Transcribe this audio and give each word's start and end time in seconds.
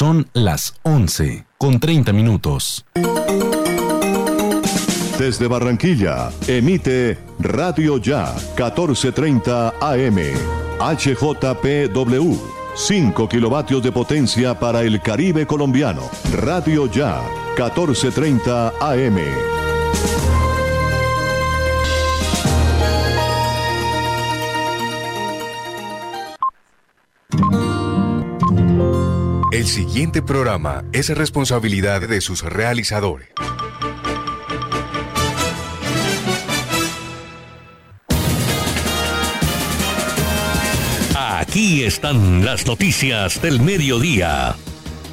Son 0.00 0.26
las 0.32 0.72
11 0.84 1.44
con 1.58 1.78
30 1.78 2.14
minutos. 2.14 2.86
Desde 5.18 5.46
Barranquilla, 5.46 6.30
emite 6.48 7.18
Radio 7.38 7.98
Ya 7.98 8.34
1430 8.56 9.74
AM. 9.78 10.16
HJPW. 10.78 12.34
5 12.74 13.28
kilovatios 13.28 13.82
de 13.82 13.92
potencia 13.92 14.58
para 14.58 14.80
el 14.80 15.02
Caribe 15.02 15.46
colombiano. 15.46 16.08
Radio 16.32 16.90
Ya 16.90 17.20
1430 17.58 18.72
AM. 18.80 19.59
Siguiente 29.70 30.20
programa 30.20 30.82
es 30.92 31.16
responsabilidad 31.16 32.00
de 32.00 32.20
sus 32.20 32.42
realizadores. 32.42 33.28
Aquí 41.14 41.84
están 41.84 42.44
las 42.44 42.66
noticias 42.66 43.40
del 43.40 43.60
mediodía. 43.60 44.56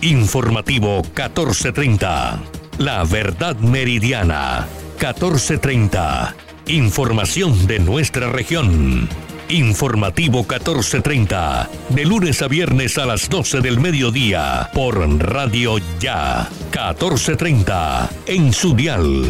Informativo 0.02 1.04
1430. 1.04 2.40
La 2.80 3.04
verdad 3.04 3.58
meridiana 3.58 4.68
1430. 5.00 6.36
Información 6.66 7.68
de 7.68 7.78
nuestra 7.78 8.32
región. 8.32 9.08
Informativo 9.50 10.40
1430, 10.40 11.70
de 11.90 12.06
lunes 12.06 12.42
a 12.42 12.50
viernes 12.50 12.98
a 12.98 13.06
las 13.06 13.30
12 13.30 13.62
del 13.62 13.80
mediodía, 13.80 14.70
por 14.74 14.98
Radio 15.20 15.78
Ya, 16.00 16.50
1430, 16.72 18.10
en 18.26 18.52
su 18.52 18.76
dial. 18.76 19.24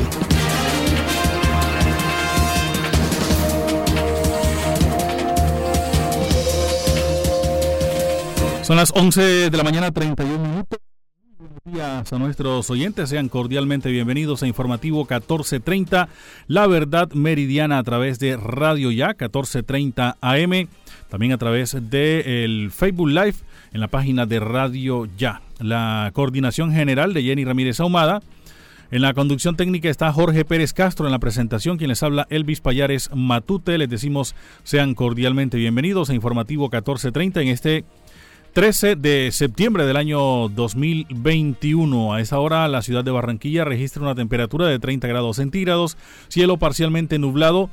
Son 8.64 8.76
las 8.76 8.92
11 8.96 9.52
de 9.52 9.58
la 9.58 9.64
mañana, 9.64 9.92
31 9.92 10.40
minutos. 10.40 10.87
Días 11.74 12.14
a 12.14 12.18
nuestros 12.18 12.70
oyentes, 12.70 13.10
sean 13.10 13.28
cordialmente 13.28 13.92
bienvenidos 13.92 14.42
a 14.42 14.48
Informativo 14.48 15.00
1430, 15.00 16.08
La 16.48 16.66
Verdad 16.66 17.12
Meridiana 17.12 17.78
a 17.78 17.84
través 17.84 18.20
de 18.20 18.38
Radio 18.38 18.90
Ya 18.90 19.08
1430 19.08 20.16
AM, 20.22 20.70
también 21.10 21.34
a 21.34 21.38
través 21.38 21.76
de 21.90 22.46
el 22.46 22.72
Facebook 22.72 23.10
Live 23.10 23.36
en 23.74 23.82
la 23.82 23.90
página 23.90 24.26
de 24.26 24.40
Radio 24.40 25.10
Ya. 25.18 25.42
La 25.60 26.10
coordinación 26.14 26.72
general 26.72 27.14
de 27.14 27.24
Jenny 27.24 27.44
Ramírez 27.44 27.82
Ahumada. 27.82 28.22
En 28.90 29.02
la 29.02 29.14
conducción 29.14 29.58
técnica 29.58 29.90
está 29.90 30.14
Jorge 30.14 30.46
Pérez 30.46 30.72
Castro. 30.72 31.08
En 31.08 31.12
la 31.12 31.20
presentación, 31.20 31.78
quien 31.78 31.90
les 31.90 32.02
habla, 32.02 32.28
Elvis 32.30 32.62
Payares 32.62 33.10
Matute. 33.14 33.78
Les 33.78 33.90
decimos, 33.90 34.36
sean 34.64 34.96
cordialmente 34.96 35.58
bienvenidos 35.58 36.10
a 36.10 36.14
Informativo 36.14 36.70
1430 36.70 37.42
en 37.42 37.48
este 37.50 37.84
13 38.58 38.96
de 38.96 39.32
septiembre 39.32 39.86
del 39.86 39.98
año 39.98 40.50
2021. 40.50 42.16
A 42.16 42.22
esa 42.22 42.40
hora 42.40 42.68
la 42.68 42.82
ciudad 42.82 43.04
de 43.04 43.12
Barranquilla 43.12 43.66
registra 43.66 44.02
una 44.02 44.16
temperatura 44.16 44.66
de 44.66 44.80
30 44.80 45.08
grados 45.08 45.36
centígrados, 45.36 45.96
cielo 46.28 46.58
parcialmente 46.58 47.20
nublado, 47.20 47.70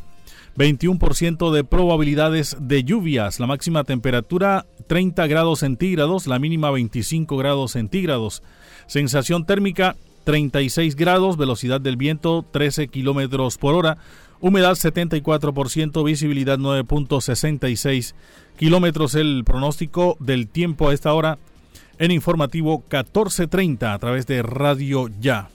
21% 0.58 1.52
de 1.52 1.64
probabilidades 1.64 2.58
de 2.60 2.84
lluvias, 2.84 3.40
la 3.40 3.46
máxima 3.46 3.84
temperatura 3.84 4.66
30 4.86 5.26
grados 5.26 5.60
centígrados, 5.60 6.26
la 6.26 6.38
mínima 6.38 6.70
25 6.70 7.34
grados 7.38 7.72
centígrados, 7.72 8.42
sensación 8.86 9.46
térmica 9.46 9.96
36 10.24 10.96
grados, 10.96 11.38
velocidad 11.38 11.80
del 11.80 11.96
viento 11.96 12.44
13 12.50 12.88
kilómetros 12.88 13.56
por 13.56 13.74
hora, 13.74 13.96
humedad 14.38 14.72
74%, 14.72 16.04
visibilidad 16.04 16.58
9.66 16.58 18.14
kilómetros 18.56 19.14
el 19.14 19.42
pronóstico 19.44 20.16
del 20.20 20.48
tiempo 20.48 20.88
a 20.88 20.94
esta 20.94 21.12
hora 21.12 21.38
en 21.98 22.10
informativo 22.10 22.78
1430 22.78 23.92
a 23.92 23.98
través 23.98 24.26
de 24.26 24.42
Radio 24.42 25.08
Ya. 25.20 25.48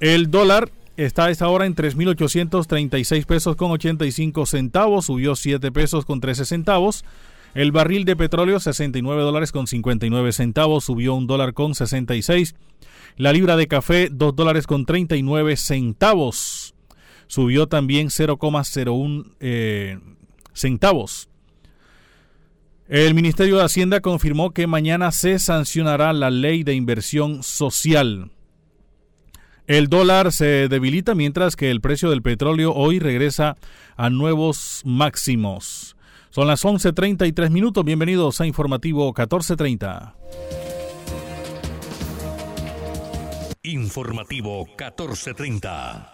El 0.00 0.30
dólar 0.30 0.70
está 0.96 1.26
a 1.26 1.30
esta 1.30 1.48
hora 1.48 1.66
en 1.66 1.74
3.836 1.74 3.26
pesos 3.26 3.56
con 3.56 3.70
85 3.70 4.46
centavos, 4.46 5.06
subió 5.06 5.36
7 5.36 5.72
pesos 5.72 6.04
con 6.04 6.20
13 6.20 6.44
centavos. 6.44 7.04
El 7.54 7.70
barril 7.70 8.04
de 8.04 8.16
petróleo 8.16 8.58
69 8.58 9.22
dólares 9.22 9.52
con 9.52 9.66
59 9.66 10.32
centavos, 10.32 10.84
subió 10.84 11.14
un 11.14 11.26
dólar 11.26 11.54
con 11.54 11.74
66. 11.74 12.56
La 13.16 13.32
libra 13.32 13.56
de 13.56 13.68
café 13.68 14.08
2 14.10 14.34
dólares 14.34 14.66
con 14.66 14.86
39 14.86 15.56
centavos, 15.56 16.74
subió 17.28 17.68
también 17.68 18.08
0,01 18.08 19.34
eh, 19.38 19.98
centavos. 20.52 21.28
El 22.88 23.14
Ministerio 23.14 23.56
de 23.56 23.64
Hacienda 23.64 24.00
confirmó 24.00 24.50
que 24.50 24.66
mañana 24.66 25.10
se 25.10 25.38
sancionará 25.38 26.12
la 26.12 26.28
ley 26.30 26.64
de 26.64 26.74
inversión 26.74 27.42
social. 27.42 28.30
El 29.66 29.88
dólar 29.88 30.32
se 30.32 30.68
debilita 30.68 31.14
mientras 31.14 31.56
que 31.56 31.70
el 31.70 31.80
precio 31.80 32.10
del 32.10 32.20
petróleo 32.20 32.74
hoy 32.74 32.98
regresa 32.98 33.56
a 33.96 34.10
nuevos 34.10 34.82
máximos. 34.84 35.96
Son 36.28 36.46
las 36.46 36.62
11.33 36.62 37.48
minutos. 37.48 37.82
Bienvenidos 37.86 38.42
a 38.42 38.46
Informativo 38.46 39.06
1430. 39.06 40.14
Informativo 43.62 44.66
1430. 44.66 46.13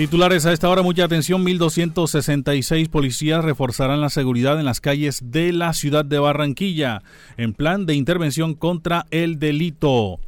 Titulares 0.00 0.46
a 0.46 0.54
esta 0.54 0.70
hora, 0.70 0.80
mucha 0.80 1.04
atención, 1.04 1.44
1.266 1.44 2.88
policías 2.88 3.44
reforzarán 3.44 4.00
la 4.00 4.08
seguridad 4.08 4.58
en 4.58 4.64
las 4.64 4.80
calles 4.80 5.20
de 5.22 5.52
la 5.52 5.74
ciudad 5.74 6.06
de 6.06 6.18
Barranquilla 6.18 7.02
en 7.36 7.52
plan 7.52 7.84
de 7.84 7.96
intervención 7.96 8.54
contra 8.54 9.04
el 9.10 9.38
delito. 9.38 10.18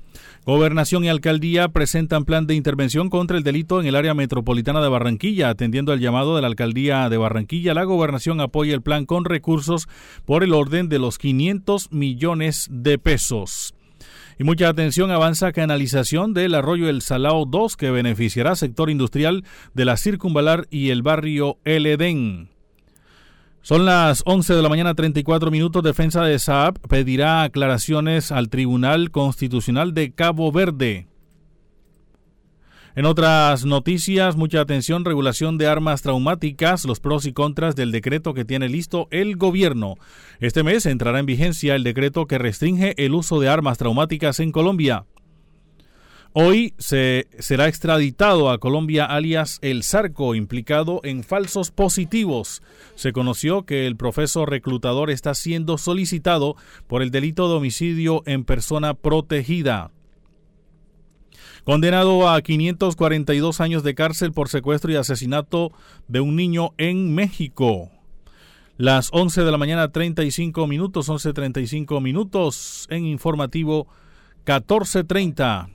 Gobernación 0.45 1.05
y 1.05 1.09
alcaldía 1.09 1.69
presentan 1.69 2.27
plan 2.27 2.47
de 2.47 2.55
intervención 2.55 3.09
contra 3.09 3.39
el 3.39 3.45
delito 3.45 3.81
en 3.81 3.87
el 3.87 3.97
área 3.97 4.13
metropolitana 4.13 4.83
de 4.83 4.91
Barranquilla. 4.91 5.49
Atendiendo 5.49 5.93
al 5.93 6.01
llamado 6.01 6.37
de 6.37 6.43
la 6.43 6.49
alcaldía 6.49 7.09
de 7.09 7.17
Barranquilla, 7.17 7.73
la 7.73 7.85
gobernación 7.85 8.43
apoya 8.43 8.75
el 8.75 8.83
plan 8.83 9.07
con 9.07 9.25
recursos 9.25 9.89
por 10.27 10.45
el 10.45 10.53
orden 10.53 10.91
de 10.91 10.99
los 10.99 11.17
500 11.17 11.93
millones 11.93 12.69
de 12.71 12.99
pesos. 12.99 13.75
Y 14.39 14.45
mucha 14.45 14.69
atención, 14.69 15.11
avanza 15.11 15.53
canalización 15.53 16.35
del 16.35 16.55
arroyo 16.55 16.89
El 16.89 17.03
Salao 17.03 17.45
2 17.45 17.77
que 17.77 17.91
beneficiará 17.91 18.57
sector 18.57 18.91
industrial 18.91 19.45
de 19.75 19.85
la 19.85 19.97
Circunvalar 19.97 20.67
y 20.71 20.91
el 20.91 21.03
barrio 21.03 21.59
El 21.65 21.87
Edén. 21.87 22.49
Son 23.61 23.85
las 23.85 24.23
11 24.27 24.55
de 24.55 24.63
la 24.63 24.69
mañana 24.69 24.95
34 24.95 25.53
minutos. 25.53 25.85
Defensa 25.85 26.25
de 26.25 26.39
Saab 26.41 26.81
pedirá 26.89 27.43
aclaraciones 27.43 28.33
al 28.33 28.49
Tribunal 28.49 29.13
Constitucional 29.13 29.95
de 29.95 30.13
Cabo 30.13 30.51
Verde. 30.51 31.07
En 32.95 33.07
otras 33.07 33.65
noticias, 33.65 34.37
mucha 34.37 34.61
atención, 34.61 35.07
regulación 35.07 35.57
de 35.57 35.67
armas 35.67 36.03
traumáticas, 36.03 36.85
los 36.85 37.01
pros 37.01 37.25
y 37.25 37.33
contras 37.33 37.75
del 37.75 37.91
decreto 37.91 38.35
que 38.35 38.45
tiene 38.45 38.69
listo 38.69 39.09
el 39.11 39.37
gobierno. 39.37 39.95
Este 40.41 40.63
mes 40.63 40.85
entrará 40.85 41.19
en 41.19 41.25
vigencia 41.25 41.75
el 41.75 41.85
decreto 41.85 42.27
que 42.27 42.37
restringe 42.37 42.95
el 43.03 43.15
uso 43.15 43.41
de 43.41 43.49
armas 43.49 43.79
traumáticas 43.79 44.41
en 44.41 44.53
Colombia. 44.53 45.07
Hoy 46.35 46.75
se 46.77 47.29
será 47.39 47.67
extraditado 47.67 48.51
a 48.51 48.59
Colombia 48.59 49.07
alias 49.07 49.59
El 49.63 49.85
Zarco, 49.85 50.35
implicado 50.35 51.01
en 51.03 51.25
falsos 51.25 51.71
positivos. 51.71 52.63
Se 52.95 53.13
conoció 53.13 53.65
que 53.65 53.87
el 53.87 53.97
profesor 53.97 54.51
reclutador 54.51 55.11
está 55.11 55.35
siendo 55.35 55.79
solicitado 55.79 56.57
por 56.87 57.01
el 57.01 57.11
delito 57.11 57.49
de 57.49 57.55
homicidio 57.55 58.23
en 58.27 58.45
persona 58.45 58.93
protegida. 58.93 59.93
Condenado 61.65 62.29
a 62.29 62.43
542 62.43 63.61
años 63.61 63.85
de 63.85 63.95
cárcel 63.95 64.33
por 64.33 64.49
secuestro 64.49 64.91
y 64.91 64.97
asesinato 64.97 65.71
de 66.09 66.21
un 66.21 66.35
niño 66.35 66.71
en 66.77 67.15
México. 67.15 67.89
Las 68.79 69.11
11 69.13 69.45
de 69.45 69.51
la 69.53 69.59
mañana 69.59 69.93
35 69.93 70.67
minutos, 70.67 71.09
11.35 71.09 72.03
minutos 72.03 72.89
en 72.91 73.07
informativo 73.07 73.87
14.30. 74.45 75.69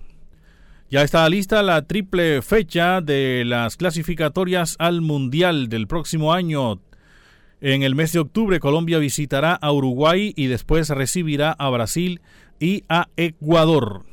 Ya 0.89 1.04
está 1.04 1.30
lista 1.30 1.63
la 1.63 1.81
triple 1.84 2.42
fecha 2.42 3.00
de 3.00 3.44
las 3.45 3.78
clasificatorias 3.78 4.75
al 4.80 5.00
Mundial 5.00 5.69
del 5.69 5.88
próximo 5.88 6.34
año. 6.34 6.81
En 7.62 7.84
el 7.84 7.95
mes 7.95 8.12
de 8.12 8.19
octubre 8.19 8.60
Colombia 8.60 8.98
visitará 8.98 9.54
a 9.54 9.72
Uruguay 9.72 10.34
y 10.36 10.48
después 10.48 10.89
recibirá 10.89 11.54
a 11.54 11.69
Brasil 11.69 12.19
y 12.60 12.84
a 12.89 13.07
Ecuador. 13.16 14.06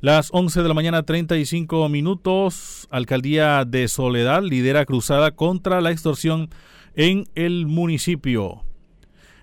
Las 0.00 0.28
11 0.32 0.62
de 0.62 0.68
la 0.68 0.74
mañana 0.74 1.02
35 1.02 1.88
minutos, 1.88 2.86
Alcaldía 2.92 3.64
de 3.64 3.88
Soledad 3.88 4.44
lidera 4.44 4.84
cruzada 4.84 5.32
contra 5.32 5.80
la 5.80 5.90
extorsión 5.90 6.50
en 6.94 7.24
el 7.34 7.66
municipio. 7.66 8.62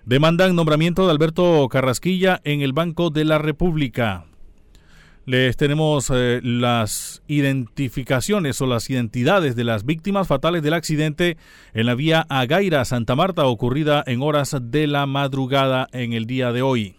Demandan 0.06 0.56
nombramiento 0.56 1.06
de 1.06 1.12
Alberto 1.12 1.68
Carrasquilla 1.68 2.40
en 2.46 2.62
el 2.62 2.72
Banco 2.72 3.10
de 3.10 3.26
la 3.26 3.38
República. 3.38 4.28
Les 5.26 5.58
tenemos 5.58 6.10
eh, 6.14 6.40
las 6.42 7.22
identificaciones 7.28 8.62
o 8.62 8.66
las 8.66 8.90
identidades 8.90 9.58
de 9.58 9.66
las 9.66 9.84
víctimas 9.84 10.26
fatales 10.26 10.64
del 10.64 10.76
accidente 10.76 11.36
en 11.74 11.86
la 11.86 11.96
vía 11.96 12.26
Agaira 12.30 12.86
Santa 12.86 13.16
Marta 13.16 13.46
ocurrida 13.46 14.06
en 14.08 14.22
horas 14.22 14.56
de 14.62 14.88
la 14.88 15.06
madrugada 15.06 15.90
en 15.92 16.14
el 16.14 16.28
día 16.28 16.54
de 16.54 16.62
hoy. 16.62 16.96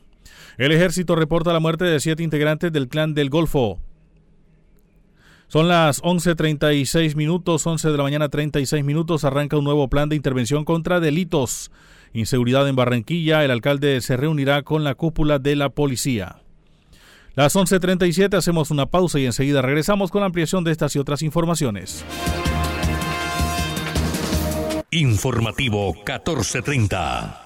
El 0.59 0.73
ejército 0.73 1.17
reporta 1.17 1.53
la 1.53 1.61
muerte 1.61 1.85
de 1.85 2.01
siete 2.01 2.23
integrantes 2.23 2.73
del 2.73 2.89
clan 2.89 3.13
del 3.15 3.29
Golfo. 3.29 3.79
Son 5.49 5.69
las 5.69 6.03
11.36 6.03 7.15
minutos, 7.15 7.67
11 7.67 7.91
de 7.91 7.97
la 7.97 8.03
mañana 8.03 8.29
36 8.29 8.83
minutos, 8.83 9.25
arranca 9.25 9.57
un 9.57 9.65
nuevo 9.65 9.89
plan 9.89 10.09
de 10.09 10.17
intervención 10.17 10.65
contra 10.65 10.99
delitos. 10.99 11.71
Inseguridad 12.13 12.67
en 12.69 12.75
Barranquilla, 12.75 13.45
el 13.45 13.51
alcalde 13.51 14.01
se 14.01 14.17
reunirá 14.17 14.63
con 14.63 14.83
la 14.83 14.95
cúpula 14.95 15.39
de 15.39 15.55
la 15.55 15.69
policía. 15.69 16.41
Las 17.35 17.55
11.37 17.55 18.35
hacemos 18.35 18.71
una 18.71 18.87
pausa 18.87 19.21
y 19.21 19.27
enseguida 19.27 19.61
regresamos 19.61 20.11
con 20.11 20.21
la 20.23 20.27
ampliación 20.27 20.65
de 20.65 20.73
estas 20.73 20.97
y 20.97 20.99
otras 20.99 21.21
informaciones. 21.23 22.05
Informativo 24.91 25.93
1430. 25.93 27.46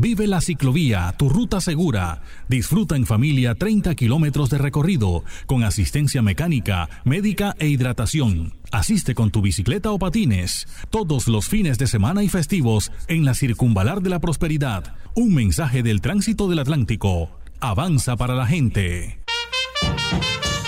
Vive 0.00 0.26
la 0.26 0.40
ciclovía, 0.40 1.14
tu 1.18 1.28
ruta 1.28 1.60
segura. 1.60 2.22
Disfruta 2.48 2.96
en 2.96 3.04
familia 3.04 3.54
30 3.54 3.94
kilómetros 3.94 4.48
de 4.48 4.56
recorrido, 4.56 5.24
con 5.44 5.62
asistencia 5.62 6.22
mecánica, 6.22 6.88
médica 7.04 7.54
e 7.58 7.68
hidratación. 7.68 8.54
Asiste 8.72 9.14
con 9.14 9.30
tu 9.30 9.42
bicicleta 9.42 9.90
o 9.90 9.98
patines, 9.98 10.66
todos 10.88 11.28
los 11.28 11.50
fines 11.50 11.76
de 11.76 11.86
semana 11.86 12.22
y 12.22 12.30
festivos 12.30 12.90
en 13.08 13.26
la 13.26 13.34
Circunvalar 13.34 14.00
de 14.00 14.08
la 14.08 14.20
Prosperidad. 14.20 14.94
Un 15.14 15.34
mensaje 15.34 15.82
del 15.82 16.00
tránsito 16.00 16.48
del 16.48 16.60
Atlántico. 16.60 17.38
Avanza 17.60 18.16
para 18.16 18.34
la 18.34 18.46
gente. 18.46 19.20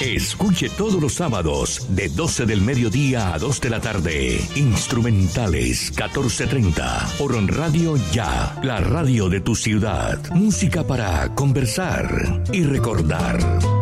Escuche 0.02 0.68
todos 0.68 1.00
los 1.00 1.14
sábados 1.14 1.86
de 1.90 2.08
12 2.08 2.44
del 2.44 2.60
mediodía 2.60 3.32
a 3.34 3.38
2 3.38 3.60
de 3.60 3.70
la 3.70 3.80
tarde. 3.80 4.40
Instrumentales 4.56 5.90
1430 5.90 7.08
por 7.18 7.32
Radio 7.56 7.94
Ya, 8.12 8.58
la 8.64 8.80
radio 8.80 9.28
de 9.28 9.40
tu 9.40 9.54
ciudad. 9.54 10.18
Música 10.34 10.84
para 10.84 11.32
conversar 11.36 12.42
y 12.52 12.64
recordar. 12.64 13.81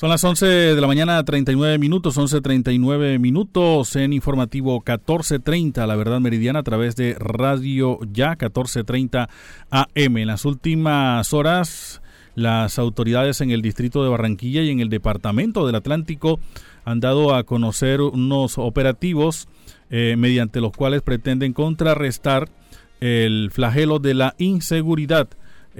Son 0.00 0.08
las 0.08 0.24
11 0.24 0.46
de 0.46 0.80
la 0.80 0.86
mañana, 0.86 1.22
39 1.22 1.76
minutos, 1.76 2.16
11.39 2.16 3.18
minutos 3.18 3.96
en 3.96 4.14
informativo 4.14 4.76
1430, 4.76 5.86
la 5.86 5.94
verdad 5.94 6.20
meridiana 6.20 6.60
a 6.60 6.62
través 6.62 6.96
de 6.96 7.16
Radio 7.18 7.98
Ya 8.10 8.30
1430 8.30 9.28
AM. 9.70 10.16
En 10.16 10.26
las 10.26 10.46
últimas 10.46 11.34
horas, 11.34 12.00
las 12.34 12.78
autoridades 12.78 13.42
en 13.42 13.50
el 13.50 13.60
distrito 13.60 14.02
de 14.02 14.08
Barranquilla 14.08 14.62
y 14.62 14.70
en 14.70 14.80
el 14.80 14.88
departamento 14.88 15.66
del 15.66 15.74
Atlántico 15.74 16.40
han 16.86 17.00
dado 17.00 17.34
a 17.34 17.44
conocer 17.44 18.00
unos 18.00 18.56
operativos 18.56 19.48
eh, 19.90 20.14
mediante 20.16 20.62
los 20.62 20.72
cuales 20.72 21.02
pretenden 21.02 21.52
contrarrestar 21.52 22.48
el 23.00 23.50
flagelo 23.52 23.98
de 23.98 24.14
la 24.14 24.34
inseguridad 24.38 25.28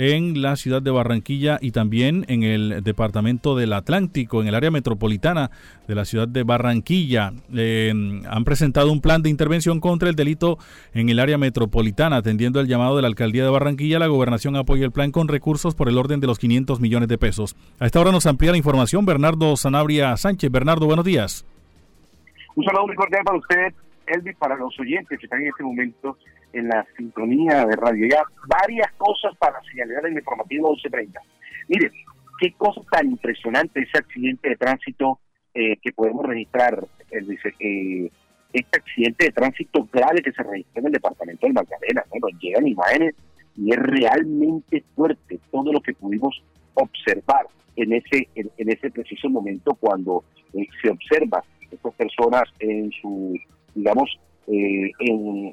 en 0.01 0.41
la 0.41 0.57
ciudad 0.57 0.81
de 0.81 0.91
Barranquilla 0.91 1.59
y 1.61 1.73
también 1.73 2.25
en 2.29 2.43
el 2.43 2.83
departamento 2.83 3.55
del 3.55 3.75
Atlántico, 3.75 4.41
en 4.41 4.49
el 4.49 4.55
área 4.55 4.71
metropolitana 4.71 5.51
de 5.87 5.95
la 5.95 6.07
ciudad 6.07 6.27
de 6.27 6.43
Barranquilla. 6.43 7.35
Eh, 7.55 7.93
han 8.27 8.45
presentado 8.45 8.91
un 8.93 9.03
plan 9.03 9.21
de 9.21 9.29
intervención 9.29 9.79
contra 9.79 10.09
el 10.09 10.15
delito 10.15 10.57
en 10.95 11.11
el 11.11 11.21
área 11.21 11.37
metropolitana, 11.37 12.17
atendiendo 12.17 12.61
el 12.61 12.67
llamado 12.67 12.97
de 12.97 13.03
la 13.03 13.09
alcaldía 13.09 13.45
de 13.45 13.51
Barranquilla. 13.51 13.99
La 13.99 14.07
gobernación 14.07 14.57
apoya 14.57 14.87
el 14.87 14.91
plan 14.91 15.13
con 15.13 15.29
recursos 15.29 15.75
por 15.75 15.91
el 15.91 15.99
orden 15.99 16.19
de 16.19 16.29
los 16.29 16.39
500 16.39 16.81
millones 16.81 17.11
de 17.11 17.19
pesos. 17.19 17.55
A 17.79 17.85
esta 17.85 18.01
hora 18.01 18.11
nos 18.11 18.25
amplía 18.25 18.53
la 18.53 18.57
información 18.57 19.05
Bernardo 19.05 19.55
Sanabria 19.59 20.17
Sánchez. 20.17 20.51
Bernardo, 20.51 20.87
buenos 20.87 21.05
días. 21.05 21.45
Un 22.55 22.65
saludo 22.65 22.87
muy 22.87 22.97
cordial 22.97 23.23
para 23.23 23.37
usted, 23.37 23.75
Elvis, 24.07 24.37
para 24.39 24.57
los 24.57 24.81
oyentes 24.81 25.19
que 25.19 25.27
están 25.27 25.43
en 25.43 25.49
este 25.49 25.63
momento 25.63 26.17
en 26.53 26.69
la 26.69 26.87
sintonía 26.97 27.65
de 27.67 27.77
radio. 27.77 28.09
Ya 28.11 28.23
varias 28.47 28.93
cosas 28.95 29.37
para 29.39 29.61
señalar 29.63 30.07
en 30.07 30.13
el 30.13 30.19
informativo 30.19 30.71
1130. 30.71 31.21
Mire, 31.69 31.91
qué 32.39 32.53
cosa 32.53 32.81
tan 32.91 33.07
impresionante 33.11 33.81
ese 33.81 33.99
accidente 33.99 34.49
de 34.49 34.57
tránsito 34.57 35.21
eh, 35.55 35.77
que 35.83 35.93
podemos 35.93 36.27
registrar, 36.27 36.85
dice 37.11 37.55
eh, 37.59 38.11
este 38.53 38.79
accidente 38.79 39.27
de 39.27 39.33
tránsito 39.33 39.89
grave 39.93 40.23
que 40.23 40.33
se 40.33 40.43
registró 40.43 40.81
en 40.81 40.87
el 40.87 40.93
departamento 40.93 41.47
del 41.47 41.55
Magdalena. 41.55 42.05
Bueno, 42.11 42.39
llegan 42.41 42.67
imágenes 42.67 43.15
y 43.57 43.73
es 43.73 43.79
realmente 43.79 44.85
fuerte 44.95 45.39
todo 45.51 45.73
lo 45.73 45.81
que 45.81 45.93
pudimos 45.93 46.43
observar 46.75 47.47
en 47.77 47.93
ese 47.93 48.29
en, 48.35 48.51
ese 48.57 48.91
preciso 48.91 49.29
momento 49.29 49.75
cuando 49.75 50.25
eh, 50.55 50.67
se 50.83 50.91
observa 50.91 51.43
estas 51.71 51.95
personas 51.95 52.45
en 52.59 52.91
su 52.93 53.39
digamos 53.75 54.19
eh, 54.47 54.91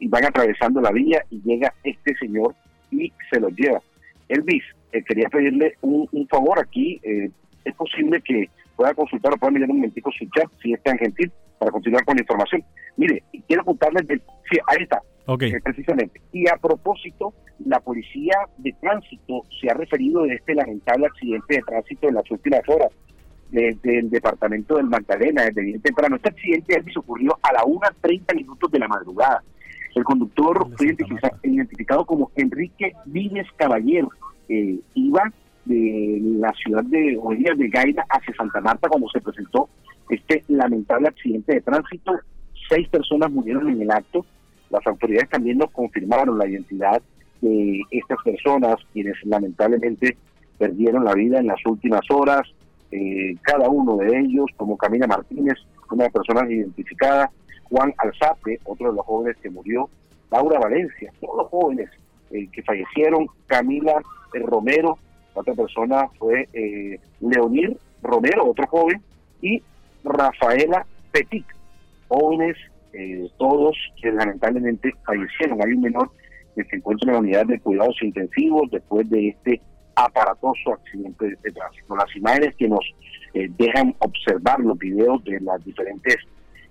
van 0.09 0.25
atravesando 0.25 0.81
la 0.81 0.91
vía 0.91 1.23
y 1.29 1.41
llega 1.43 1.73
este 1.83 2.15
señor 2.15 2.55
y 2.91 3.11
se 3.31 3.39
los 3.39 3.53
lleva. 3.55 3.81
Elvis, 4.29 4.63
eh, 4.91 5.03
quería 5.03 5.29
pedirle 5.29 5.75
un, 5.81 6.27
favor 6.29 6.59
aquí. 6.59 6.99
Eh, 7.03 7.29
es 7.65 7.75
posible 7.75 8.21
que 8.21 8.49
pueda 8.75 8.93
consultar 8.93 9.33
o 9.33 9.37
pueda 9.37 9.51
mirar 9.51 9.69
un 9.69 9.77
momentico 9.77 10.11
su 10.11 10.25
chat, 10.35 10.49
si 10.61 10.73
es 10.73 10.81
tan 10.83 10.97
gentil, 10.97 11.31
para 11.59 11.71
continuar 11.71 12.05
con 12.05 12.15
la 12.15 12.21
información. 12.21 12.63
Mire, 12.95 13.23
quiero 13.47 13.63
contarles 13.65 14.07
de... 14.07 14.17
Sí, 14.49 14.57
ahí 14.67 14.83
está. 14.83 15.01
Okay. 15.25 15.51
Eh, 15.51 15.59
precisamente. 15.61 16.21
Y 16.31 16.47
a 16.47 16.55
propósito, 16.55 17.33
la 17.65 17.79
policía 17.79 18.35
de 18.57 18.73
tránsito 18.79 19.43
se 19.59 19.69
ha 19.69 19.73
referido 19.73 20.23
de 20.23 20.35
este 20.35 20.55
lamentable 20.55 21.07
accidente 21.07 21.55
de 21.55 21.61
tránsito 21.63 22.07
en 22.07 22.15
las 22.15 22.31
últimas 22.31 22.61
horas 22.67 22.91
desde 23.51 23.99
el 23.99 24.09
departamento 24.09 24.77
del 24.77 24.87
Magdalena, 24.87 25.43
desde 25.43 25.61
bien 25.61 25.81
temprano. 25.81 26.15
Este 26.15 26.29
accidente 26.29 26.81
ocurrió 26.97 27.37
a 27.41 27.53
la 27.53 27.61
1.30 27.61 28.35
minutos 28.35 28.71
de 28.71 28.79
la 28.79 28.87
madrugada. 28.87 29.43
El 29.95 30.03
conductor 30.03 30.67
fue 30.75 30.95
identificado, 31.43 32.05
como 32.05 32.31
Enrique 32.35 32.93
Vives 33.05 33.47
Caballero. 33.55 34.09
Eh, 34.49 34.79
iba 34.93 35.23
de 35.65 36.19
la 36.21 36.53
ciudad 36.53 36.83
de 36.83 37.17
Orillas 37.21 37.57
de 37.57 37.67
Gaira 37.67 38.05
hacia 38.09 38.33
Santa 38.35 38.61
Marta 38.61 38.87
cuando 38.87 39.09
se 39.09 39.19
presentó 39.19 39.69
este 40.09 40.43
lamentable 40.47 41.07
accidente 41.07 41.55
de 41.55 41.61
tránsito. 41.61 42.13
Seis 42.69 42.87
personas 42.89 43.31
murieron 43.31 43.69
en 43.69 43.81
el 43.81 43.91
acto. 43.91 44.25
Las 44.69 44.85
autoridades 44.85 45.29
también 45.29 45.57
nos 45.57 45.71
confirmaron 45.71 46.37
la 46.37 46.47
identidad 46.47 47.01
de 47.41 47.81
estas 47.91 48.17
personas, 48.23 48.75
quienes 48.93 49.15
lamentablemente 49.23 50.17
perdieron 50.57 51.05
la 51.05 51.13
vida 51.13 51.39
en 51.39 51.47
las 51.47 51.65
últimas 51.65 52.01
horas. 52.09 52.43
Eh, 52.91 53.35
cada 53.41 53.69
uno 53.69 53.97
de 53.97 54.19
ellos, 54.19 54.45
como 54.55 54.77
Camila 54.77 55.07
Martínez, 55.07 55.55
una 55.91 56.09
persona 56.09 56.49
identificada, 56.49 57.31
Juan 57.63 57.93
Alzate, 57.97 58.59
otro 58.63 58.89
de 58.89 58.95
los 58.95 59.05
jóvenes 59.05 59.37
que 59.41 59.49
murió, 59.49 59.89
Laura 60.31 60.59
Valencia, 60.59 61.11
todos 61.19 61.37
los 61.37 61.47
jóvenes 61.47 61.89
eh, 62.31 62.47
que 62.51 62.63
fallecieron, 62.63 63.27
Camila 63.45 64.01
eh, 64.33 64.39
Romero, 64.39 64.97
otra 65.33 65.53
persona 65.53 66.07
fue 66.17 66.49
Leonir 67.19 67.77
Romero, 68.01 68.49
otro 68.49 68.65
joven, 68.67 69.01
y 69.41 69.61
Rafaela 70.03 70.85
Petit, 71.11 71.45
jóvenes 72.07 72.57
todos 73.37 73.77
que 74.01 74.11
lamentablemente 74.11 74.91
fallecieron. 75.05 75.61
Hay 75.63 75.73
un 75.73 75.81
menor 75.81 76.09
que 76.55 76.63
se 76.63 76.77
encuentra 76.77 77.09
en 77.09 77.13
la 77.13 77.19
unidad 77.19 77.45
de 77.45 77.59
cuidados 77.59 78.01
intensivos 78.01 78.71
después 78.71 79.07
de 79.11 79.27
este 79.27 79.61
aparatoso 79.97 80.73
accidente 80.73 81.25
de 81.25 81.51
tránsito. 81.51 81.95
Las 81.95 82.15
imágenes 82.15 82.55
que 82.55 82.67
nos 82.67 82.85
eh, 83.33 83.49
dejan 83.57 83.95
observar 83.99 84.59
los 84.59 84.77
videos 84.77 85.23
de 85.23 85.39
las 85.41 85.63
diferentes 85.65 86.17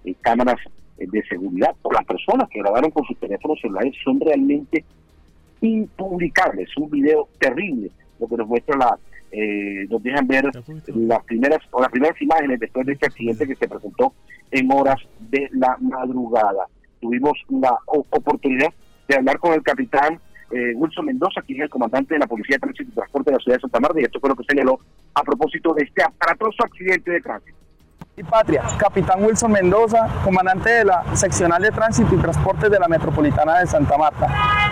eh, 0.04 0.14
cámaras 0.21 0.56
eh, 0.99 1.06
de 1.11 1.23
seguridad 1.25 1.75
o 1.83 1.92
las 1.92 2.04
personas 2.04 2.49
que 2.49 2.61
grabaron 2.61 2.90
con 2.92 3.04
sus 3.04 3.18
teléfonos 3.18 3.61
celulares 3.61 3.95
son 4.04 4.21
realmente 4.21 4.85
impublicables. 5.61 6.68
Un 6.76 6.88
video 6.88 7.28
terrible, 7.40 7.90
lo 8.21 8.28
que 8.28 8.37
nos 8.37 8.47
muestra 8.47 8.76
la, 8.76 8.99
nos 9.90 10.02
dejan 10.02 10.26
ver 10.28 10.45
las 10.87 11.25
primeras 11.25 11.59
o 11.73 11.80
las 11.80 11.90
primeras 11.90 12.23
imágenes 12.23 12.61
después 12.61 12.87
de 12.87 12.92
este 12.92 13.06
accidente 13.06 13.47
que 13.47 13.56
se 13.56 13.68
presentó 13.68 14.14
en 14.52 14.73
horas 14.73 14.97
de 15.18 15.49
la 15.52 15.76
madrugada. 15.80 16.66
Tuvimos 17.00 17.33
la 17.49 17.76
oportunidad 17.87 18.73
de 19.09 19.16
hablar 19.16 19.38
con 19.40 19.52
el 19.52 19.62
capitán 19.62 20.21
eh, 20.50 20.72
Wilson 20.74 21.06
Mendoza, 21.06 21.42
quien 21.42 21.58
es 21.58 21.64
el 21.64 21.70
comandante 21.70 22.14
de 22.14 22.20
la 22.20 22.26
Policía 22.26 22.56
de 22.56 22.60
Tránsito 22.60 22.90
y 22.90 22.94
Transporte 22.94 23.30
de 23.30 23.36
la 23.36 23.42
ciudad 23.42 23.56
de 23.56 23.60
Santa 23.62 23.80
Marta, 23.80 24.00
y 24.00 24.04
esto 24.04 24.20
fue 24.20 24.28
lo 24.30 24.36
que 24.36 24.44
señaló 24.48 24.78
a 25.14 25.22
propósito 25.22 25.74
de 25.74 25.84
este 25.84 26.02
aparatoso 26.02 26.64
accidente 26.64 27.10
de 27.10 27.20
tránsito. 27.20 27.56
Y 28.18 28.22
Patria, 28.22 28.62
capitán 28.78 29.22
Wilson 29.22 29.52
Mendoza, 29.52 30.08
comandante 30.24 30.70
de 30.70 30.84
la 30.86 31.04
seccional 31.14 31.60
de 31.60 31.70
tránsito 31.70 32.14
y 32.14 32.18
transporte 32.18 32.70
de 32.70 32.78
la 32.78 32.88
metropolitana 32.88 33.58
de 33.58 33.66
Santa 33.66 33.98
Marta. 33.98 34.26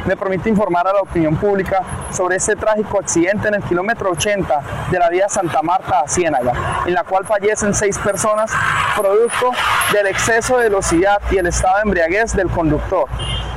Me 0.06 0.16
permite 0.16 0.48
informar 0.48 0.86
a 0.86 0.94
la 0.94 1.02
opinión 1.02 1.36
pública 1.36 1.82
sobre 2.10 2.36
este 2.36 2.56
trágico 2.56 3.00
accidente 3.00 3.48
en 3.48 3.56
el 3.56 3.62
kilómetro 3.64 4.12
80 4.12 4.88
de 4.90 4.98
la 4.98 5.10
vía 5.10 5.28
Santa 5.28 5.60
Marta 5.60 6.00
a 6.00 6.08
Ciénaga, 6.08 6.84
en 6.86 6.94
la 6.94 7.04
cual 7.04 7.26
fallecen 7.26 7.74
seis 7.74 7.98
personas 7.98 8.50
producto 8.96 9.50
del 9.92 10.06
exceso 10.06 10.56
de 10.56 10.70
velocidad 10.70 11.20
y 11.30 11.36
el 11.36 11.46
estado 11.46 11.76
de 11.76 11.82
embriaguez 11.82 12.34
del 12.34 12.48
conductor. 12.48 13.10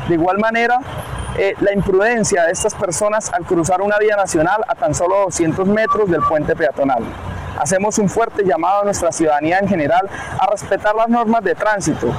De 0.09 0.15
igual 0.15 0.37
manera, 0.37 0.79
eh, 1.37 1.55
la 1.61 1.71
imprudencia 1.71 2.45
de 2.45 2.51
estas 2.51 2.73
personas 2.73 3.31
al 3.31 3.45
cruzar 3.45 3.81
una 3.81 3.99
vía 3.99 4.15
nacional 4.15 4.63
a 4.67 4.73
tan 4.73 4.95
solo 4.95 5.19
200 5.25 5.67
metros 5.67 6.09
del 6.09 6.21
puente 6.21 6.55
peatonal. 6.55 7.03
Hacemos 7.59 7.99
un 7.99 8.09
fuerte 8.09 8.43
llamado 8.43 8.81
a 8.81 8.85
nuestra 8.85 9.11
ciudadanía 9.11 9.59
en 9.59 9.67
general 9.67 10.09
a 10.39 10.47
respetar 10.47 10.95
las 10.95 11.09
normas 11.09 11.43
de 11.43 11.53
tránsito, 11.53 12.11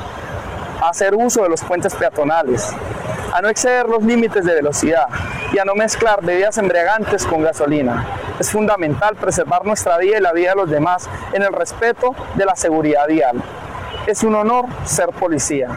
a 0.81 0.91
hacer 0.91 1.15
uso 1.15 1.43
de 1.43 1.49
los 1.49 1.63
puentes 1.63 1.95
peatonales, 1.97 2.73
a 3.33 3.43
no 3.43 3.49
exceder 3.49 3.89
los 3.89 4.05
límites 4.05 4.45
de 4.45 4.55
velocidad 4.55 5.09
y 5.53 5.59
a 5.59 5.65
no 5.65 5.75
mezclar 5.75 6.25
bebidas 6.25 6.57
embriagantes 6.59 7.27
con 7.27 7.43
gasolina. 7.43 8.07
Es 8.39 8.53
fundamental 8.53 9.17
preservar 9.17 9.65
nuestra 9.65 9.99
vida 9.99 10.19
y 10.19 10.21
la 10.21 10.33
vida 10.33 10.51
de 10.51 10.57
los 10.57 10.71
demás 10.71 11.09
en 11.33 11.43
el 11.43 11.53
respeto 11.53 12.15
de 12.37 12.45
la 12.45 12.55
seguridad 12.55 13.09
vial. 13.09 13.43
Es 14.07 14.23
un 14.23 14.37
honor 14.37 14.67
ser 14.85 15.09
policía. 15.09 15.77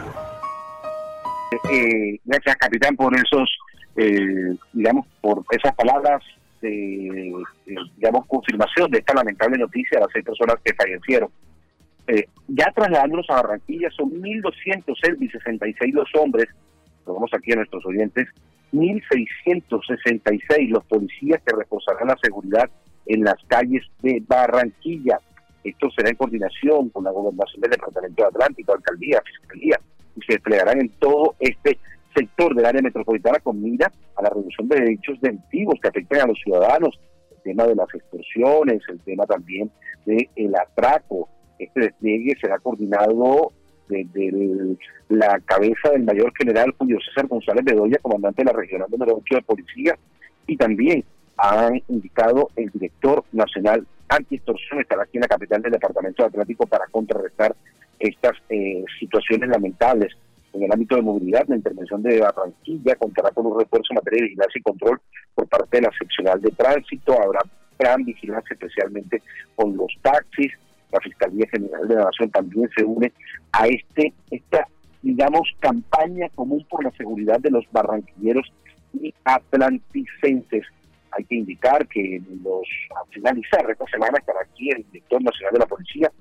Eh, 1.51 2.19
gracias, 2.23 2.55
capitán, 2.55 2.95
por 2.95 3.13
esos, 3.15 3.57
eh, 3.97 4.55
digamos, 4.71 5.05
por 5.19 5.43
esas 5.51 5.75
palabras 5.75 6.23
de, 6.61 7.33
digamos, 7.97 8.25
confirmación 8.27 8.89
de 8.91 8.99
esta 8.99 9.13
lamentable 9.13 9.57
noticia 9.57 9.97
de 9.99 10.05
las 10.05 10.13
seis 10.13 10.23
personas 10.23 10.55
que 10.63 10.73
fallecieron. 10.73 11.29
Eh, 12.07 12.25
ya 12.47 12.71
trasladándonos 12.73 13.29
a 13.29 13.41
Barranquilla, 13.41 13.89
son 13.91 14.11
1.200 14.11 15.17
y 15.19 15.29
66 15.29 15.93
los 15.93 16.09
hombres, 16.15 16.47
lo 17.05 17.15
vamos 17.15 17.31
aquí 17.33 17.51
a 17.51 17.57
nuestros 17.57 17.85
oyentes, 17.85 18.29
1.666 18.71 20.69
los 20.69 20.85
policías 20.85 21.41
que 21.45 21.55
reforzarán 21.55 22.07
la 22.07 22.17
seguridad 22.21 22.69
en 23.07 23.23
las 23.23 23.35
calles 23.47 23.83
de 24.01 24.23
Barranquilla. 24.25 25.19
Esto 25.63 25.89
será 25.91 26.09
en 26.09 26.15
coordinación 26.15 26.89
con 26.89 27.03
la 27.03 27.11
gobernación 27.11 27.61
del 27.61 27.71
Departamento 27.71 28.23
de 28.23 28.29
Atlántico, 28.29 28.73
Alcaldía, 28.73 29.21
Fiscalía, 29.25 29.79
y 30.15 30.21
se 30.21 30.33
desplegarán 30.33 30.79
en 30.81 30.89
todo 30.99 31.35
este 31.39 31.77
sector 32.15 32.55
del 32.55 32.65
área 32.65 32.81
metropolitana 32.81 33.39
con 33.39 33.61
mira 33.61 33.91
a 34.15 34.21
la 34.21 34.29
reducción 34.29 34.67
de 34.67 34.79
derechos 34.79 35.19
delictivos 35.21 35.79
que 35.81 35.87
afectan 35.87 36.21
a 36.21 36.27
los 36.27 36.39
ciudadanos, 36.39 36.99
el 37.31 37.41
tema 37.43 37.65
de 37.65 37.75
las 37.75 37.93
extorsiones, 37.93 38.81
el 38.89 38.99
tema 39.01 39.25
también 39.25 39.71
del 40.05 40.27
el 40.35 40.55
atraco. 40.55 41.29
Este 41.57 41.81
despliegue 41.81 42.35
será 42.41 42.59
coordinado 42.59 43.51
desde 43.87 44.77
la 45.09 45.39
cabeza 45.45 45.89
del 45.91 46.03
mayor 46.03 46.31
general 46.37 46.73
Julio 46.77 46.97
César 47.05 47.27
González 47.27 47.63
Bedoya, 47.63 47.97
comandante 48.01 48.41
de 48.41 48.51
la 48.51 48.57
regional 48.57 48.87
número 48.89 49.17
8 49.17 49.35
de 49.35 49.41
policía, 49.41 49.97
y 50.47 50.57
también 50.57 51.03
han 51.37 51.81
indicado 51.87 52.49
el 52.55 52.69
director 52.69 53.23
nacional 53.31 53.85
anti-extorsión, 54.07 54.81
estará 54.81 55.03
aquí 55.03 55.17
en 55.17 55.21
la 55.21 55.27
capital 55.27 55.61
del 55.61 55.71
departamento 55.71 56.23
de 56.23 56.27
Atlántico 56.27 56.65
para 56.65 56.85
contrarrestar 56.87 57.55
estas 58.01 58.37
eh, 58.49 58.83
situaciones 58.99 59.49
lamentables 59.49 60.13
en 60.53 60.63
el 60.63 60.71
ámbito 60.71 60.95
de 60.95 61.01
movilidad, 61.01 61.45
la 61.47 61.55
intervención 61.55 62.03
de 62.03 62.19
Barranquilla 62.19 62.95
contará 62.95 63.31
con 63.31 63.45
un 63.45 63.59
refuerzo 63.59 63.87
en 63.91 63.95
materia 63.95 64.17
de 64.17 64.27
vigilancia 64.29 64.59
y 64.59 64.63
control 64.63 65.01
por 65.33 65.47
parte 65.47 65.77
de 65.77 65.83
la 65.83 65.91
seccional 65.97 66.41
de 66.41 66.51
tránsito, 66.51 67.13
habrá 67.21 67.39
gran 67.79 68.03
vigilancia 68.03 68.53
especialmente 68.53 69.21
con 69.55 69.75
los 69.77 69.91
taxis, 70.01 70.51
la 70.91 70.99
Fiscalía 70.99 71.47
General 71.49 71.87
de 71.87 71.95
la 71.95 72.03
Nación 72.05 72.29
también 72.31 72.69
se 72.75 72.83
une 72.83 73.11
a 73.53 73.67
este 73.67 74.13
esta 74.29 74.67
digamos 75.01 75.49
campaña 75.59 76.29
común 76.35 76.65
por 76.69 76.83
la 76.83 76.91
seguridad 76.91 77.39
de 77.39 77.49
los 77.49 77.65
barranquilleros 77.71 78.51
y 78.93 79.13
atlanticenses. 79.23 80.65
hay 81.11 81.23
que 81.25 81.35
indicar 81.35 81.87
que 81.87 82.21
los, 82.43 82.67
al 82.95 83.07
finalizar 83.09 83.69
esta 83.69 83.85
semana 83.87 84.17
estará 84.19 84.39
aquí 84.41 84.69
el 84.69 84.85
director 84.91 85.21
nacional 85.23 85.53
de 85.53 85.59
la 85.59 85.65
policía, 85.65 86.11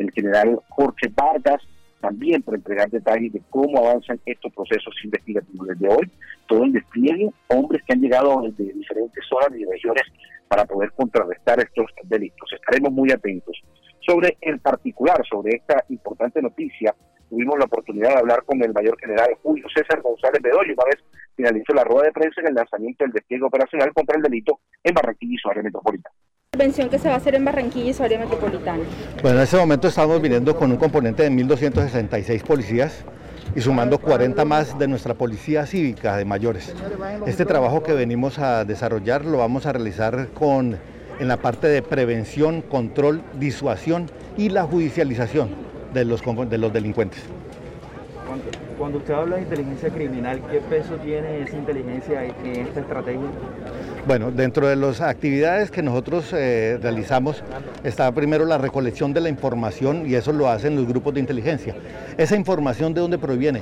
el 0.00 0.10
general 0.12 0.58
Jorge 0.68 1.08
Vargas, 1.14 1.62
también 2.00 2.42
para 2.42 2.56
entregar 2.56 2.90
detalles 2.90 3.32
de 3.32 3.42
cómo 3.50 3.78
avanzan 3.78 4.18
estos 4.24 4.52
procesos 4.54 4.94
investigativos. 5.04 5.68
Desde 5.68 5.88
hoy, 5.88 6.10
todo 6.48 6.64
el 6.64 6.72
despliegue, 6.72 7.30
hombres 7.48 7.82
que 7.86 7.92
han 7.92 8.00
llegado 8.00 8.42
desde 8.42 8.72
diferentes 8.72 9.24
zonas 9.28 9.58
y 9.58 9.64
regiones 9.64 10.02
para 10.48 10.64
poder 10.64 10.90
contrarrestar 10.92 11.60
estos 11.60 11.86
delitos. 12.04 12.50
Estaremos 12.52 12.90
muy 12.92 13.12
atentos. 13.12 13.56
Sobre 14.00 14.38
el 14.40 14.58
particular, 14.60 15.22
sobre 15.28 15.56
esta 15.56 15.84
importante 15.90 16.40
noticia, 16.40 16.94
tuvimos 17.30 17.58
la 17.58 17.64
oportunidad 17.64 18.08
de 18.08 18.18
hablar 18.18 18.42
con 18.44 18.62
el 18.62 18.72
mayor 18.74 18.98
general 18.98 19.30
Julio 19.42 19.64
César 19.74 20.02
González 20.02 20.42
Bedoya, 20.42 20.74
una 20.74 20.84
vez 20.84 20.98
finalizó 21.36 21.72
la 21.72 21.84
rueda 21.84 22.06
de 22.06 22.12
prensa 22.12 22.40
en 22.42 22.48
el 22.48 22.54
lanzamiento 22.54 23.04
del 23.04 23.12
despliegue 23.12 23.44
operacional 23.44 23.92
contra 23.94 24.16
el 24.16 24.22
delito 24.22 24.58
en 24.84 24.92
Barranquilla 24.92 25.34
y 25.34 25.38
su 25.38 25.48
área 25.48 25.62
metropolitana. 25.62 26.14
Intervención 26.52 26.90
que 26.90 26.98
se 26.98 27.08
va 27.08 27.14
a 27.14 27.18
hacer 27.18 27.36
en 27.36 27.44
Barranquilla 27.44 27.90
y 27.90 27.94
su 27.94 28.02
área 28.02 28.18
metropolitana. 28.18 28.82
Bueno, 29.22 29.38
en 29.38 29.44
este 29.44 29.56
momento 29.56 29.88
estamos 29.88 30.20
viniendo 30.20 30.56
con 30.56 30.70
un 30.72 30.76
componente 30.76 31.22
de 31.22 31.30
1.266 31.30 32.42
policías 32.42 33.04
y 33.54 33.60
sumando 33.60 33.98
40 33.98 34.44
más 34.44 34.78
de 34.78 34.88
nuestra 34.88 35.14
policía 35.14 35.64
cívica 35.66 36.16
de 36.16 36.24
mayores. 36.24 36.74
Este 37.26 37.46
trabajo 37.46 37.82
que 37.82 37.92
venimos 37.92 38.38
a 38.40 38.64
desarrollar 38.64 39.24
lo 39.24 39.38
vamos 39.38 39.66
a 39.66 39.72
realizar 39.72 40.28
con 40.34 40.76
en 41.20 41.28
la 41.28 41.36
parte 41.36 41.68
de 41.68 41.82
prevención, 41.82 42.62
control, 42.62 43.22
disuasión 43.38 44.06
y 44.38 44.48
la 44.48 44.64
judicialización 44.64 45.69
de 45.92 46.04
los, 46.04 46.22
de 46.48 46.58
los 46.58 46.72
delincuentes. 46.72 47.20
Cuando, 48.78 48.98
usted 48.98 49.12
habla 49.12 49.36
de 49.36 49.42
inteligencia 49.42 49.90
criminal, 49.90 50.40
¿qué 50.50 50.60
peso 50.60 50.94
tiene 50.96 51.42
esa 51.42 51.56
inteligencia 51.56 52.24
en 52.24 52.66
esta 52.66 52.80
estrategia? 52.80 53.28
Bueno, 54.06 54.30
dentro 54.30 54.68
de 54.68 54.76
las 54.76 55.02
actividades 55.02 55.70
que 55.70 55.82
nosotros 55.82 56.32
eh, 56.32 56.78
realizamos 56.80 57.42
está 57.84 58.10
primero 58.12 58.46
la 58.46 58.56
recolección 58.56 59.12
de 59.12 59.20
la 59.20 59.28
información 59.28 60.08
y 60.08 60.14
eso 60.14 60.32
lo 60.32 60.48
hacen 60.48 60.76
los 60.76 60.86
grupos 60.86 61.12
de 61.12 61.20
inteligencia. 61.20 61.74
Esa 62.16 62.36
información 62.36 62.94
de 62.94 63.02
dónde 63.02 63.18
proviene, 63.18 63.60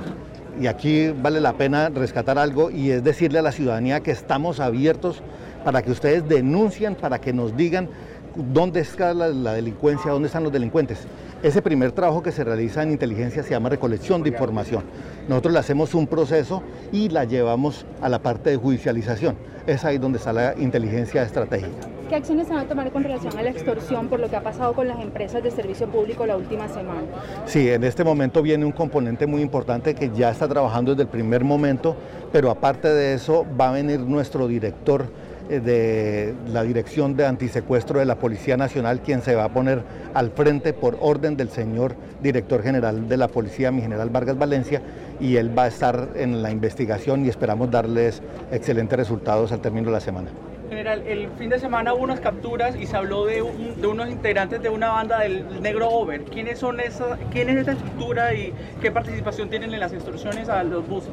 y 0.59 0.67
aquí 0.67 1.09
vale 1.09 1.41
la 1.41 1.53
pena 1.53 1.89
rescatar 1.89 2.37
algo 2.37 2.69
y 2.69 2.91
es 2.91 3.03
decirle 3.03 3.39
a 3.39 3.41
la 3.41 3.51
ciudadanía 3.51 4.01
que 4.01 4.11
estamos 4.11 4.59
abiertos 4.59 5.21
para 5.63 5.81
que 5.81 5.91
ustedes 5.91 6.27
denuncien, 6.27 6.95
para 6.95 7.19
que 7.19 7.33
nos 7.33 7.55
digan 7.55 7.89
dónde 8.35 8.81
está 8.81 9.13
la, 9.13 9.53
delincuencia, 9.53 10.11
dónde 10.11 10.27
están 10.27 10.43
los 10.43 10.51
delincuentes. 10.51 10.99
Ese 11.41 11.61
primer 11.61 11.93
trabajo 11.93 12.21
que 12.21 12.33
se 12.33 12.43
realiza 12.43 12.83
en 12.83 12.91
inteligencia 12.91 13.43
se 13.43 13.51
llama 13.51 13.69
recolección 13.69 14.21
de 14.23 14.29
información. 14.29 14.83
Nosotros 15.29 15.53
le 15.53 15.59
hacemos 15.59 15.93
un 15.93 16.05
proceso 16.05 16.61
y 16.91 17.07
la 17.07 17.23
llevamos 17.23 17.85
a 18.01 18.09
la 18.09 18.19
parte 18.19 18.49
de 18.49 18.57
judicialización. 18.57 19.37
Es 19.65 19.85
ahí 19.85 19.97
donde 19.97 20.17
está 20.17 20.33
la 20.33 20.53
inteligencia 20.57 21.23
estratégica. 21.23 21.87
¿Qué 22.09 22.15
acciones 22.15 22.47
se 22.47 22.53
van 22.53 22.65
a 22.65 22.67
tomar 22.67 22.91
con 22.91 23.03
relación 23.03 23.37
a 23.37 23.41
la 23.41 23.51
extorsión 23.51 24.09
por 24.09 24.19
lo 24.19 24.29
que 24.29 24.35
ha 24.35 24.43
pasado 24.43 24.73
con 24.73 24.89
las 24.89 24.99
empresas 24.99 25.41
de 25.41 25.49
servicio 25.49 25.87
público 25.87 26.25
la 26.25 26.35
última 26.35 26.67
semana? 26.67 27.03
Sí, 27.45 27.69
en 27.69 27.85
este 27.85 28.03
momento 28.03 28.41
viene 28.41 28.65
un 28.65 28.73
componente 28.73 29.25
muy 29.25 29.41
importante 29.41 29.95
que 29.95 30.11
ya 30.13 30.31
está 30.31 30.45
trabajando 30.45 30.91
desde 30.91 31.03
el 31.03 31.09
primer 31.09 31.45
momento, 31.45 31.95
pero 32.33 32.51
aparte 32.51 32.89
de 32.89 33.13
eso 33.13 33.45
va 33.57 33.69
a 33.69 33.71
venir 33.71 34.01
nuestro 34.01 34.45
director 34.45 35.05
de 35.49 36.35
la 36.47 36.63
Dirección 36.63 37.15
de 37.15 37.25
Antisecuestro 37.25 37.99
de 37.99 38.05
la 38.05 38.15
Policía 38.15 38.55
Nacional, 38.55 39.01
quien 39.01 39.21
se 39.23 39.35
va 39.35 39.45
a 39.45 39.49
poner 39.49 39.81
al 40.13 40.29
frente 40.31 40.73
por 40.73 40.97
orden 41.01 41.35
del 41.35 41.49
señor 41.49 41.95
director 42.21 42.61
general 42.61 43.09
de 43.09 43.17
la 43.17 43.27
Policía, 43.27 43.71
mi 43.71 43.81
general 43.81 44.09
Vargas 44.09 44.37
Valencia, 44.37 44.81
y 45.19 45.37
él 45.37 45.57
va 45.57 45.63
a 45.63 45.67
estar 45.67 46.09
en 46.15 46.43
la 46.43 46.51
investigación 46.51 47.25
y 47.25 47.29
esperamos 47.29 47.71
darles 47.71 48.21
excelentes 48.51 48.97
resultados 48.97 49.51
al 49.51 49.59
término 49.59 49.87
de 49.87 49.93
la 49.93 49.99
semana. 49.99 50.29
General, 50.69 51.01
el 51.07 51.29
fin 51.31 51.49
de 51.49 51.59
semana 51.59 51.95
hubo 51.95 52.03
unas 52.03 52.19
capturas 52.19 52.75
y 52.75 52.85
se 52.85 52.95
habló 52.95 53.25
de, 53.25 53.43
de 53.81 53.87
unos 53.87 54.07
integrantes 54.07 54.61
de 54.61 54.69
una 54.69 54.89
banda 54.89 55.19
del 55.19 55.63
Negro 55.63 55.89
Over. 55.89 56.25
¿Quiénes 56.25 56.59
son 56.59 56.79
esa, 56.79 57.17
¿Quién 57.31 57.49
es 57.49 57.57
esta 57.57 57.71
estructura 57.71 58.35
y 58.35 58.53
qué 58.79 58.91
participación 58.91 59.49
tienen 59.49 59.73
en 59.73 59.79
las 59.79 59.93
instrucciones 59.93 60.47
a 60.47 60.63
los 60.63 60.87
buses? 60.87 61.09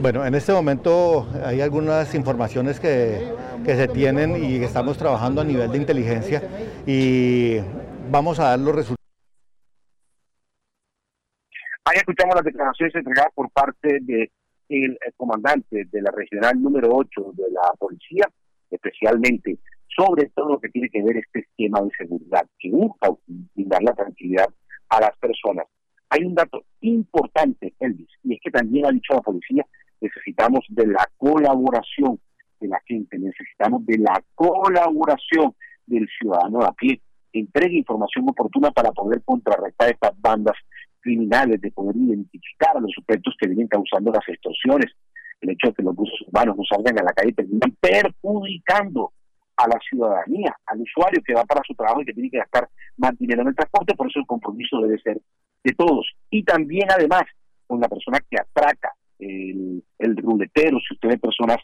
Bueno, 0.00 0.24
en 0.24 0.34
este 0.34 0.52
momento 0.52 1.26
hay 1.44 1.60
algunas 1.60 2.14
informaciones 2.14 2.80
que, 2.80 3.18
se 3.64 3.88
tienen 3.88 4.42
y 4.42 4.56
estamos 4.62 4.96
trabajando 4.98 5.40
a 5.40 5.44
nivel 5.44 5.70
de 5.70 5.78
inteligencia 5.78 6.42
y 6.86 7.58
vamos 8.10 8.38
a 8.40 8.50
dar 8.50 8.58
los 8.58 8.74
resultados. 8.74 8.96
Ahí 11.84 11.96
escuchamos 11.96 12.34
las 12.34 12.44
declaraciones 12.44 12.94
entregadas 12.94 13.32
por 13.34 13.50
parte 13.50 13.98
del 14.00 14.30
el 14.68 14.96
comandante 15.16 15.84
de 15.90 16.02
la 16.02 16.12
regional 16.12 16.62
número 16.62 16.90
8 16.92 17.32
de 17.34 17.50
la 17.50 17.72
policía, 17.76 18.28
especialmente 18.70 19.58
sobre 19.88 20.26
todo 20.30 20.50
lo 20.50 20.60
que 20.60 20.68
tiene 20.68 20.88
que 20.88 21.02
ver 21.02 21.16
este 21.16 21.40
esquema 21.40 21.80
de 21.82 21.90
seguridad 21.98 22.46
que 22.58 22.70
busca 22.70 23.10
brindar 23.54 23.82
la 23.82 23.92
tranquilidad 23.94 24.48
a 24.88 25.00
las 25.00 25.16
personas. 25.18 25.66
Hay 26.08 26.24
un 26.24 26.34
dato 26.34 26.62
importante, 26.80 27.74
Elvis, 27.80 28.08
y 28.22 28.34
es 28.34 28.40
que 28.42 28.50
también 28.50 28.86
ha 28.86 28.90
dicho 28.90 29.14
la 29.14 29.20
policía 29.20 29.66
necesitamos 30.00 30.64
de 30.70 30.86
la 30.86 31.06
colaboración 31.16 32.18
de 32.60 32.68
la 32.68 32.80
gente, 32.86 33.18
necesitamos 33.18 33.84
de 33.86 33.98
la 33.98 34.22
colaboración 34.34 35.54
del 35.86 36.08
ciudadano 36.18 36.60
a 36.62 36.72
pie, 36.72 37.00
entregue 37.32 37.78
información 37.78 38.28
oportuna 38.28 38.70
para 38.70 38.92
poder 38.92 39.22
contrarrestar 39.24 39.90
estas 39.90 40.12
bandas 40.20 40.56
criminales, 41.00 41.60
de 41.60 41.70
poder 41.70 41.96
identificar 41.96 42.76
a 42.76 42.80
los 42.80 42.92
sujetos 42.92 43.34
que 43.38 43.48
vienen 43.48 43.68
causando 43.68 44.12
las 44.12 44.28
extorsiones, 44.28 44.92
el 45.40 45.50
hecho 45.50 45.68
de 45.68 45.74
que 45.74 45.82
los 45.82 45.94
buses 45.94 46.20
urbanos 46.26 46.56
no 46.56 46.62
salgan 46.68 46.98
a 46.98 47.04
la 47.04 47.12
calle 47.12 47.32
terminan 47.32 47.74
perjudicando 47.80 49.12
a 49.56 49.66
la 49.66 49.78
ciudadanía, 49.88 50.54
al 50.66 50.80
usuario 50.80 51.22
que 51.24 51.34
va 51.34 51.44
para 51.44 51.62
su 51.66 51.74
trabajo 51.74 52.02
y 52.02 52.06
que 52.06 52.12
tiene 52.12 52.30
que 52.30 52.38
gastar 52.38 52.68
más 52.96 53.16
dinero 53.18 53.42
en 53.42 53.48
el 53.48 53.54
transporte, 53.54 53.94
por 53.94 54.08
eso 54.08 54.20
el 54.20 54.26
compromiso 54.26 54.80
debe 54.80 55.00
ser 55.00 55.20
de 55.64 55.72
todos. 55.74 56.06
Y 56.30 56.42
también 56.44 56.88
además 56.90 57.22
con 57.66 57.80
la 57.80 57.88
persona 57.88 58.18
que 58.28 58.38
atraca, 58.38 58.92
el, 59.18 59.84
el 59.98 60.16
ruletero, 60.16 60.78
si 60.80 60.94
usted 60.94 61.10
ve 61.10 61.18
personas 61.18 61.58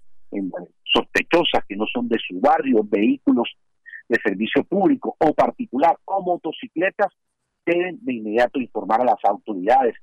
sospechosas 0.84 1.64
que 1.68 1.76
no 1.76 1.84
son 1.92 2.08
de 2.08 2.18
su 2.26 2.40
barrio, 2.40 2.82
vehículos 2.84 3.48
de 4.08 4.18
servicio 4.22 4.64
público 4.64 5.16
o 5.18 5.32
particular 5.34 5.96
o 6.04 6.22
motocicletas, 6.22 7.12
deben 7.64 7.98
de 8.02 8.14
inmediato 8.14 8.60
informar 8.60 9.00
a 9.00 9.04
las 9.04 9.24
autoridades. 9.24 9.94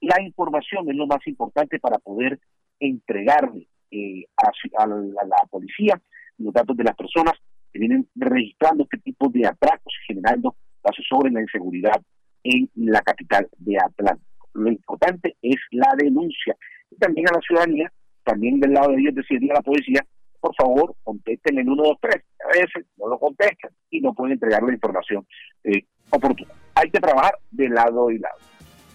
La 0.00 0.20
información 0.22 0.88
es 0.90 0.96
lo 0.96 1.06
más 1.06 1.26
importante 1.26 1.78
para 1.80 1.98
poder 1.98 2.38
entregarle 2.78 3.68
eh, 3.90 4.26
a, 4.36 4.86
la, 4.86 5.36
policía 5.50 6.00
los 6.36 6.52
datos 6.52 6.76
de 6.76 6.84
las 6.84 6.94
personas 6.94 7.34
que 7.72 7.78
vienen 7.78 8.06
registrando 8.14 8.84
este 8.84 8.98
tipo 8.98 9.28
de 9.30 9.46
atracos 9.46 9.92
y 10.02 10.12
generando 10.12 10.56
pasos 10.82 11.04
sobre 11.08 11.32
la 11.32 11.40
inseguridad 11.40 12.00
en 12.44 12.70
la 12.74 13.00
capital 13.00 13.48
de 13.58 13.76
Atlántico. 13.78 14.48
Lo 14.54 14.70
importante 14.70 15.36
es 15.42 15.56
la 15.70 15.94
denuncia 15.96 16.56
y 16.90 16.96
también 16.96 17.28
a 17.28 17.34
la 17.34 17.40
ciudadanía, 17.40 17.92
también 18.28 18.60
del 18.60 18.74
lado 18.74 18.92
de 18.92 19.00
ellos 19.00 19.14
decidiría 19.14 19.54
la 19.54 19.62
policía, 19.62 20.04
por 20.38 20.54
favor, 20.54 20.94
contesten 21.02 21.58
el 21.58 21.64
123. 21.64 22.22
A 22.44 22.58
veces 22.58 22.86
no 22.98 23.08
lo 23.08 23.18
contestan 23.18 23.70
y 23.90 24.00
no 24.02 24.12
pueden 24.12 24.34
entregar 24.34 24.62
la 24.62 24.72
información 24.72 25.26
eh, 25.64 25.84
oportuna. 26.10 26.52
Hay 26.74 26.90
que 26.90 27.00
trabajar 27.00 27.34
de 27.50 27.70
lado 27.70 28.10
y 28.10 28.18
lado. 28.18 28.36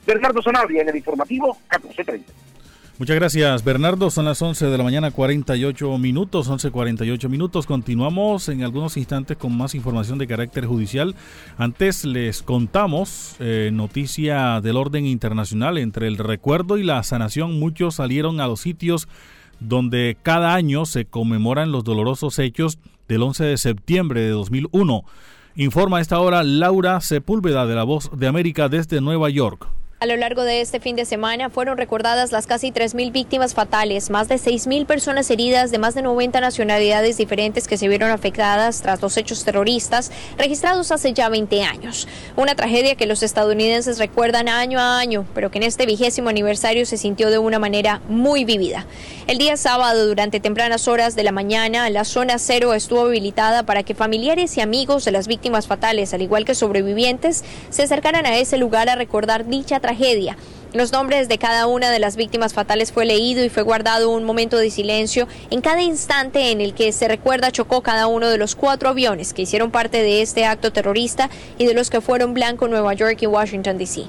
Bernardo 0.06 0.42
Sanabria 0.42 0.84
en 0.84 0.90
el 0.90 0.98
informativo 0.98 1.58
1430. 1.72 2.32
Muchas 3.00 3.16
gracias, 3.16 3.64
Bernardo. 3.64 4.12
Son 4.12 4.26
las 4.26 4.40
11 4.40 4.68
de 4.68 4.78
la 4.78 4.84
mañana, 4.84 5.10
48 5.10 5.98
minutos, 5.98 6.48
11.48 6.48 7.28
minutos. 7.28 7.66
Continuamos 7.66 8.50
en 8.50 8.62
algunos 8.64 8.98
instantes 8.98 9.36
con 9.36 9.58
más 9.58 9.74
información 9.74 10.20
de 10.20 10.28
carácter 10.28 10.68
judicial. 10.68 11.16
Antes 11.58 12.06
les 12.06 12.44
contamos 12.44 13.36
eh, 13.40 13.72
noticia 13.74 14.62
del 14.62 14.78
orden 14.78 15.08
internacional. 15.08 15.80
Entre 15.80 16.08
el 16.08 16.20
recuerdo 16.20 16.78
y 16.78 16.84
la 16.84 17.02
sanación, 17.02 17.60
muchos 17.60 17.96
salieron 17.96 18.40
a 18.40 18.46
los 18.46 18.62
sitios 18.62 19.08
donde 19.60 20.16
cada 20.22 20.54
año 20.54 20.86
se 20.86 21.06
conmemoran 21.06 21.72
los 21.72 21.84
dolorosos 21.84 22.38
hechos 22.38 22.78
del 23.08 23.24
11 23.24 23.44
de 23.44 23.58
septiembre 23.58 24.22
de 24.22 24.30
2001. 24.30 25.04
Informa 25.56 25.98
a 25.98 26.02
esta 26.02 26.20
hora 26.20 26.44
Laura 26.44 27.02
Sepúlveda 27.02 27.66
de 27.66 27.74
La 27.74 27.86
Voz 27.86 28.12
de 28.16 28.28
América 28.28 28.70
desde 28.70 29.02
Nueva 29.02 29.32
York. 29.32 29.68
A 30.04 30.06
lo 30.06 30.18
largo 30.18 30.44
de 30.44 30.60
este 30.60 30.82
fin 30.82 30.98
de 30.98 31.06
semana 31.06 31.50
fueron 31.50 31.78
recordadas 31.78 32.34
las 32.34 32.46
casi 32.46 32.74
3.000 32.74 33.14
víctimas 33.14 33.54
fatales, 33.54 34.10
más 34.10 34.28
de 34.28 34.36
6.000 34.36 34.86
personas 34.86 35.32
heridas 35.32 35.72
de 35.72 35.78
más 35.78 35.96
de 35.96 36.02
90 36.02 36.42
nacionalidades 36.42 37.16
diferentes 37.16 37.70
que 37.70 37.78
se 37.78 37.88
vieron 37.88 38.12
afectadas 38.12 38.82
tras 38.82 39.02
los 39.02 39.16
hechos 39.16 39.46
terroristas 39.46 40.12
registrados 40.38 40.92
hace 40.92 41.14
ya 41.14 41.30
20 41.30 41.64
años. 41.64 42.10
Una 42.36 42.54
tragedia 42.54 42.96
que 42.96 43.06
los 43.06 43.24
estadounidenses 43.24 43.98
recuerdan 43.98 44.50
año 44.50 44.78
a 44.78 45.00
año, 45.00 45.26
pero 45.34 45.50
que 45.50 45.60
en 45.60 45.64
este 45.64 45.86
vigésimo 45.86 46.28
aniversario 46.28 46.86
se 46.86 46.98
sintió 46.98 47.30
de 47.30 47.38
una 47.38 47.58
manera 47.58 48.02
muy 48.10 48.44
vívida. 48.44 48.86
El 49.28 49.38
día 49.38 49.56
sábado, 49.56 50.06
durante 50.06 50.42
tempranas 50.42 50.90
horas 50.90 51.16
de 51.16 51.24
la 51.24 51.32
mañana, 51.32 51.90
la 51.90 52.04
zona 52.04 52.40
cero 52.40 52.74
estuvo 52.74 53.06
habilitada 53.06 53.64
para 53.64 53.84
que 53.84 53.96
familiares 53.96 54.58
y 54.58 54.60
amigos 54.60 55.06
de 55.06 55.14
las 55.14 55.30
víctimas 55.30 55.68
fatales, 55.68 56.14
al 56.14 56.22
igual 56.22 56.44
que 56.44 56.56
sobrevivientes, 56.56 57.46
se 57.70 57.84
acercaran 57.84 58.26
a 58.26 58.36
ese 58.36 58.58
lugar 58.58 58.90
a 58.90 58.96
recordar 58.96 59.46
dicha 59.46 59.80
tragedia 59.80 59.93
tragedia. 59.94 60.36
Los 60.74 60.92
nombres 60.92 61.28
de 61.28 61.38
cada 61.38 61.68
una 61.68 61.92
de 61.92 62.00
las 62.00 62.16
víctimas 62.16 62.56
fatales 62.56 62.92
fue 62.92 63.06
leído 63.06 63.46
y 63.46 63.50
fue 63.50 63.62
guardado 63.62 64.10
un 64.10 64.24
momento 64.24 64.58
de 64.58 64.72
silencio 64.72 65.28
en 65.52 65.62
cada 65.62 65.84
instante 65.84 66.50
en 66.50 66.62
el 66.62 66.74
que 66.74 66.92
se 66.92 67.08
recuerda 67.08 67.52
chocó 67.52 67.84
cada 67.84 68.08
uno 68.08 68.28
de 68.28 68.40
los 68.40 68.56
cuatro 68.56 68.90
aviones 68.90 69.34
que 69.34 69.44
hicieron 69.44 69.70
parte 69.70 70.02
de 70.02 70.24
este 70.24 70.46
acto 70.46 70.74
terrorista 70.74 71.30
y 71.60 71.68
de 71.68 71.76
los 71.76 71.92
que 71.92 72.02
fueron 72.02 72.34
blanco 72.34 72.68
Nueva 72.68 72.96
York 72.96 73.20
y 73.22 73.28
Washington, 73.28 73.78
D.C. 73.78 74.06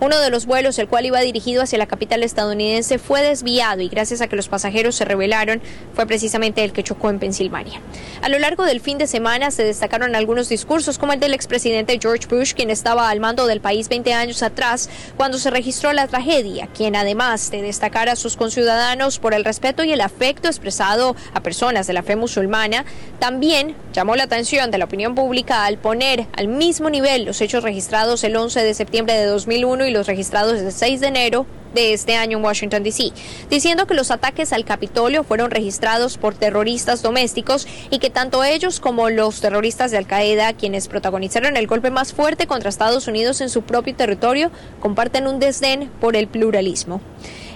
Uno 0.00 0.18
de 0.18 0.30
los 0.30 0.46
vuelos, 0.46 0.78
el 0.78 0.88
cual 0.88 1.06
iba 1.06 1.20
dirigido 1.20 1.62
hacia 1.62 1.78
la 1.78 1.86
capital 1.86 2.22
estadounidense, 2.22 2.98
fue 2.98 3.22
desviado 3.22 3.82
y 3.82 3.88
gracias 3.88 4.20
a 4.22 4.26
que 4.26 4.36
los 4.36 4.48
pasajeros 4.48 4.94
se 4.94 5.04
rebelaron, 5.04 5.60
fue 5.94 6.06
precisamente 6.06 6.64
el 6.64 6.72
que 6.72 6.82
chocó 6.82 7.10
en 7.10 7.18
Pensilvania. 7.18 7.80
A 8.22 8.28
lo 8.28 8.38
largo 8.38 8.64
del 8.64 8.80
fin 8.80 8.98
de 8.98 9.06
semana 9.06 9.50
se 9.50 9.64
destacaron 9.64 10.14
algunos 10.14 10.48
discursos, 10.48 10.98
como 10.98 11.12
el 11.12 11.20
del 11.20 11.34
expresidente 11.34 11.98
George 12.00 12.26
Bush, 12.26 12.54
quien 12.54 12.70
estaba 12.70 13.08
al 13.10 13.20
mando 13.20 13.46
del 13.46 13.60
país 13.60 13.88
20 13.88 14.12
años 14.14 14.42
atrás 14.42 14.88
cuando 15.16 15.38
se 15.38 15.50
registró 15.50 15.92
la 15.92 16.05
tragedia, 16.08 16.68
quien 16.68 16.96
además 16.96 17.50
de 17.50 17.62
destacar 17.62 18.08
a 18.08 18.16
sus 18.16 18.36
conciudadanos 18.36 19.18
por 19.18 19.34
el 19.34 19.44
respeto 19.44 19.84
y 19.84 19.92
el 19.92 20.00
afecto 20.00 20.48
expresado 20.48 21.16
a 21.34 21.42
personas 21.42 21.86
de 21.86 21.92
la 21.92 22.02
fe 22.02 22.16
musulmana, 22.16 22.84
también 23.18 23.74
llamó 23.92 24.16
la 24.16 24.24
atención 24.24 24.70
de 24.70 24.78
la 24.78 24.84
opinión 24.84 25.14
pública 25.14 25.64
al 25.64 25.78
poner 25.78 26.26
al 26.36 26.48
mismo 26.48 26.90
nivel 26.90 27.24
los 27.24 27.40
hechos 27.40 27.62
registrados 27.62 28.24
el 28.24 28.36
11 28.36 28.62
de 28.62 28.74
septiembre 28.74 29.14
de 29.14 29.26
2001 29.26 29.86
y 29.86 29.90
los 29.90 30.06
registrados 30.06 30.60
el 30.60 30.72
6 30.72 31.00
de 31.00 31.06
enero 31.06 31.46
de 31.76 31.92
este 31.92 32.16
año 32.16 32.38
en 32.38 32.44
Washington, 32.44 32.82
D.C., 32.82 33.12
diciendo 33.48 33.86
que 33.86 33.94
los 33.94 34.10
ataques 34.10 34.52
al 34.52 34.64
Capitolio 34.64 35.22
fueron 35.22 35.52
registrados 35.52 36.18
por 36.18 36.34
terroristas 36.34 37.02
domésticos 37.02 37.68
y 37.90 38.00
que 38.00 38.10
tanto 38.10 38.42
ellos 38.42 38.80
como 38.80 39.08
los 39.10 39.40
terroristas 39.40 39.92
de 39.92 39.98
Al-Qaeda, 39.98 40.54
quienes 40.54 40.88
protagonizaron 40.88 41.56
el 41.56 41.68
golpe 41.68 41.92
más 41.92 42.12
fuerte 42.12 42.48
contra 42.48 42.70
Estados 42.70 43.06
Unidos 43.06 43.40
en 43.40 43.50
su 43.50 43.62
propio 43.62 43.94
territorio, 43.94 44.50
comparten 44.80 45.28
un 45.28 45.38
desdén 45.38 45.88
por 46.00 46.16
el 46.16 46.26
pluralismo. 46.26 47.00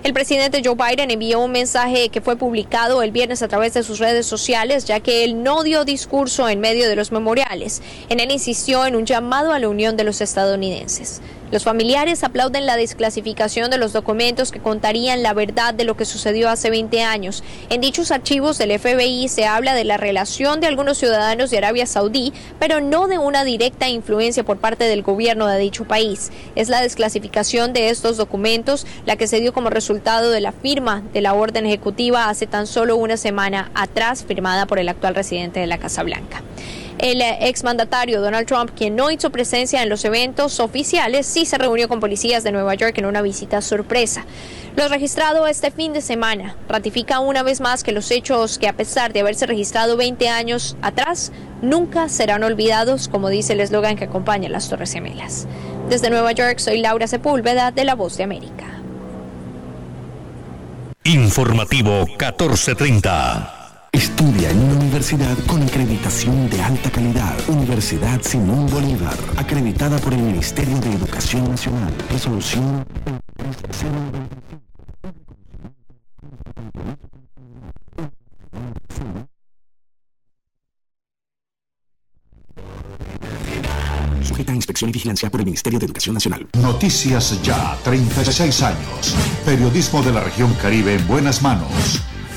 El 0.03 0.15
presidente 0.15 0.63
Joe 0.65 0.77
Biden 0.77 1.11
envió 1.11 1.41
un 1.41 1.53
mensaje 1.53 2.09
que 2.09 2.23
fue 2.23 2.37
publicado 2.37 3.03
el 3.03 3.13
viernes 3.13 3.43
a 3.43 3.49
través 3.49 3.75
de 3.75 3.83
sus 3.83 3.99
redes 3.99 4.25
sociales, 4.25 4.87
ya 4.87 5.01
que 5.01 5.25
él 5.25 5.43
no 5.43 5.63
dio 5.63 5.85
discurso 5.85 6.49
en 6.49 6.61
medio 6.61 6.89
de 6.89 6.97
los 6.97 7.13
memoriales. 7.13 7.83
En 8.09 8.19
él 8.19 8.31
insistió 8.31 8.87
en 8.87 8.97
un 8.97 9.05
llamado 9.05 9.53
a 9.53 9.59
la 9.59 9.69
unión 9.69 9.99
de 9.99 10.05
los 10.05 10.23
estadounidenses. 10.23 11.21
Los 11.51 11.65
familiares 11.65 12.23
aplauden 12.23 12.65
la 12.65 12.77
desclasificación 12.77 13.71
de 13.71 13.79
los 13.79 13.93
documentos 13.93 14.53
que 14.53 14.61
contarían 14.61 15.25
la 15.25 15.35
verdad 15.35 15.75
de 15.75 15.83
lo 15.83 15.97
que 15.97 16.05
sucedió 16.05 16.49
hace 16.49 16.71
20 16.71 17.03
años. 17.03 17.43
En 17.71 17.81
dichos 17.81 18.13
archivos 18.13 18.57
del 18.57 18.79
FBI 18.79 19.27
se 19.29 19.47
habla 19.47 19.75
de 19.75 19.83
la 19.83 19.97
relación 19.97 20.61
de 20.61 20.69
algunos 20.69 20.99
ciudadanos 20.99 21.51
de 21.51 21.59
Arabia 21.59 21.87
Saudí, 21.87 22.33
pero 22.61 22.81
no 22.81 23.09
de 23.09 23.19
una 23.19 23.43
directa 23.43 23.89
influencia 23.89 24.45
por 24.45 24.59
parte 24.59 24.85
del 24.85 25.03
gobierno 25.03 25.49
de 25.49 25.59
dicho 25.59 25.85
país. 25.85 26.31
Es 26.55 26.69
la 26.69 26.83
desclasificación 26.83 27.73
de 27.73 27.91
estos 27.91 28.17
documentos 28.17 28.87
la 29.05 29.17
que 29.17 29.27
se 29.27 29.41
dio 29.41 29.53
como 29.53 29.71
resultado 29.71 30.31
de 30.31 30.41
la 30.41 30.53
firma 30.53 31.03
de 31.13 31.21
la 31.21 31.35
orden 31.35 31.67
ejecutiva 31.67 32.29
hace 32.29 32.47
tan 32.47 32.69
solo 32.69 32.95
una 32.95 33.17
semana 33.17 33.73
atrás, 33.75 34.25
firmada 34.25 34.67
por 34.67 34.79
el 34.79 34.89
actual 34.89 35.17
residente 35.17 35.59
de 35.59 35.67
la 35.67 35.79
Casa 35.79 36.05
Blanca. 36.05 36.45
El 37.01 37.23
exmandatario 37.23 38.21
Donald 38.21 38.47
Trump, 38.47 38.73
quien 38.77 38.95
no 38.95 39.11
hizo 39.11 39.31
presencia 39.31 39.83
en 39.83 39.89
los 39.89 40.05
eventos 40.05 40.61
oficiales, 40.61 41.27
sí 41.27 41.47
se 41.47 41.57
reunió 41.57 41.89
con 41.89 41.99
policías 41.99 42.45
de 42.45 42.53
Nueva 42.53 42.75
York 42.75 42.99
en 42.99 43.07
una 43.07 43.23
visita 43.23 43.63
sorpresa. 43.63 44.27
Lo 44.77 44.87
registrado 44.87 45.47
este 45.47 45.71
fin 45.71 45.95
de 45.95 46.03
semana 46.03 46.57
ratifica 46.69 47.21
una 47.21 47.43
vez 47.43 47.63
más 47.63 47.85
que 47.85 47.93
los 47.93 48.11
hechos 48.11 48.59
que 48.59 48.69
a 48.69 48.75
pesar 48.75 49.15
de 49.15 49.21
haberse 49.21 49.47
registrado 49.47 49.97
20 49.97 50.29
años 50.29 50.77
atrás, 50.83 51.33
nunca 51.63 52.11
serán 52.11 52.43
olvidados, 52.43 53.09
como 53.09 53.31
dice 53.31 53.55
el 53.55 53.61
eslogan 53.61 53.97
que 53.97 54.05
acompaña 54.05 54.51
las 54.51 54.69
Torres 54.69 54.93
Gemelas. 54.93 55.47
Desde 55.89 56.11
Nueva 56.11 56.33
York 56.33 56.59
soy 56.59 56.81
Laura 56.81 57.07
Sepúlveda 57.07 57.71
de 57.71 57.85
La 57.85 57.95
Voz 57.95 58.19
de 58.19 58.25
América. 58.25 58.67
Informativo 61.05 62.05
1430. 62.05 63.60
Estudia 64.01 64.49
en 64.51 64.59
una 64.61 64.77
universidad 64.77 65.37
con 65.47 65.63
acreditación 65.63 66.49
de 66.49 66.63
alta 66.63 66.91
calidad. 66.91 67.37
Universidad 67.49 68.23
Simón 68.23 68.67
Bolívar, 68.71 69.15
acreditada 69.37 69.99
por 69.99 70.15
el 70.15 70.23
Ministerio 70.23 70.79
de 70.79 70.95
Educación 70.95 71.51
Nacional. 71.51 71.93
Resolución 72.11 72.87
Sujeta 84.23 84.53
a 84.53 84.55
inspección 84.55 84.89
y 84.89 84.93
vigilancia 84.95 85.29
por 85.29 85.41
el 85.41 85.45
Ministerio 85.45 85.79
de 85.79 85.85
Educación 85.85 86.15
Nacional. 86.15 86.49
Noticias 86.55 87.43
Ya, 87.43 87.77
36 87.85 88.63
años. 88.63 89.15
Periodismo 89.45 90.03
de 90.03 90.13
la 90.15 90.25
región 90.25 90.55
Caribe 90.55 90.95
en 90.95 91.07
buenas 91.07 91.43
manos. 91.43 92.01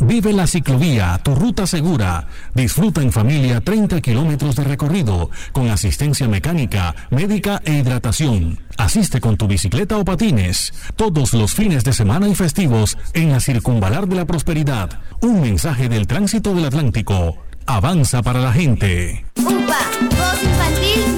Vive 0.00 0.32
la 0.32 0.46
ciclovía, 0.46 1.20
tu 1.22 1.34
ruta 1.34 1.66
segura. 1.66 2.28
Disfruta 2.54 3.02
en 3.02 3.12
familia 3.12 3.60
30 3.60 4.00
kilómetros 4.00 4.56
de 4.56 4.64
recorrido 4.64 5.30
con 5.52 5.68
asistencia 5.68 6.28
mecánica, 6.28 6.94
médica 7.10 7.60
e 7.64 7.78
hidratación. 7.78 8.58
Asiste 8.76 9.20
con 9.20 9.36
tu 9.36 9.48
bicicleta 9.48 9.96
o 9.98 10.04
patines 10.04 10.72
todos 10.96 11.34
los 11.34 11.52
fines 11.52 11.84
de 11.84 11.92
semana 11.92 12.28
y 12.28 12.34
festivos 12.34 12.96
en 13.12 13.30
la 13.30 13.40
Circunvalar 13.40 14.06
de 14.06 14.16
la 14.16 14.24
Prosperidad. 14.24 15.00
Un 15.20 15.40
mensaje 15.40 15.88
del 15.88 16.06
tránsito 16.06 16.54
del 16.54 16.66
Atlántico. 16.66 17.36
Avanza 17.66 18.22
para 18.22 18.40
la 18.40 18.52
gente. 18.52 19.26
UPA, 19.36 19.78
voz 20.10 20.42
infantil, 20.42 21.17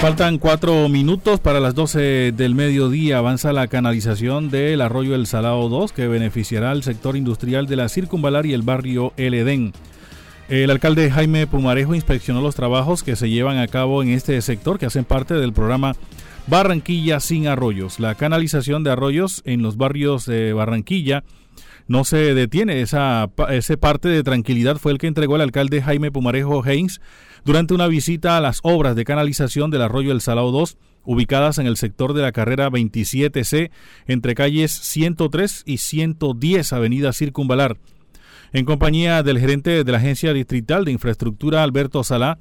Faltan 0.00 0.38
cuatro 0.38 0.88
minutos 0.88 1.40
para 1.40 1.58
las 1.58 1.74
12 1.74 2.30
del 2.30 2.54
mediodía. 2.54 3.18
Avanza 3.18 3.52
la 3.52 3.66
canalización 3.66 4.48
del 4.48 4.80
arroyo 4.80 5.16
El 5.16 5.26
Salado 5.26 5.68
2 5.68 5.92
que 5.92 6.06
beneficiará 6.06 6.70
al 6.70 6.84
sector 6.84 7.16
industrial 7.16 7.66
de 7.66 7.74
la 7.74 7.88
Circunvalar 7.88 8.46
y 8.46 8.52
el 8.52 8.62
barrio 8.62 9.12
El 9.16 9.34
Edén. 9.34 9.72
El 10.48 10.70
alcalde 10.70 11.10
Jaime 11.10 11.48
Pumarejo 11.48 11.96
inspeccionó 11.96 12.40
los 12.40 12.54
trabajos 12.54 13.02
que 13.02 13.16
se 13.16 13.28
llevan 13.28 13.58
a 13.58 13.66
cabo 13.66 14.04
en 14.04 14.10
este 14.10 14.40
sector 14.40 14.78
que 14.78 14.86
hacen 14.86 15.04
parte 15.04 15.34
del 15.34 15.52
programa 15.52 15.96
Barranquilla 16.46 17.18
sin 17.18 17.48
arroyos. 17.48 17.98
La 17.98 18.14
canalización 18.14 18.84
de 18.84 18.92
arroyos 18.92 19.42
en 19.46 19.62
los 19.62 19.76
barrios 19.76 20.26
de 20.26 20.52
Barranquilla 20.52 21.24
no 21.88 22.04
se 22.04 22.34
detiene. 22.34 22.80
Esa, 22.82 23.30
ese 23.48 23.76
parte 23.76 24.08
de 24.08 24.22
tranquilidad 24.22 24.76
fue 24.76 24.92
el 24.92 24.98
que 24.98 25.08
entregó 25.08 25.36
el 25.36 25.42
alcalde 25.42 25.82
Jaime 25.82 26.12
Pumarejo 26.12 26.62
Haynes 26.62 27.00
durante 27.44 27.74
una 27.74 27.88
visita 27.88 28.36
a 28.36 28.40
las 28.40 28.60
obras 28.62 28.94
de 28.94 29.04
canalización 29.04 29.70
del 29.70 29.82
arroyo 29.82 30.12
El 30.12 30.20
Salado 30.20 30.52
2, 30.52 30.76
ubicadas 31.04 31.58
en 31.58 31.66
el 31.66 31.76
sector 31.76 32.12
de 32.12 32.22
la 32.22 32.32
carrera 32.32 32.70
27C, 32.70 33.70
entre 34.06 34.34
calles 34.34 34.70
103 34.70 35.64
y 35.66 35.78
110 35.78 36.72
Avenida 36.72 37.12
Circunvalar. 37.12 37.78
En 38.52 38.64
compañía 38.64 39.22
del 39.22 39.38
gerente 39.38 39.84
de 39.84 39.92
la 39.92 39.98
Agencia 39.98 40.32
Distrital 40.32 40.84
de 40.84 40.92
Infraestructura, 40.92 41.62
Alberto 41.62 42.02
Salá, 42.04 42.38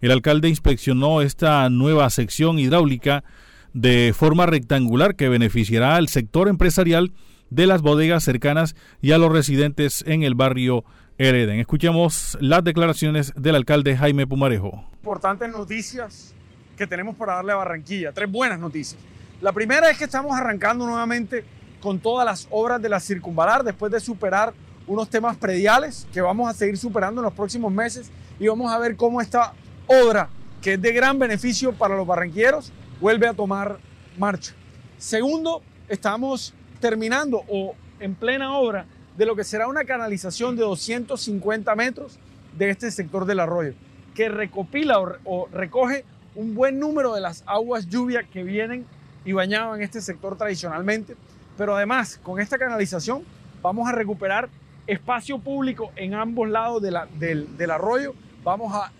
el 0.00 0.10
alcalde 0.10 0.48
inspeccionó 0.48 1.20
esta 1.20 1.68
nueva 1.68 2.08
sección 2.10 2.58
hidráulica 2.58 3.24
de 3.72 4.12
forma 4.16 4.46
rectangular 4.46 5.16
que 5.16 5.28
beneficiará 5.28 5.96
al 5.96 6.08
sector 6.08 6.48
empresarial 6.48 7.12
de 7.50 7.66
las 7.66 7.82
bodegas 7.82 8.24
cercanas 8.24 8.74
y 9.02 9.12
a 9.12 9.18
los 9.18 9.32
residentes 9.32 10.04
en 10.06 10.22
el 10.22 10.34
barrio 10.34 10.84
Hereden. 11.18 11.60
Escuchemos 11.60 12.38
las 12.40 12.64
declaraciones 12.64 13.32
del 13.36 13.56
alcalde 13.56 13.96
Jaime 13.96 14.26
Pumarejo. 14.26 14.84
Importantes 14.94 15.50
noticias 15.50 16.34
que 16.76 16.86
tenemos 16.86 17.14
para 17.16 17.34
darle 17.34 17.52
a 17.52 17.56
Barranquilla, 17.56 18.12
tres 18.12 18.30
buenas 18.30 18.58
noticias. 18.58 19.00
La 19.42 19.52
primera 19.52 19.90
es 19.90 19.98
que 19.98 20.04
estamos 20.04 20.36
arrancando 20.38 20.86
nuevamente 20.86 21.44
con 21.80 21.98
todas 21.98 22.24
las 22.24 22.46
obras 22.50 22.80
de 22.80 22.88
la 22.88 23.00
circunvalar 23.00 23.64
después 23.64 23.92
de 23.92 24.00
superar 24.00 24.54
unos 24.86 25.08
temas 25.08 25.36
prediales 25.36 26.06
que 26.12 26.20
vamos 26.20 26.48
a 26.48 26.54
seguir 26.54 26.76
superando 26.78 27.20
en 27.20 27.24
los 27.24 27.34
próximos 27.34 27.72
meses 27.72 28.10
y 28.38 28.48
vamos 28.48 28.72
a 28.72 28.78
ver 28.78 28.96
cómo 28.96 29.20
esta 29.20 29.52
obra, 29.86 30.28
que 30.62 30.74
es 30.74 30.82
de 30.82 30.92
gran 30.92 31.18
beneficio 31.18 31.72
para 31.72 31.96
los 31.96 32.06
barranquilleros, 32.06 32.72
vuelve 33.00 33.26
a 33.28 33.34
tomar 33.34 33.78
marcha. 34.18 34.54
Segundo, 34.98 35.62
estamos 35.88 36.54
terminando 36.80 37.42
o 37.48 37.74
en 38.00 38.14
plena 38.14 38.56
obra 38.56 38.86
de 39.16 39.26
lo 39.26 39.36
que 39.36 39.44
será 39.44 39.68
una 39.68 39.84
canalización 39.84 40.56
de 40.56 40.62
250 40.62 41.74
metros 41.76 42.18
de 42.56 42.70
este 42.70 42.90
sector 42.90 43.26
del 43.26 43.40
arroyo, 43.40 43.74
que 44.14 44.28
recopila 44.28 44.98
o, 45.24 45.48
recoge 45.52 46.04
un 46.34 46.54
buen 46.54 46.78
número 46.78 47.14
de 47.14 47.20
las 47.20 47.44
aguas 47.46 47.86
lluvia 47.88 48.22
que 48.22 48.42
vienen 48.42 48.86
y 49.24 49.32
bañaban 49.32 49.82
este 49.82 50.00
sector 50.00 50.36
tradicionalmente. 50.36 51.16
Pero 51.58 51.76
además, 51.76 52.18
con 52.22 52.40
esta 52.40 52.56
canalización 52.56 53.24
vamos 53.62 53.88
a 53.88 53.92
recuperar 53.92 54.48
espacio 54.86 55.38
público 55.38 55.92
en 55.96 56.14
ambos 56.14 56.48
lados 56.48 56.82
del, 56.82 57.70
arroyo. 57.70 58.14
Vamos, 58.42 58.74
a, 58.74 58.90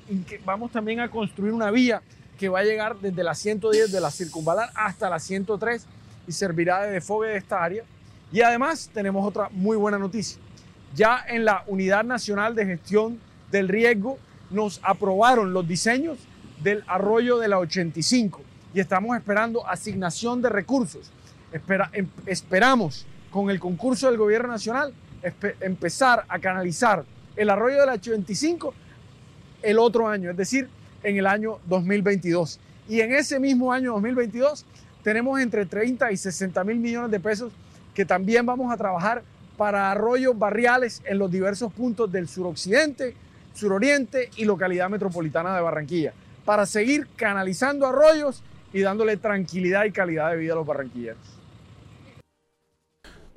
vamos 0.44 0.70
también 0.70 1.00
a 1.00 1.10
construir 1.10 1.52
una 1.52 1.70
vía 1.70 2.02
que 2.38 2.48
va 2.48 2.60
a 2.60 2.64
llegar 2.64 2.98
desde 2.98 3.24
la 3.24 3.34
110 3.34 3.90
de 3.90 4.00
la 4.00 4.10
circunvalar 4.10 4.70
hasta 4.74 5.08
la 5.08 5.18
103 5.18 5.86
y 6.26 6.33
servirá 6.33 6.83
de 6.83 6.92
desfogue 6.92 7.28
de 7.28 7.37
esta 7.37 7.62
área. 7.62 7.85
Y 8.33 8.42
además 8.42 8.90
tenemos 8.92 9.26
otra 9.26 9.48
muy 9.50 9.76
buena 9.76 9.98
noticia. 9.98 10.40
Ya 10.94 11.24
en 11.28 11.44
la 11.44 11.64
Unidad 11.66 12.04
Nacional 12.04 12.54
de 12.54 12.66
Gestión 12.66 13.18
del 13.50 13.68
Riesgo 13.68 14.18
nos 14.50 14.80
aprobaron 14.83 15.52
los 15.52 15.66
diseños 15.66 16.18
del 16.62 16.85
arroyo 16.87 17.38
de 17.38 17.48
la 17.48 17.59
85 17.59 18.42
y 18.74 18.80
estamos 18.80 19.16
esperando 19.16 19.66
asignación 19.66 20.42
de 20.42 20.48
recursos. 20.48 21.11
Em, 21.92 22.09
esperamos 22.26 23.06
con 23.30 23.50
el 23.50 23.59
concurso 23.59 24.09
del 24.09 24.18
Gobierno 24.18 24.48
Nacional 24.48 24.92
empezar 25.61 26.24
a 26.28 26.38
canalizar 26.38 27.04
el 27.37 27.50
arroyo 27.50 27.80
de 27.80 27.87
la 27.87 27.92
85 27.92 28.74
el 29.62 29.78
otro 29.78 30.09
año, 30.09 30.30
es 30.30 30.37
decir, 30.37 30.68
en 31.02 31.16
el 31.16 31.26
año 31.26 31.59
2022. 31.66 32.59
Y 32.88 33.00
en 33.00 33.12
ese 33.12 33.38
mismo 33.38 33.72
año 33.72 33.92
2022 33.92 34.64
tenemos 35.02 35.40
entre 35.40 35.66
30 35.66 36.12
y 36.12 36.16
60 36.16 36.64
mil 36.64 36.76
millones 36.76 37.10
de 37.10 37.20
pesos 37.20 37.52
que 37.94 38.04
también 38.04 38.46
vamos 38.46 38.72
a 38.72 38.76
trabajar 38.76 39.22
para 39.56 39.90
arroyos 39.90 40.38
barriales 40.38 41.02
en 41.04 41.18
los 41.18 41.30
diversos 41.30 41.72
puntos 41.72 42.10
del 42.10 42.28
suroccidente, 42.28 43.14
suroriente 43.52 44.30
y 44.36 44.44
localidad 44.44 44.88
metropolitana 44.88 45.54
de 45.54 45.60
Barranquilla, 45.60 46.14
para 46.44 46.64
seguir 46.66 47.08
canalizando 47.16 47.86
arroyos 47.86 48.42
y 48.72 48.80
dándole 48.80 49.16
tranquilidad 49.16 49.84
y 49.84 49.90
calidad 49.92 50.30
de 50.30 50.36
vida 50.36 50.52
a 50.54 50.56
los 50.56 50.66
barranquilleros. 50.66 51.39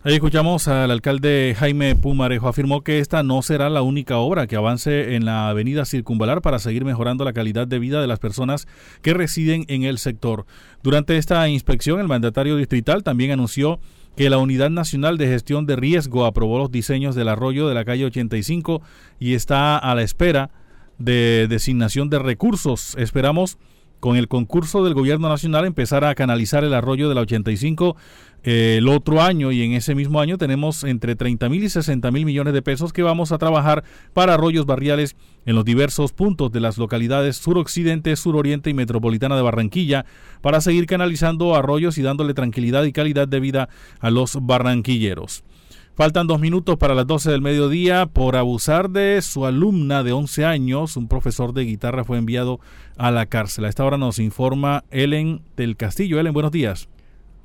Ahí 0.06 0.16
escuchamos 0.16 0.68
al 0.68 0.92
alcalde 0.92 1.56
Jaime 1.58 1.96
Pumarejo. 1.96 2.50
Afirmó 2.50 2.82
que 2.82 3.00
esta 3.00 3.24
no 3.24 3.42
será 3.42 3.70
la 3.70 3.84
única 3.84 4.18
obra 4.18 4.48
que 4.48 4.58
avance 4.58 5.16
en 5.16 5.24
la 5.24 5.48
avenida 5.48 5.86
circunvalar 5.86 6.42
para 6.42 6.60
seguir 6.60 6.84
mejorando 6.84 7.24
la 7.24 7.32
calidad 7.32 7.68
de 7.68 7.80
vida 7.80 8.02
de 8.02 8.08
las 8.08 8.20
personas 8.20 8.68
que 9.02 9.14
residen 9.14 9.64
en 9.70 9.84
el 9.84 10.00
sector. 10.00 10.46
Durante 10.84 11.16
esta 11.16 11.48
inspección, 11.48 12.02
el 12.02 12.10
mandatario 12.10 12.58
distrital 12.58 13.02
también 13.02 13.32
anunció 13.32 13.80
que 14.18 14.30
la 14.30 14.40
Unidad 14.40 14.70
Nacional 14.70 15.18
de 15.18 15.28
Gestión 15.28 15.66
de 15.66 15.78
Riesgo 15.78 16.26
aprobó 16.26 16.58
los 16.60 16.70
diseños 16.70 17.16
del 17.16 17.30
arroyo 17.30 17.70
de 17.70 17.74
la 17.76 17.86
calle 17.86 18.04
85 18.04 18.82
y 19.22 19.36
está 19.36 19.78
a 19.78 19.96
la 19.96 20.02
espera 20.02 20.50
de 20.98 21.48
designación 21.48 22.10
de 22.10 22.20
recursos. 22.20 22.94
Esperamos 22.98 23.58
con 24.04 24.18
el 24.18 24.28
concurso 24.28 24.84
del 24.84 24.96
gobierno 24.96 25.30
nacional 25.30 25.64
empezar 25.64 26.04
a 26.04 26.14
canalizar 26.14 26.66
el 26.66 26.74
arroyo 26.74 27.08
de 27.08 27.16
la 27.16 27.22
85 27.22 27.96
eh, 28.44 28.76
el 28.80 28.90
otro 28.90 29.22
año 29.22 29.54
y 29.54 29.64
en 29.64 29.72
ese 29.72 29.96
mismo 29.96 30.20
año 30.20 30.38
tenemos 30.38 30.84
entre 30.84 31.16
30 31.16 31.48
mil 31.48 31.64
y 31.64 31.70
60 31.70 32.12
mil 32.12 32.26
millones 32.26 32.54
de 32.54 32.62
pesos 32.62 32.92
que 32.92 33.02
vamos 33.02 33.32
a 33.32 33.38
trabajar 33.38 33.86
para 34.12 34.34
arroyos 34.34 34.66
barriales 34.66 35.16
en 35.46 35.56
los 35.56 35.64
diversos 35.64 36.12
puntos 36.12 36.52
de 36.52 36.60
las 36.60 36.78
localidades 36.78 37.38
suroccidente, 37.38 38.18
suroriente 38.18 38.70
y 38.70 38.74
metropolitana 38.74 39.38
de 39.38 39.42
Barranquilla 39.42 40.06
para 40.42 40.60
seguir 40.60 40.86
canalizando 40.86 41.56
arroyos 41.56 41.98
y 41.98 42.02
dándole 42.02 42.34
tranquilidad 42.34 42.84
y 42.84 42.92
calidad 42.92 43.30
de 43.30 43.40
vida 43.40 43.70
a 44.02 44.10
los 44.10 44.38
barranquilleros. 44.46 45.46
Faltan 45.96 46.26
dos 46.26 46.40
minutos 46.40 46.78
para 46.78 46.96
las 46.96 47.06
12 47.06 47.30
del 47.30 47.42
mediodía. 47.42 48.08
Por 48.08 48.36
abusar 48.36 48.90
de 48.90 49.22
su 49.22 49.46
alumna 49.46 50.02
de 50.02 50.12
11 50.12 50.44
años, 50.44 50.98
un 50.98 51.08
profesor 51.08 51.54
de 51.54 51.66
guitarra 51.66 52.04
fue 52.04 52.18
enviado 52.18 52.60
a 52.98 53.12
la 53.12 53.28
cárcel. 53.28 53.66
A 53.66 53.70
esta 53.70 53.86
hora 53.86 54.00
nos 54.00 54.18
informa 54.18 54.86
Ellen 54.90 55.44
del 55.56 55.78
Castillo. 55.78 56.20
Ellen, 56.20 56.34
buenos 56.34 56.52
días. 56.52 56.90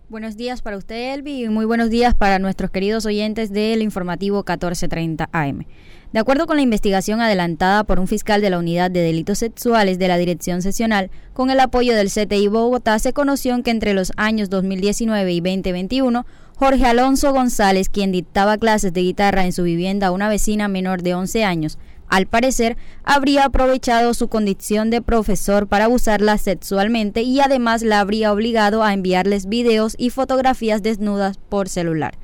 Buenos 0.08 0.38
días 0.38 0.62
para 0.62 0.78
usted, 0.78 1.12
Elvi, 1.12 1.44
y 1.44 1.48
muy 1.50 1.66
buenos 1.66 1.90
días 1.90 2.14
para 2.14 2.38
nuestros 2.38 2.70
queridos 2.70 3.04
oyentes 3.04 3.52
del 3.52 3.82
informativo 3.82 4.38
1430 4.38 5.28
AM. 5.30 5.66
De 6.14 6.18
acuerdo 6.18 6.46
con 6.46 6.56
la 6.56 6.62
investigación 6.62 7.20
adelantada 7.20 7.84
por 7.84 8.00
un 8.00 8.08
fiscal 8.08 8.40
de 8.40 8.48
la 8.48 8.58
Unidad 8.58 8.90
de 8.90 9.00
Delitos 9.00 9.40
Sexuales 9.40 9.98
de 9.98 10.08
la 10.08 10.16
Dirección 10.16 10.62
Sesional, 10.62 11.10
con 11.34 11.50
el 11.50 11.60
apoyo 11.60 11.94
del 11.94 12.08
CTI 12.08 12.48
Bogotá, 12.48 12.98
se 12.98 13.12
conoció 13.12 13.62
que 13.62 13.70
entre 13.70 13.92
los 13.92 14.12
años 14.16 14.48
2019 14.48 15.30
y 15.30 15.40
2021, 15.42 16.24
Jorge 16.58 16.86
Alonso 16.86 17.32
González, 17.32 17.88
quien 17.88 18.10
dictaba 18.10 18.58
clases 18.58 18.92
de 18.92 19.02
guitarra 19.02 19.44
en 19.44 19.52
su 19.52 19.62
vivienda 19.62 20.08
a 20.08 20.10
una 20.10 20.28
vecina 20.28 20.66
menor 20.66 21.02
de 21.02 21.14
11 21.14 21.44
años, 21.44 21.78
al 22.08 22.26
parecer, 22.26 22.76
habría 23.04 23.44
aprovechado 23.44 24.12
su 24.12 24.26
condición 24.26 24.90
de 24.90 25.00
profesor 25.00 25.68
para 25.68 25.84
abusarla 25.84 26.36
sexualmente 26.36 27.22
y 27.22 27.38
además 27.38 27.82
la 27.82 28.00
habría 28.00 28.32
obligado 28.32 28.82
a 28.82 28.92
enviarles 28.92 29.46
videos 29.46 29.94
y 29.98 30.10
fotografías 30.10 30.82
desnudas 30.82 31.38
por 31.48 31.68
celular. 31.68 32.18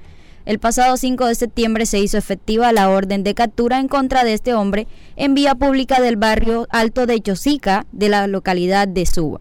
El 0.47 0.59
pasado 0.59 0.97
5 0.97 1.27
de 1.27 1.37
septiembre 1.37 1.87
se 1.87 2.01
hizo 2.01 2.19
efectiva 2.19 2.73
la 2.73 2.91
orden 2.91 3.23
de 3.23 3.35
captura 3.35 3.79
en 3.79 3.87
contra 3.87 4.25
de 4.25 4.33
este 4.33 4.53
hombre 4.53 4.89
en 5.15 5.35
vía 5.35 5.55
pública 5.55 6.01
del 6.01 6.17
barrio 6.17 6.67
Alto 6.71 7.07
de 7.07 7.21
Chosica 7.21 7.87
de 7.93 8.09
la 8.09 8.27
localidad 8.27 8.89
de 8.89 9.07
Suba. 9.07 9.41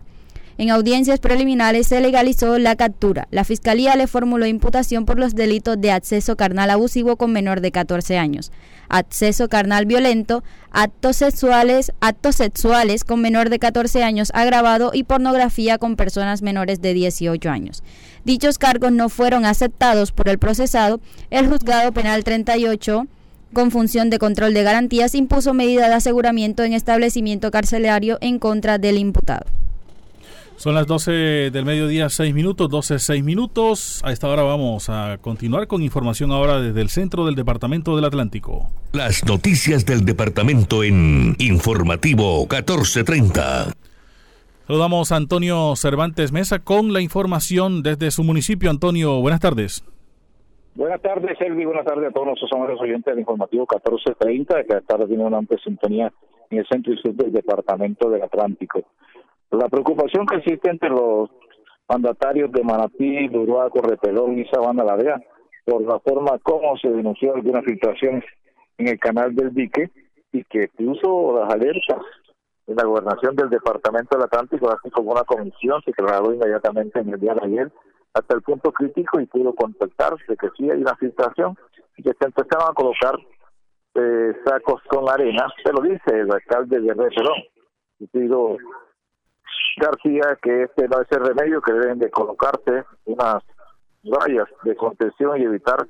En 0.58 0.70
audiencias 0.70 1.20
preliminares 1.20 1.88
se 1.88 2.00
legalizó 2.00 2.60
la 2.60 2.76
captura. 2.76 3.28
La 3.32 3.44
Fiscalía 3.44 3.96
le 3.96 4.06
formuló 4.06 4.46
imputación 4.46 5.06
por 5.06 5.18
los 5.18 5.34
delitos 5.34 5.82
de 5.82 5.92
acceso 5.92 6.36
carnal 6.36 6.70
abusivo 6.70 7.16
con 7.16 7.32
menor 7.32 7.60
de 7.60 7.72
14 7.72 8.20
años, 8.20 8.52
acceso 8.88 9.50
carnal 9.50 9.88
violento, 9.88 10.44
actos 10.72 11.18
sexuales, 11.18 11.92
actos 12.02 12.36
sexuales 12.36 13.04
con 13.04 13.20
menor 13.20 13.50
de 13.50 13.58
14 13.58 14.04
años 14.04 14.32
agravado 14.36 14.92
y 14.94 15.04
pornografía 15.04 15.80
con 15.80 15.96
personas 15.96 16.44
menores 16.44 16.82
de 16.82 16.94
18 16.94 17.50
años. 17.50 17.84
Dichos 18.24 18.60
cargos 18.60 18.92
no 18.92 19.10
fueron 19.10 19.46
aceptados 19.46 20.12
por 20.12 20.30
el 20.30 20.38
procesado. 20.38 21.02
El 21.32 21.48
juzgado 21.48 21.92
penal 21.94 22.24
38 22.24 23.08
con 23.54 23.72
función 23.72 24.10
de 24.10 24.20
control 24.20 24.54
de 24.54 24.64
garantías 24.64 25.16
impuso 25.16 25.54
medida 25.54 25.88
de 25.88 25.96
aseguramiento 25.96 26.64
en 26.64 26.74
establecimiento 26.74 27.52
carcelario 27.52 28.18
en 28.22 28.40
contra 28.40 28.78
del 28.78 28.98
imputado. 28.98 29.46
Son 30.56 30.76
las 30.76 30.88
12 30.88 31.52
del 31.52 31.66
mediodía, 31.66 32.10
6 32.10 32.34
minutos, 32.34 32.70
12, 32.70 33.00
6 33.00 33.24
minutos. 33.24 34.02
A 34.06 34.12
esta 34.12 34.30
hora 34.30 34.44
vamos 34.44 34.90
a 34.90 35.18
continuar 35.20 35.68
con 35.68 35.82
información 35.82 36.32
ahora 36.32 36.62
desde 36.62 36.82
el 36.82 36.90
centro 36.90 37.26
del 37.26 37.36
Departamento 37.36 37.96
del 37.96 38.06
Atlántico. 38.06 38.70
Las 38.94 39.26
noticias 39.26 39.86
del 39.86 40.06
departamento 40.06 40.84
en 40.84 41.36
Informativo 41.40 42.42
1430. 42.42 43.74
Saludamos 44.68 45.12
a 45.12 45.18
Antonio 45.18 45.76
Cervantes 45.76 46.32
Mesa 46.32 46.60
con 46.60 46.94
la 46.94 47.02
información 47.02 47.84
desde 47.84 48.12
su 48.12 48.24
municipio. 48.24 48.70
Antonio, 48.70 49.20
buenas 49.20 49.42
tardes. 49.42 49.84
Buenas 50.76 51.02
tardes, 51.02 51.40
Elvi. 51.42 51.66
Buenas 51.66 51.86
tardes 51.86 52.10
a 52.10 52.12
todos 52.12 52.28
nuestros 52.28 52.52
amigos 52.54 52.80
oyentes 52.80 53.06
del 53.12 53.20
informativo 53.20 53.68
1430, 53.70 54.64
que 54.64 54.78
esta 54.78 54.82
tarde 54.82 55.08
tiene 55.08 55.24
una 55.24 55.38
amplia 55.38 55.60
sintonía 55.64 56.14
en 56.50 56.60
el 56.60 56.68
centro 56.68 56.94
y 56.94 56.98
sur 56.98 57.14
del 57.14 57.34
departamento 57.34 58.10
del 58.10 58.24
Atlántico. 58.24 58.84
La 59.52 59.70
preocupación 59.70 60.26
que 60.26 60.38
existe 60.38 60.70
entre 60.70 60.90
los 60.90 61.30
mandatarios 61.88 62.52
de 62.52 62.64
Manatí, 62.64 63.28
Uruguaco, 63.30 63.82
Repelón 63.82 64.40
y 64.40 64.46
Sabana 64.46 64.84
Larga 64.84 65.22
por 65.66 65.82
la 65.82 66.00
forma 66.00 66.38
como 66.40 66.78
se 66.78 66.90
denunció 66.90 67.36
algunas 67.36 67.64
filtraciones 67.64 68.24
en 68.78 68.88
el 68.88 69.00
canal 69.00 69.36
del 69.36 69.54
dique 69.54 69.92
y 70.32 70.44
que 70.46 70.68
puso 70.70 71.40
las 71.40 71.54
alertas 71.54 72.02
en 72.68 72.76
la 72.76 72.84
gobernación 72.84 73.36
del 73.36 73.50
departamento 73.50 74.18
del 74.18 74.26
Atlántico, 74.26 74.70
así 74.70 74.90
como 74.90 75.12
una 75.12 75.24
comisión 75.24 75.82
se 75.84 75.92
trasladó 75.92 76.34
inmediatamente 76.34 77.00
en 77.00 77.14
el 77.14 77.20
día 77.20 77.34
de 77.36 77.46
ayer 77.46 77.72
hasta 78.14 78.36
el 78.36 78.42
punto 78.42 78.72
crítico 78.72 79.20
y 79.20 79.26
pudo 79.26 79.54
contactarse 79.54 80.38
que 80.38 80.48
sí 80.58 80.70
hay 80.70 80.82
una 80.82 80.96
filtración 80.96 81.58
y 81.98 82.04
que 82.04 82.12
se 82.18 82.26
empezaron 82.26 82.70
a 82.70 82.74
colocar 82.74 83.16
eh, 83.96 84.34
sacos 84.46 84.82
con 84.88 85.10
arena, 85.10 85.48
se 85.64 85.72
lo 85.72 85.82
dice 85.82 86.20
el 86.20 86.32
alcalde 86.32 86.80
de 86.80 86.94
Repelón. 86.94 87.44
pido 88.12 88.58
García 89.78 90.38
que 90.42 90.64
este 90.64 90.88
no 90.88 91.02
es 91.02 91.12
el 91.12 91.26
remedio, 91.26 91.62
que 91.62 91.74
deben 91.74 92.00
de 92.00 92.10
colocarse 92.10 92.84
unas 93.06 93.44
vallas 94.04 94.48
de 94.64 94.76
contención 94.76 95.40
y 95.40 95.46
evitar 95.46 95.88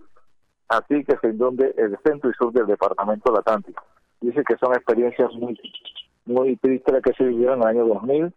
así 0.69 1.03
que 1.03 1.17
se 1.17 1.29
inunde 1.29 1.73
el 1.77 1.97
centro 2.05 2.29
y 2.29 2.33
sur 2.33 2.51
del 2.53 2.67
departamento 2.67 3.31
del 3.31 3.39
Atlántico. 3.39 3.83
Dice 4.21 4.43
que 4.47 4.57
son 4.57 4.73
experiencias 4.73 5.31
muy 5.33 5.59
muy 6.25 6.55
tristes 6.57 7.01
que 7.03 7.13
se 7.13 7.25
vivieron 7.25 7.57
en 7.57 7.63
el 7.63 7.67
año 7.67 7.85
2000, 7.87 8.33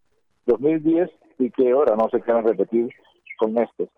2010 0.46 1.10
y 1.38 1.50
que 1.50 1.70
ahora 1.70 1.94
no 1.96 2.08
se 2.10 2.20
quieren 2.20 2.44
repetir 2.44 2.92
con 3.38 3.56
esto. 3.58 3.88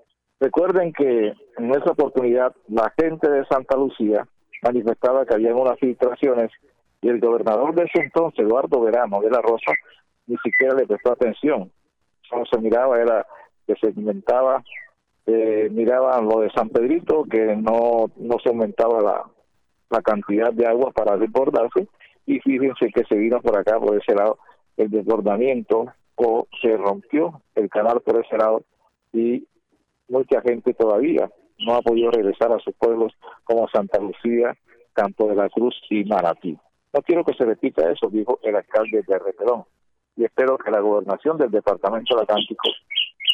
Recuerden 0.40 0.92
que 0.92 1.32
en 1.56 1.70
esa 1.70 1.92
oportunidad 1.92 2.54
la 2.68 2.92
gente 2.98 3.30
de 3.30 3.44
Santa 3.46 3.76
Lucía 3.76 4.26
manifestaba 4.62 5.24
que 5.24 5.34
había 5.34 5.54
unas 5.54 5.78
filtraciones 5.78 6.50
y 7.00 7.08
el 7.08 7.20
gobernador 7.20 7.74
de 7.74 7.84
ese 7.84 8.04
entonces, 8.04 8.40
Eduardo 8.40 8.80
Verano 8.80 9.20
de 9.20 9.30
la 9.30 9.40
Rosa, 9.40 9.72
ni 10.28 10.36
siquiera 10.38 10.76
le 10.76 10.86
prestó 10.86 11.12
atención. 11.12 11.72
Solo 12.28 12.44
se 12.46 12.58
miraba, 12.60 13.00
era 13.00 13.26
que 13.66 13.74
se 13.76 13.88
inventaba, 13.88 14.62
eh, 15.26 15.68
miraban 15.70 16.28
lo 16.28 16.40
de 16.40 16.50
San 16.50 16.68
Pedrito, 16.68 17.24
que 17.24 17.56
no, 17.56 18.10
no 18.16 18.38
se 18.42 18.50
aumentaba 18.50 19.00
la, 19.00 19.24
la 19.90 20.02
cantidad 20.02 20.52
de 20.52 20.66
agua 20.66 20.92
para 20.92 21.16
desbordarse, 21.16 21.88
y 22.26 22.38
fíjense 22.40 22.90
que 22.94 23.04
se 23.04 23.16
vino 23.16 23.40
por 23.40 23.58
acá, 23.58 23.80
por 23.80 23.96
ese 23.96 24.14
lado, 24.14 24.38
el 24.76 24.90
desbordamiento, 24.90 25.86
o 26.16 26.46
se 26.60 26.76
rompió 26.76 27.40
el 27.54 27.68
canal 27.70 28.00
por 28.02 28.24
ese 28.24 28.36
lado, 28.36 28.62
y 29.12 29.46
mucha 30.08 30.40
gente 30.42 30.74
todavía 30.74 31.30
no 31.58 31.74
ha 31.74 31.82
podido 31.82 32.10
regresar 32.10 32.52
a 32.52 32.58
sus 32.58 32.74
pueblos 32.74 33.12
como 33.44 33.68
Santa 33.68 33.98
Lucía, 33.98 34.54
Campo 34.92 35.28
de 35.28 35.36
la 35.36 35.48
Cruz 35.48 35.74
y 35.90 36.04
Maratí. 36.04 36.56
No 36.92 37.02
quiero 37.02 37.24
que 37.24 37.34
se 37.34 37.44
repita 37.44 37.90
eso, 37.90 38.08
dijo 38.10 38.38
el 38.42 38.56
alcalde 38.56 39.02
de 39.06 39.18
Repelón 39.18 39.64
y 40.18 40.24
espero 40.24 40.58
que 40.58 40.72
la 40.72 40.80
gobernación 40.80 41.38
del 41.38 41.50
departamento 41.50 42.14
del 42.14 42.24
Atlántico 42.24 42.68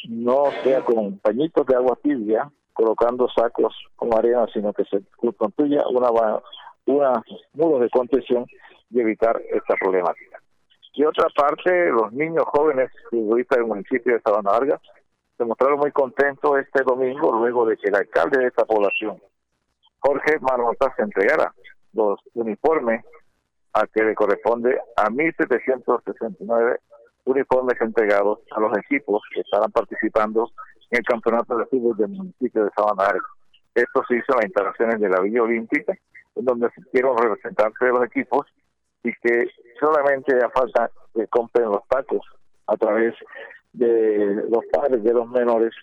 no 0.07 0.51
sea 0.63 0.85
con 0.85 1.19
pañitos 1.19 1.67
de 1.67 1.77
agua 1.77 1.99
tibia 2.03 2.51
colocando 2.75 3.27
sacos 3.35 3.75
con 3.97 4.13
arena, 4.13 4.47
sino 4.53 4.71
que 4.75 4.85
se 4.85 5.03
construya 5.35 5.83
una, 5.89 6.11
una 6.85 7.25
muros 7.55 7.81
de 7.81 7.89
contención 7.89 8.45
y 8.91 9.01
evitar 9.01 9.41
esta 9.51 9.75
problemática. 9.81 10.43
Y 10.93 11.05
otra 11.05 11.27
parte, 11.35 11.89
los 11.91 12.13
niños 12.13 12.45
jóvenes 12.49 12.91
futbolistas 13.09 13.59
del 13.59 13.67
municipio 13.67 14.13
de 14.13 14.21
Sabana 14.21 14.53
Larga 14.53 14.79
se 15.39 15.45
mostraron 15.45 15.79
muy 15.79 15.91
contentos 15.91 16.59
este 16.59 16.85
domingo 16.85 17.33
luego 17.33 17.65
de 17.65 17.79
que 17.79 17.89
el 17.89 17.95
alcalde 17.95 18.41
de 18.41 18.49
esta 18.49 18.67
población, 18.67 19.19
Jorge 20.01 20.39
Marmota, 20.41 20.93
se 20.97 21.03
entregara 21.03 21.55
los 21.95 22.21
uniformes 22.35 23.05
a 23.75 23.87
que 23.89 24.03
le 24.03 24.15
corresponde 24.15 24.79
a 24.97 25.05
1.769 25.07 26.79
uniformes 27.25 27.81
entregados 27.81 28.39
a 28.53 28.61
los 28.61 28.77
equipos 28.79 29.23
que 29.33 29.41
estarán 29.41 29.71
participando 29.73 30.51
en 30.91 30.99
el 30.99 31.05
campeonato 31.05 31.57
de 31.57 31.67
fútbol 31.67 31.97
del 31.97 32.11
municipio 32.11 32.65
de 32.65 32.71
Sabana 32.77 33.19
Esto 33.75 34.03
se 34.07 34.17
hizo 34.17 34.33
en 34.33 34.37
las 34.37 34.45
instalaciones 34.47 35.01
de 35.01 35.09
la 35.09 35.21
Villa 35.21 35.43
Olímpica, 35.43 35.95
en 36.37 36.45
donde 36.45 36.67
asistieron 36.67 37.17
representantes 37.19 37.81
de 37.81 37.89
los 37.89 38.05
equipos 38.05 38.47
y 39.03 39.13
que 39.15 39.49
solamente 39.81 40.39
ya 40.41 40.49
falta 40.51 40.91
que 41.15 41.27
compren 41.27 41.67
los 41.67 41.87
tacos 41.89 42.25
a 42.67 42.77
través 42.77 43.15
de 43.73 44.45
los 44.49 44.65
padres 44.73 45.03
de 45.03 45.13
los 45.13 45.29
menores 45.29 45.75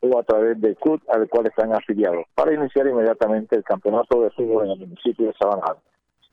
o 0.00 0.18
a 0.18 0.22
través 0.24 0.60
del 0.60 0.76
CUT 0.76 1.02
al 1.08 1.28
cual 1.28 1.46
están 1.46 1.72
afiliados, 1.72 2.24
para 2.34 2.52
iniciar 2.52 2.86
inmediatamente 2.86 3.56
el 3.56 3.64
campeonato 3.64 4.22
de 4.22 4.30
fútbol 4.30 4.66
en 4.66 4.72
el 4.72 4.78
municipio 4.80 5.26
de 5.26 5.34
Sabana 5.34 5.76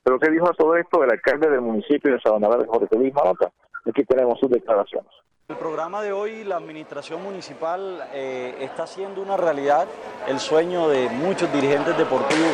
pero 0.06 0.20
¿qué 0.20 0.30
dijo 0.30 0.48
a 0.48 0.54
todo 0.54 0.78
esto 0.78 1.04
el 1.04 1.12
alcalde 1.12 1.50
del 1.50 1.62
municipio 1.62 2.14
de 2.14 2.22
Sabana 2.22 2.48
de 2.58 2.68
Jorge 2.68 2.96
Luis 2.96 3.12
Manota? 3.12 3.52
Aquí 3.90 4.06
tenemos 4.06 4.40
sus 4.40 4.52
declaraciones. 4.52 5.10
El 5.48 5.56
programa 5.56 6.04
de 6.04 6.12
hoy, 6.12 6.44
la 6.44 6.58
administración 6.58 7.24
municipal 7.24 8.08
eh, 8.14 8.56
está 8.60 8.84
haciendo 8.84 9.24
una 9.24 9.36
realidad 9.36 9.88
el 10.28 10.40
sueño 10.40 10.90
de 10.90 11.10
muchos 11.10 11.52
dirigentes 11.52 11.98
deportivos 11.98 12.54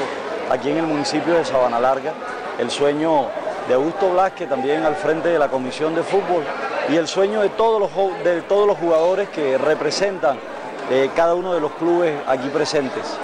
aquí 0.50 0.70
en 0.70 0.78
el 0.78 0.86
municipio 0.88 1.34
de 1.34 1.44
Sabana 1.44 1.78
Larga, 1.78 2.14
el 2.58 2.70
sueño 2.70 3.28
de 3.68 3.74
Augusto 3.74 4.10
Blasque 4.14 4.48
también 4.48 4.84
al 4.86 4.96
frente 4.96 5.28
de 5.28 5.38
la 5.38 5.50
comisión 5.50 5.94
de 5.94 6.04
fútbol 6.04 6.44
y 6.88 6.96
el 6.96 7.08
sueño 7.08 7.42
de 7.42 7.50
todos 7.50 7.82
los, 7.82 8.24
de 8.24 8.44
todos 8.44 8.66
los 8.66 8.78
jugadores 8.78 9.28
que 9.28 9.58
representan 9.58 10.38
eh, 10.90 11.10
cada 11.18 11.36
uno 11.36 11.54
de 11.54 11.60
los 11.60 11.74
clubes 11.74 12.18
aquí 12.28 12.48
presentes. 12.48 13.20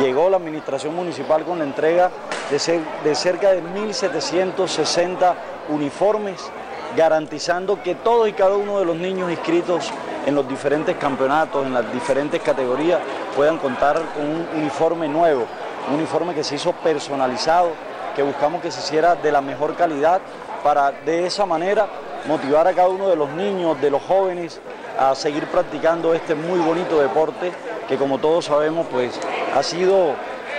Llegó 0.00 0.30
la 0.30 0.36
administración 0.36 0.94
municipal 0.94 1.44
con 1.44 1.58
la 1.58 1.64
entrega 1.64 2.10
de, 2.50 3.14
cerca 3.14 3.52
de 3.52 3.62
1.760 3.62 5.34
uniformes, 5.70 6.50
garantizando 6.96 7.82
que 7.82 7.96
todos 7.96 8.28
y 8.28 8.32
cada 8.32 8.56
uno 8.56 8.78
de 8.78 8.84
los 8.84 8.96
niños 8.96 9.30
inscritos 9.30 9.90
en 10.24 10.34
los 10.34 10.48
diferentes 10.48 10.96
campeonatos, 10.96 11.66
en 11.66 11.74
las 11.74 11.92
diferentes 11.92 12.40
categorías, 12.40 13.00
puedan 13.34 13.58
contar 13.58 14.00
con 14.14 14.24
un 14.24 14.48
uniforme 14.56 15.08
nuevo, 15.08 15.46
un 15.88 15.96
uniforme 15.96 16.32
que 16.32 16.44
se 16.44 16.54
hizo 16.54 16.72
personalizado, 16.72 17.70
que 18.14 18.22
buscamos 18.22 18.62
que 18.62 18.70
se 18.70 18.80
hiciera 18.80 19.16
de 19.16 19.32
la 19.32 19.40
mejor 19.40 19.74
calidad 19.74 20.20
para 20.62 20.92
de 20.92 21.26
esa 21.26 21.44
manera 21.44 21.86
motivar 22.26 22.68
a 22.68 22.72
cada 22.72 22.88
uno 22.88 23.08
de 23.08 23.16
los 23.16 23.30
niños, 23.30 23.80
de 23.80 23.90
los 23.90 24.02
jóvenes, 24.02 24.60
a 24.98 25.14
seguir 25.14 25.46
practicando 25.46 26.12
este 26.12 26.34
muy 26.34 26.58
bonito 26.58 27.00
deporte 27.00 27.52
que 27.88 27.96
como 27.96 28.18
todos 28.18 28.46
sabemos 28.46 28.86
pues 28.90 29.18
ha 29.54 29.62
sido 29.62 30.14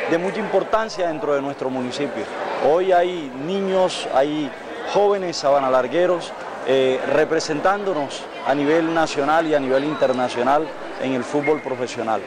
de 0.10 0.18
mucha 0.18 0.40
importancia 0.40 1.08
dentro 1.08 1.36
de 1.36 1.42
nuestro 1.42 1.70
municipio. 1.70 2.24
Hoy 2.68 2.92
hay 2.92 3.32
niños, 3.46 4.08
hay 4.14 4.50
jóvenes 4.94 5.38
sabanalargueros 5.38 6.32
eh, 6.68 7.00
representándonos 7.14 8.24
a 8.48 8.56
nivel 8.56 8.94
nacional 8.94 9.46
y 9.48 9.54
a 9.54 9.60
nivel 9.60 9.84
internacional 9.84 10.68
en 11.02 11.14
el 11.14 11.24
fútbol 11.24 11.62
profesional. 11.62 12.22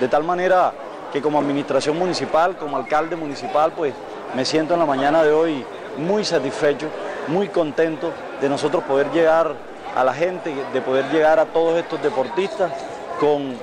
De 0.00 0.08
tal 0.08 0.24
manera 0.24 0.72
que 1.12 1.22
como 1.22 1.38
administración 1.38 1.98
municipal, 1.98 2.56
como 2.56 2.76
alcalde 2.76 3.16
municipal, 3.16 3.72
pues 3.72 3.94
me 4.34 4.44
siento 4.44 4.74
en 4.74 4.80
la 4.80 4.86
mañana 4.86 5.22
de 5.22 5.32
hoy 5.32 5.64
muy 5.96 6.24
satisfecho, 6.24 6.88
muy 7.28 7.48
contento 7.48 8.12
de 8.40 8.48
nosotros 8.48 8.82
poder 8.84 9.10
llegar 9.10 9.54
a 9.94 10.04
la 10.04 10.14
gente, 10.14 10.54
de 10.72 10.80
poder 10.80 11.04
llegar 11.10 11.38
a 11.38 11.46
todos 11.46 11.78
estos 11.78 12.02
deportistas 12.02 12.72
con, 13.20 13.56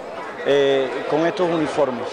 eh, 0.46 1.06
con 1.10 1.26
estos 1.26 1.50
uniformes. 1.50 2.08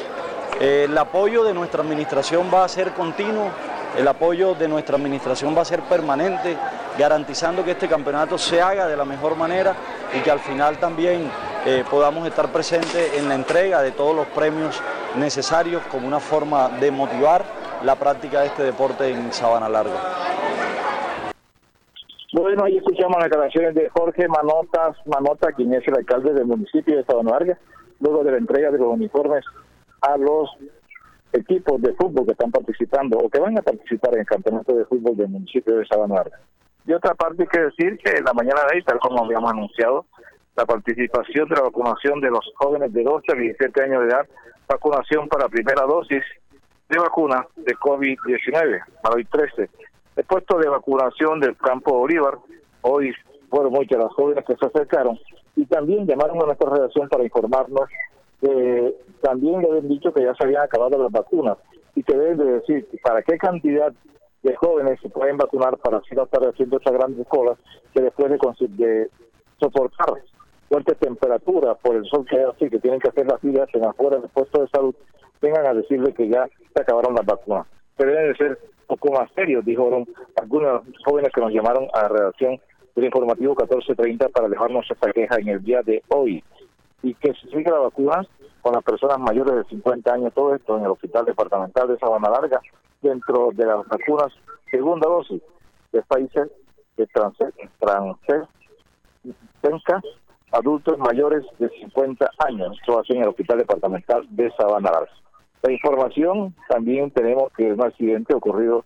El 0.61 0.97
apoyo 0.97 1.45
de 1.45 1.53
nuestra 1.53 1.83
administración 1.83 2.51
va 2.53 2.65
a 2.65 2.69
ser 2.69 2.93
continuo, 2.93 3.51
el 3.97 4.09
apoyo 4.09 4.55
de 4.55 4.69
nuestra 4.69 4.97
administración 4.97 5.57
va 5.57 5.63
a 5.63 5.65
ser 5.67 5.83
permanente, 5.83 6.57
garantizando 6.99 7.65
que 7.65 7.73
este 7.73 7.89
campeonato 7.89 8.39
se 8.39 8.61
haga 8.61 8.87
de 8.87 8.97
la 8.97 9.05
mejor 9.05 9.37
manera, 9.37 9.75
y 10.15 10.21
que 10.21 10.31
al 10.31 10.41
final 10.41 10.79
también 10.79 11.31
eh, 11.65 11.85
podamos 11.91 12.27
estar 12.27 12.49
presentes 12.49 13.15
en 13.15 13.29
la 13.29 13.35
entrega 13.35 13.83
de 13.83 13.91
todos 13.91 14.15
los 14.15 14.27
premios 14.29 14.81
necesarios 15.17 15.83
como 15.91 16.07
una 16.07 16.21
forma 16.21 16.69
de 16.69 16.91
motivar 16.91 17.45
la 17.83 17.97
práctica 17.97 18.41
de 18.41 18.47
este 18.47 18.63
deporte 18.63 19.11
en 19.11 19.33
Sabana 19.33 19.69
Larga. 19.69 20.36
Bueno, 22.33 22.65
ahí 22.65 22.77
escuchamos 22.77 23.17
las 23.19 23.27
declaraciones 23.27 23.75
de 23.75 23.89
Jorge 23.91 24.27
Manotas 24.27 24.97
Manota, 25.07 25.53
quien 25.53 25.73
es 25.75 25.87
el 25.87 25.97
alcalde 25.97 26.33
del 26.33 26.47
municipio 26.47 26.97
de 26.97 27.05
Sabana 27.05 27.31
Larga, 27.31 27.59
luego 28.01 28.25
de 28.25 28.33
la 28.33 28.39
entrega 28.39 28.71
de 28.71 28.79
los 28.79 28.89
uniformes 28.89 29.45
a 30.01 30.17
los 30.17 30.51
equipos 31.33 31.81
de 31.83 31.95
fútbol 31.95 32.27
que 32.27 32.33
están 32.33 32.51
participando 32.51 33.19
o 33.19 33.29
que 33.29 33.39
van 33.39 33.57
a 33.59 33.63
participar 33.63 34.15
en 34.15 34.21
el 34.21 34.27
campeonato 34.27 34.75
de 34.75 34.85
fútbol 34.87 35.17
del 35.17 35.29
municipio 35.29 35.77
de 35.77 35.87
Sabana. 35.87 36.25
Y 36.87 36.93
otra 36.93 37.15
parte 37.15 37.43
hay 37.43 37.49
que 37.49 37.61
decir 37.61 37.99
que 37.99 38.21
la 38.21 38.33
mañana 38.33 38.63
de 38.63 38.77
hoy, 38.77 38.83
tal 38.83 38.99
como 38.99 39.25
habíamos 39.25 39.51
anunciado, 39.51 40.07
la 40.57 40.67
participación 40.67 41.49
de 41.49 41.57
la 41.57 41.63
vacunación 41.63 42.21
de 42.21 42.31
los 42.31 42.51
jóvenes 42.57 42.93
de 42.93 43.03
12 43.05 43.33
a 43.33 43.35
17 43.37 43.83
años 43.83 44.03
de 44.03 44.09
edad, 44.09 44.27
vacunación 44.69 45.29
para 45.29 45.49
primera 45.49 45.83
dosis 45.87 46.25
de 46.89 46.99
vacuna 46.99 47.47
de 47.57 47.75
COVID-19, 47.75 48.83
para 49.03 49.15
hoy 49.15 49.25
13. 49.25 49.69
El 50.17 50.25
puesto 50.25 50.57
de 50.59 50.69
vacunación 50.69 51.41
del 51.41 51.57
campo 51.59 51.93
Bolívar, 51.93 52.39
hoy 52.81 53.13
fueron 53.51 53.73
muchas 53.73 53.99
las 53.99 54.13
jóvenes 54.15 54.47
que 54.47 54.57
se 54.57 54.65
acercaron 54.65 55.19
y 55.55 55.67
también 55.67 56.07
llamaron 56.07 56.43
a 56.43 56.47
nuestra 56.47 56.71
redacción 56.71 57.07
para 57.11 57.25
informarnos 57.25 57.85
que 58.41 58.95
también 59.21 59.61
le 59.61 59.69
habían 59.69 59.89
dicho 59.89 60.13
que 60.15 60.23
ya 60.23 60.35
se 60.35 60.45
habían 60.45 60.63
acabado 60.63 60.97
las 60.97 61.13
vacunas 61.13 61.59
y 61.95 62.03
que 62.03 62.17
deben 62.17 62.39
de 62.39 62.45
decir 62.45 62.89
para 63.03 63.23
qué 63.23 63.37
cantidad 63.37 63.93
de 64.43 64.57
jóvenes 64.57 64.99
se 65.03 65.11
pueden 65.11 65.37
vacunar 65.37 65.77
para 65.79 65.99
así 65.99 66.09
estar 66.11 66.43
haciendo 66.49 66.79
esas 66.79 66.93
grandes 66.95 67.27
colas 67.29 67.59
que 67.93 68.01
después 68.01 68.31
de, 68.31 68.69
de 68.69 69.11
soportar 69.61 70.15
fuerte 70.69 70.95
temperatura 70.95 71.75
por 71.75 71.95
el 71.95 72.07
sol 72.07 72.25
que 72.29 72.39
hay 72.39 72.45
así, 72.45 72.71
que 72.71 72.79
tienen 72.79 73.01
que 73.01 73.09
hacer 73.09 73.27
las 73.27 73.41
filas 73.41 73.69
en 73.75 73.85
afuera 73.85 74.17
del 74.17 74.31
puesto 74.31 74.63
de 74.63 74.69
salud, 74.69 74.95
vengan 75.43 75.67
a 75.67 75.75
decirle 75.75 76.15
que 76.15 76.29
ya 76.29 76.49
se 76.75 76.83
acabaron 76.83 77.15
las 77.15 77.27
vacunas. 77.27 77.67
Pero 77.97 78.11
deben 78.11 78.33
de 78.33 78.37
ser 78.37 78.59
un 78.89 78.97
poco 78.97 79.13
más 79.13 79.31
serios, 79.33 79.65
dijeron 79.65 80.07
algunos 80.41 80.83
jóvenes 81.05 81.31
que 81.35 81.41
nos 81.41 81.53
llamaron 81.53 81.89
a 81.93 82.03
la 82.03 82.09
redacción 82.09 82.61
del 82.95 83.05
informativo 83.07 83.53
1430 83.53 84.29
para 84.29 84.49
dejarnos 84.49 84.87
esta 84.91 85.13
queja 85.13 85.37
en 85.37 85.49
el 85.49 85.63
día 85.63 85.83
de 85.83 86.03
hoy. 86.09 86.43
Y 87.03 87.15
que 87.15 87.33
se 87.35 87.49
siga 87.49 87.73
la 87.73 87.79
vacuna 87.79 88.27
con 88.63 88.73
las 88.73 88.83
personas 88.83 89.19
mayores 89.19 89.55
de 89.55 89.65
50 89.65 90.13
años, 90.13 90.35
todo 90.35 90.55
esto 90.55 90.77
en 90.77 90.85
el 90.85 90.91
Hospital 90.91 91.25
Departamental 91.25 91.89
de 91.89 91.99
Sabana 91.99 92.31
Larga, 92.31 92.61
dentro 93.03 93.51
de 93.53 93.67
las 93.67 93.87
vacunas 93.87 94.33
segunda 94.71 95.09
dosis 95.09 95.43
de 95.93 96.03
países 96.03 96.51
de 96.97 97.07
Transer, 97.07 97.53
adultos 100.53 100.99
mayores 100.99 101.45
de 101.59 101.69
50 101.69 102.31
años. 102.39 102.77
Esto 102.81 102.97
va 102.97 103.03
en 103.09 103.23
el 103.23 103.29
Hospital 103.29 103.59
Departamental 103.59 104.27
de 104.31 104.51
Sabana 104.53 104.91
Larga. 104.91 105.13
La 105.63 105.73
información 105.73 106.55
también 106.69 107.11
tenemos 107.11 107.53
que 107.53 107.69
es 107.69 107.75
un 107.75 107.85
accidente 107.85 108.35
ocurrido 108.35 108.85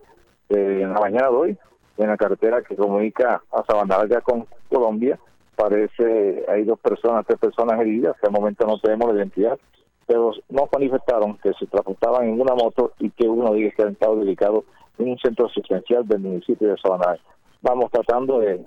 eh, 0.48 0.80
en 0.82 0.92
la 0.92 1.00
mañana 1.00 1.28
de 1.28 1.34
hoy 1.34 1.58
en 1.98 2.08
la 2.08 2.16
carretera 2.16 2.62
que 2.62 2.76
comunica 2.76 3.42
a 3.52 3.64
Sabana 3.64 3.98
Larga 3.98 4.22
con 4.22 4.46
Colombia. 4.70 5.18
Parece 5.54 6.44
hay 6.48 6.64
dos 6.64 6.78
personas, 6.80 7.26
tres 7.26 7.38
personas 7.38 7.78
heridas. 7.78 8.14
Hasta 8.14 8.30
momento 8.30 8.66
no 8.66 8.78
tenemos 8.78 9.12
la 9.12 9.18
identidad, 9.18 9.58
pero 10.06 10.32
nos 10.48 10.68
manifestaron 10.72 11.36
que 11.38 11.52
se 11.58 11.66
transportaban 11.66 12.28
en 12.28 12.40
una 12.40 12.54
moto 12.54 12.92
y 12.98 13.10
que 13.10 13.28
uno 13.28 13.52
de 13.52 13.60
ellos 13.60 13.74
había 13.78 13.92
estado 13.92 14.16
dedicado 14.16 14.64
en 14.98 15.10
un 15.10 15.18
centro 15.18 15.46
asistencial 15.46 16.08
del 16.08 16.20
municipio 16.20 16.68
de 16.68 16.78
Sabana 16.78 17.06
Larga. 17.06 17.24
Vamos 17.60 17.90
tratando 17.90 18.38
de 18.38 18.64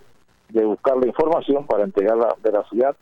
de 0.54 0.66
buscar 0.66 0.98
la 0.98 1.08
información 1.08 1.66
para 1.66 1.84
entregar 1.84 2.16
la 2.16 2.36
veracidad 2.44 2.96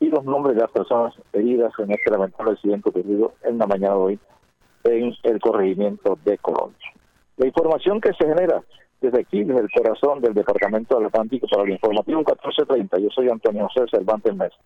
y 0.00 0.06
los 0.08 0.24
nombres 0.24 0.56
de 0.56 0.62
las 0.62 0.70
personas 0.70 1.14
heridas 1.32 1.72
en 1.78 1.92
este 1.92 2.10
lamentable 2.10 2.52
accidente 2.52 2.88
ocurrido 2.88 3.32
en 3.44 3.58
la 3.58 3.66
mañana 3.66 3.94
de 3.94 4.00
hoy 4.00 4.18
en 4.96 5.14
el 5.22 5.40
corregimiento 5.40 6.18
de 6.24 6.38
Colombia. 6.38 6.92
La 7.36 7.46
información 7.46 8.00
que 8.00 8.12
se 8.14 8.26
genera 8.26 8.62
desde 9.00 9.20
aquí, 9.20 9.44
desde 9.44 9.60
el 9.60 9.70
corazón 9.70 10.20
del 10.20 10.34
Departamento 10.34 10.96
del 10.96 11.06
Atlántico 11.06 11.46
para 11.48 11.62
el 11.62 11.70
informativo 11.70 12.18
1430. 12.18 12.98
Yo 12.98 13.08
soy 13.14 13.28
Antonio 13.28 13.68
José 13.68 13.86
Cervantes 13.90 14.34
Mesa. 14.34 14.56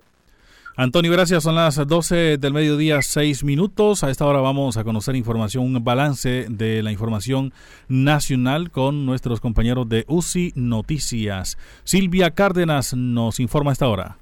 Antonio, 0.74 1.12
gracias. 1.12 1.42
Son 1.42 1.54
las 1.54 1.86
12 1.86 2.38
del 2.38 2.54
mediodía, 2.54 3.02
6 3.02 3.44
minutos. 3.44 4.04
A 4.04 4.10
esta 4.10 4.24
hora 4.24 4.40
vamos 4.40 4.78
a 4.78 4.84
conocer 4.84 5.14
información, 5.16 5.64
un 5.64 5.84
balance 5.84 6.46
de 6.48 6.82
la 6.82 6.90
información 6.90 7.52
nacional 7.88 8.70
con 8.70 9.04
nuestros 9.04 9.40
compañeros 9.40 9.86
de 9.90 10.04
UCI 10.08 10.52
Noticias. 10.54 11.58
Silvia 11.84 12.30
Cárdenas 12.30 12.94
nos 12.94 13.38
informa 13.38 13.72
a 13.72 13.74
esta 13.74 13.88
hora. 13.88 14.16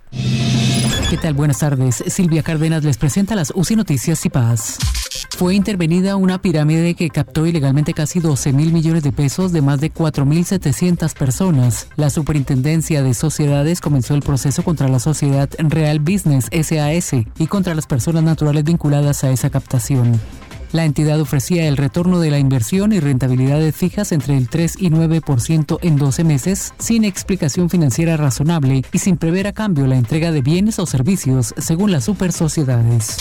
¿Qué 1.11 1.17
tal? 1.17 1.35
Buenas 1.35 1.59
tardes. 1.59 2.05
Silvia 2.07 2.45
Cárdenas 2.45 2.85
les 2.85 2.97
presenta 2.97 3.35
las 3.35 3.53
UCI 3.53 3.75
Noticias 3.75 4.25
y 4.27 4.31
Paz. 4.31 4.79
Fue 5.37 5.57
intervenida 5.57 6.15
una 6.15 6.41
pirámide 6.41 6.95
que 6.95 7.11
captó 7.11 7.47
ilegalmente 7.47 7.95
casi 7.95 8.21
12 8.21 8.53
mil 8.53 8.73
millones 8.73 9.03
de 9.03 9.11
pesos 9.11 9.51
de 9.51 9.61
más 9.61 9.81
de 9.81 9.93
4.700 9.93 11.13
personas. 11.15 11.89
La 11.97 12.11
Superintendencia 12.11 13.03
de 13.03 13.15
Sociedades 13.15 13.81
comenzó 13.81 14.15
el 14.15 14.23
proceso 14.23 14.63
contra 14.63 14.87
la 14.87 15.01
sociedad 15.01 15.51
Real 15.59 15.99
Business 15.99 16.49
SAS 16.53 17.25
y 17.39 17.47
contra 17.49 17.75
las 17.75 17.89
personas 17.89 18.23
naturales 18.23 18.63
vinculadas 18.63 19.25
a 19.25 19.33
esa 19.33 19.51
captación. 19.51 20.21
La 20.73 20.85
entidad 20.85 21.21
ofrecía 21.21 21.67
el 21.67 21.77
retorno 21.77 22.21
de 22.21 22.31
la 22.31 22.39
inversión 22.39 22.93
y 22.93 23.01
rentabilidades 23.01 23.75
fijas 23.75 24.13
entre 24.13 24.37
el 24.37 24.49
3 24.49 24.77
y 24.79 24.91
9% 24.91 25.79
en 25.83 25.97
12 25.97 26.23
meses, 26.23 26.75
sin 26.79 27.05
explicación 27.05 27.69
financiera 27.69 28.17
razonable 28.17 28.85
y 28.93 28.99
sin 28.99 29.17
prever 29.17 29.49
a 29.49 29.53
cambio 29.53 29.89
la 29.89 29.97
entrega 29.97 30.31
de 30.31 30.43
bienes 30.43 30.79
o 30.79 30.87
servicios, 30.87 31.55
según 31.59 31.91
las 31.91 32.05
super 32.05 32.31
sociedades. 32.31 33.17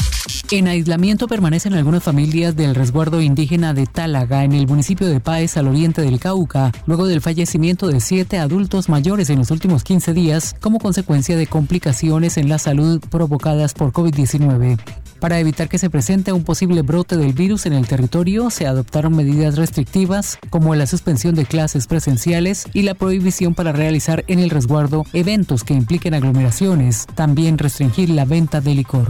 En 0.52 0.68
aislamiento 0.68 1.28
permanecen 1.28 1.74
algunas 1.74 2.04
familias 2.04 2.56
del 2.56 2.76
resguardo 2.76 3.22
indígena 3.22 3.74
de 3.74 3.88
Tálaga, 3.88 4.43
en 4.43 4.54
el 4.54 4.68
municipio 4.68 5.08
de 5.08 5.20
Páez, 5.20 5.58
al 5.58 5.68
oriente 5.68 6.04
del 6.04 6.20
Cauca, 6.20 6.72
luego 6.86 7.08
del 7.08 7.22
fallecimiento 7.22 7.88
de 7.88 8.00
siete 8.00 8.38
adultos 8.38 8.89
mayores 8.89 9.30
en 9.32 9.39
los 9.39 9.50
últimos 9.50 9.84
15 9.84 10.14
días 10.14 10.56
como 10.60 10.80
consecuencia 10.80 11.36
de 11.36 11.47
complicaciones 11.47 12.38
en 12.38 12.47
la 12.47 12.60
salud 12.60 13.02
provocadas 13.10 13.74
por 13.74 13.91
COVID-19. 13.91 14.78
Para 15.20 15.39
evitar 15.39 15.67
que 15.67 15.78
se 15.78 15.89
presente 15.89 16.32
un 16.32 16.45
posible 16.45 16.82
brote 16.82 17.17
del 17.17 17.34
virus 17.34 17.65
en 17.65 17.74
el 17.74 17.88
territorio, 17.88 18.49
se 18.49 18.67
adoptaron 18.67 19.15
medidas 19.15 19.57
restrictivas 19.57 20.39
como 20.49 20.76
la 20.76 20.88
suspensión 20.88 21.36
de 21.36 21.45
clases 21.45 21.88
presenciales 21.88 22.65
y 22.74 22.84
la 22.84 22.93
prohibición 22.93 23.53
para 23.53 23.74
realizar 23.74 24.24
en 24.28 24.39
el 24.39 24.49
resguardo 24.49 25.05
eventos 25.11 25.65
que 25.65 25.74
impliquen 25.74 26.13
aglomeraciones, 26.13 27.05
también 27.15 27.57
restringir 27.57 28.09
la 28.09 28.24
venta 28.24 28.61
de 28.61 28.76
licor. 28.76 29.09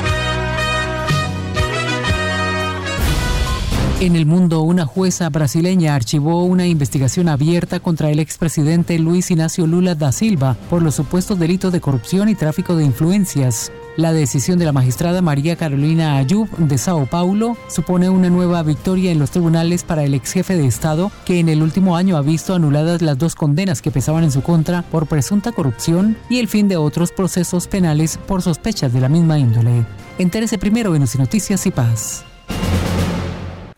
En 4.01 4.15
el 4.15 4.25
mundo, 4.25 4.61
una 4.63 4.87
jueza 4.87 5.29
brasileña 5.29 5.93
archivó 5.93 6.43
una 6.43 6.65
investigación 6.65 7.29
abierta 7.29 7.79
contra 7.79 8.09
el 8.09 8.19
expresidente 8.19 8.97
Luis 8.97 9.29
Ignacio 9.29 9.67
Lula 9.67 9.93
da 9.93 10.11
Silva 10.11 10.57
por 10.71 10.81
los 10.81 10.95
supuestos 10.95 11.37
delitos 11.37 11.71
de 11.71 11.81
corrupción 11.81 12.27
y 12.27 12.33
tráfico 12.33 12.75
de 12.75 12.83
influencias. 12.83 13.71
La 13.97 14.11
decisión 14.11 14.57
de 14.57 14.65
la 14.65 14.71
magistrada 14.71 15.21
María 15.21 15.55
Carolina 15.55 16.17
Ayub 16.17 16.49
de 16.57 16.79
Sao 16.79 17.05
Paulo 17.05 17.55
supone 17.69 18.09
una 18.09 18.31
nueva 18.31 18.63
victoria 18.63 19.11
en 19.11 19.19
los 19.19 19.29
tribunales 19.29 19.83
para 19.83 20.03
el 20.03 20.15
ex 20.15 20.31
jefe 20.31 20.57
de 20.57 20.65
Estado, 20.65 21.11
que 21.23 21.39
en 21.39 21.47
el 21.47 21.61
último 21.61 21.95
año 21.95 22.17
ha 22.17 22.23
visto 22.23 22.55
anuladas 22.55 23.03
las 23.03 23.19
dos 23.19 23.35
condenas 23.35 23.83
que 23.83 23.91
pesaban 23.91 24.23
en 24.23 24.31
su 24.31 24.41
contra 24.41 24.81
por 24.81 25.05
presunta 25.05 25.51
corrupción 25.51 26.17
y 26.27 26.39
el 26.39 26.47
fin 26.47 26.67
de 26.67 26.77
otros 26.77 27.11
procesos 27.11 27.67
penales 27.67 28.17
por 28.17 28.41
sospechas 28.41 28.93
de 28.93 29.01
la 29.01 29.09
misma 29.09 29.37
índole. 29.37 29.85
Entérese 30.17 30.57
primero 30.57 30.95
en 30.95 31.05
Noticias 31.19 31.67
y 31.67 31.71
Paz. 31.71 32.25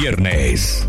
viernes. 0.00 0.88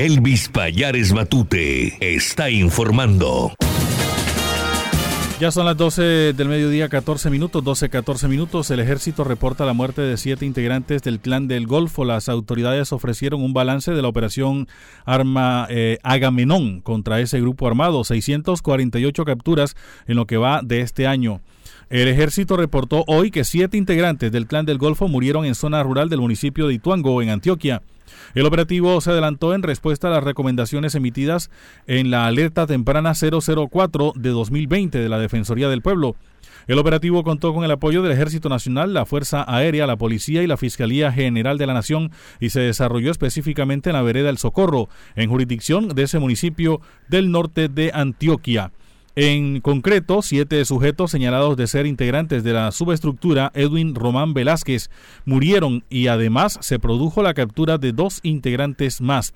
Elvis 0.00 0.48
Payares 0.48 1.12
Matute 1.12 1.98
está 2.00 2.48
informando. 2.48 3.52
Ya 5.38 5.50
son 5.50 5.66
las 5.66 5.76
12 5.76 6.32
del 6.32 6.48
mediodía, 6.48 6.88
14 6.88 7.28
minutos, 7.28 7.62
12, 7.62 7.90
14 7.90 8.26
minutos. 8.26 8.70
El 8.70 8.80
ejército 8.80 9.24
reporta 9.24 9.66
la 9.66 9.74
muerte 9.74 10.00
de 10.00 10.16
siete 10.16 10.46
integrantes 10.46 11.02
del 11.02 11.20
clan 11.20 11.48
del 11.48 11.66
Golfo. 11.66 12.06
Las 12.06 12.30
autoridades 12.30 12.94
ofrecieron 12.94 13.42
un 13.42 13.52
balance 13.52 13.92
de 13.92 14.00
la 14.00 14.08
operación 14.08 14.68
Arma 15.04 15.66
eh, 15.68 15.98
Agamenón 16.02 16.80
contra 16.80 17.20
ese 17.20 17.38
grupo 17.38 17.66
armado. 17.66 18.02
648 18.02 19.26
capturas 19.26 19.76
en 20.06 20.16
lo 20.16 20.26
que 20.26 20.38
va 20.38 20.62
de 20.62 20.80
este 20.80 21.08
año. 21.08 21.42
El 21.90 22.08
ejército 22.08 22.56
reportó 22.56 23.04
hoy 23.06 23.30
que 23.30 23.44
siete 23.44 23.76
integrantes 23.76 24.32
del 24.32 24.46
clan 24.46 24.64
del 24.64 24.78
Golfo 24.78 25.08
murieron 25.08 25.44
en 25.44 25.54
zona 25.54 25.82
rural 25.82 26.08
del 26.08 26.20
municipio 26.20 26.68
de 26.68 26.74
Ituango, 26.74 27.20
en 27.20 27.28
Antioquia. 27.28 27.82
El 28.34 28.46
operativo 28.46 29.00
se 29.00 29.10
adelantó 29.10 29.54
en 29.54 29.62
respuesta 29.62 30.08
a 30.08 30.10
las 30.10 30.24
recomendaciones 30.24 30.94
emitidas 30.94 31.50
en 31.86 32.10
la 32.10 32.26
alerta 32.26 32.66
temprana 32.66 33.12
004 33.14 34.12
de 34.16 34.30
2020 34.30 34.98
de 34.98 35.08
la 35.08 35.18
Defensoría 35.18 35.68
del 35.68 35.82
Pueblo. 35.82 36.16
El 36.66 36.78
operativo 36.78 37.24
contó 37.24 37.52
con 37.52 37.64
el 37.64 37.70
apoyo 37.70 38.02
del 38.02 38.12
Ejército 38.12 38.48
Nacional, 38.48 38.94
la 38.94 39.06
Fuerza 39.06 39.44
Aérea, 39.46 39.86
la 39.86 39.96
Policía 39.96 40.42
y 40.42 40.46
la 40.46 40.56
Fiscalía 40.56 41.10
General 41.10 41.58
de 41.58 41.66
la 41.66 41.74
Nación 41.74 42.12
y 42.38 42.50
se 42.50 42.60
desarrolló 42.60 43.10
específicamente 43.10 43.90
en 43.90 43.96
la 43.96 44.02
vereda 44.02 44.30
El 44.30 44.38
Socorro, 44.38 44.88
en 45.16 45.30
jurisdicción 45.30 45.88
de 45.88 46.04
ese 46.04 46.18
municipio 46.18 46.80
del 47.08 47.30
norte 47.30 47.68
de 47.68 47.90
Antioquia. 47.92 48.72
En 49.22 49.60
concreto, 49.60 50.22
siete 50.22 50.64
sujetos 50.64 51.10
señalados 51.10 51.54
de 51.58 51.66
ser 51.66 51.84
integrantes 51.84 52.42
de 52.42 52.54
la 52.54 52.72
subestructura 52.72 53.52
Edwin 53.52 53.94
Román 53.94 54.32
Velázquez 54.32 54.88
murieron 55.26 55.84
y 55.90 56.06
además 56.06 56.56
se 56.62 56.78
produjo 56.78 57.22
la 57.22 57.34
captura 57.34 57.76
de 57.76 57.92
dos 57.92 58.20
integrantes 58.22 59.02
más. 59.02 59.34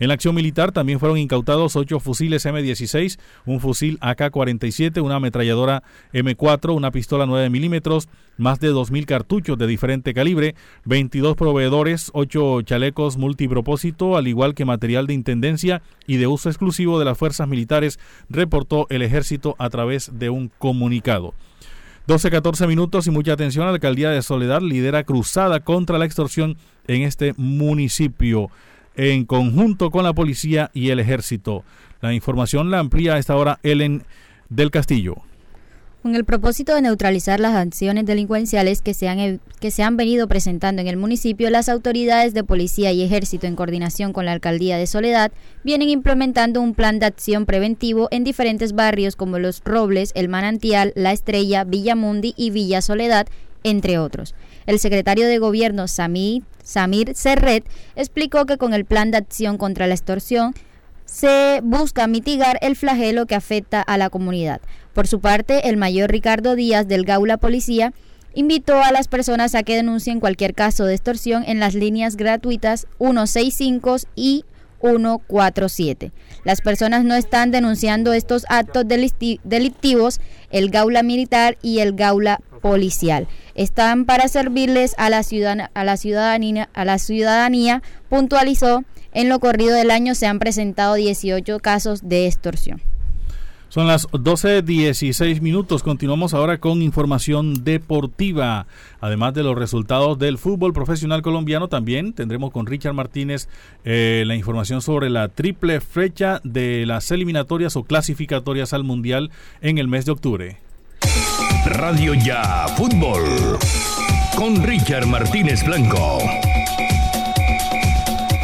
En 0.00 0.08
la 0.08 0.14
acción 0.14 0.34
militar 0.34 0.72
también 0.72 0.98
fueron 0.98 1.18
incautados 1.18 1.76
ocho 1.76 2.00
fusiles 2.00 2.46
M16, 2.46 3.18
un 3.44 3.60
fusil 3.60 3.98
AK-47, 4.00 5.02
una 5.02 5.16
ametralladora 5.16 5.82
M4, 6.14 6.74
una 6.74 6.90
pistola 6.90 7.26
9 7.26 7.50
milímetros, 7.50 8.08
más 8.38 8.58
de 8.60 8.72
2.000 8.72 9.04
cartuchos 9.04 9.58
de 9.58 9.66
diferente 9.66 10.14
calibre, 10.14 10.54
22 10.86 11.36
proveedores, 11.36 12.10
8 12.14 12.62
chalecos 12.62 13.18
multipropósito, 13.18 14.16
al 14.16 14.26
igual 14.26 14.54
que 14.54 14.64
material 14.64 15.06
de 15.06 15.12
intendencia 15.12 15.82
y 16.06 16.16
de 16.16 16.26
uso 16.26 16.48
exclusivo 16.48 16.98
de 16.98 17.04
las 17.04 17.18
fuerzas 17.18 17.46
militares, 17.46 17.98
reportó 18.30 18.86
el 18.88 19.02
ejército 19.02 19.54
a 19.58 19.68
través 19.68 20.18
de 20.18 20.30
un 20.30 20.50
comunicado. 20.56 21.34
12-14 22.08 22.66
minutos 22.66 23.06
y 23.06 23.10
mucha 23.10 23.34
atención. 23.34 23.66
La 23.66 23.72
alcaldía 23.72 24.08
de 24.08 24.22
Soledad 24.22 24.62
lidera 24.62 25.04
cruzada 25.04 25.60
contra 25.60 25.98
la 25.98 26.06
extorsión 26.06 26.56
en 26.86 27.02
este 27.02 27.34
municipio 27.36 28.50
en 29.00 29.24
conjunto 29.24 29.90
con 29.90 30.04
la 30.04 30.12
policía 30.12 30.70
y 30.74 30.90
el 30.90 31.00
ejército. 31.00 31.64
La 32.02 32.12
información 32.12 32.70
la 32.70 32.80
amplía 32.80 33.14
a 33.14 33.18
esta 33.18 33.34
hora 33.34 33.58
Ellen 33.62 34.04
del 34.50 34.70
Castillo. 34.70 35.16
Con 36.02 36.14
el 36.14 36.24
propósito 36.24 36.74
de 36.74 36.82
neutralizar 36.82 37.40
las 37.40 37.54
acciones 37.54 38.04
delincuenciales 38.04 38.82
que 38.82 38.92
se, 38.92 39.08
han, 39.08 39.40
que 39.58 39.70
se 39.70 39.82
han 39.82 39.96
venido 39.96 40.28
presentando 40.28 40.82
en 40.82 40.88
el 40.88 40.98
municipio, 40.98 41.48
las 41.48 41.70
autoridades 41.70 42.34
de 42.34 42.44
policía 42.44 42.92
y 42.92 43.02
ejército 43.02 43.46
en 43.46 43.56
coordinación 43.56 44.12
con 44.12 44.26
la 44.26 44.32
alcaldía 44.32 44.76
de 44.76 44.86
Soledad 44.86 45.32
vienen 45.64 45.88
implementando 45.88 46.60
un 46.60 46.74
plan 46.74 46.98
de 46.98 47.06
acción 47.06 47.46
preventivo 47.46 48.08
en 48.10 48.24
diferentes 48.24 48.74
barrios 48.74 49.16
como 49.16 49.38
Los 49.38 49.62
Robles, 49.64 50.12
El 50.14 50.28
Manantial, 50.28 50.92
La 50.94 51.12
Estrella, 51.12 51.64
Villamundi 51.64 52.34
y 52.36 52.50
Villa 52.50 52.82
Soledad, 52.82 53.26
entre 53.62 53.98
otros. 53.98 54.34
El 54.70 54.78
secretario 54.78 55.26
de 55.26 55.38
Gobierno 55.38 55.88
Samir, 55.88 56.44
Serret 56.62 57.64
explicó 57.96 58.46
que 58.46 58.56
con 58.56 58.72
el 58.72 58.84
plan 58.84 59.10
de 59.10 59.16
acción 59.16 59.58
contra 59.58 59.88
la 59.88 59.94
extorsión 59.94 60.54
se 61.04 61.58
busca 61.64 62.06
mitigar 62.06 62.56
el 62.62 62.76
flagelo 62.76 63.26
que 63.26 63.34
afecta 63.34 63.82
a 63.82 63.98
la 63.98 64.10
comunidad. 64.10 64.60
Por 64.92 65.08
su 65.08 65.18
parte, 65.18 65.68
el 65.68 65.76
mayor 65.76 66.12
Ricardo 66.12 66.54
Díaz 66.54 66.86
del 66.86 67.04
Gaula 67.04 67.36
Policía 67.36 67.92
invitó 68.32 68.80
a 68.80 68.92
las 68.92 69.08
personas 69.08 69.56
a 69.56 69.64
que 69.64 69.74
denuncien 69.74 70.20
cualquier 70.20 70.54
caso 70.54 70.84
de 70.84 70.94
extorsión 70.94 71.42
en 71.48 71.58
las 71.58 71.74
líneas 71.74 72.14
gratuitas 72.14 72.86
165 72.98 73.96
y 74.14 74.44
147. 74.80 76.12
Las 76.44 76.60
personas 76.60 77.04
no 77.04 77.14
están 77.14 77.50
denunciando 77.50 78.12
estos 78.12 78.44
actos 78.48 78.84
delictivos, 78.86 80.20
el 80.50 80.70
Gaula 80.70 81.02
Militar 81.02 81.58
y 81.62 81.80
el 81.80 81.92
Gaula 81.92 82.40
Policial 82.62 83.28
están 83.54 84.06
para 84.06 84.28
servirles 84.28 84.94
a 84.96 85.10
la, 85.10 85.18
a 85.74 85.84
la, 85.84 85.96
ciudadanía, 85.96 86.70
a 86.72 86.84
la 86.84 86.98
ciudadanía, 86.98 87.82
puntualizó. 88.08 88.84
En 89.12 89.28
lo 89.28 89.40
corrido 89.40 89.74
del 89.74 89.90
año 89.90 90.14
se 90.14 90.26
han 90.26 90.38
presentado 90.38 90.94
18 90.94 91.58
casos 91.58 92.08
de 92.08 92.26
extorsión. 92.26 92.80
Son 93.70 93.86
las 93.86 94.08
12.16 94.08 95.40
minutos. 95.40 95.84
Continuamos 95.84 96.34
ahora 96.34 96.58
con 96.58 96.82
información 96.82 97.62
deportiva. 97.62 98.66
Además 99.00 99.32
de 99.32 99.44
los 99.44 99.56
resultados 99.56 100.18
del 100.18 100.38
fútbol 100.38 100.72
profesional 100.72 101.22
colombiano, 101.22 101.68
también 101.68 102.12
tendremos 102.12 102.50
con 102.50 102.66
Richard 102.66 102.94
Martínez 102.94 103.48
eh, 103.84 104.24
la 104.26 104.34
información 104.34 104.82
sobre 104.82 105.08
la 105.08 105.28
triple 105.28 105.80
fecha 105.80 106.40
de 106.42 106.84
las 106.84 107.12
eliminatorias 107.12 107.76
o 107.76 107.84
clasificatorias 107.84 108.72
al 108.72 108.82
Mundial 108.82 109.30
en 109.60 109.78
el 109.78 109.86
mes 109.86 110.04
de 110.04 110.12
octubre. 110.12 110.56
Radio 111.64 112.14
Ya 112.14 112.66
Fútbol 112.76 113.22
con 114.36 114.64
Richard 114.64 115.06
Martínez 115.06 115.64
Blanco. 115.64 116.18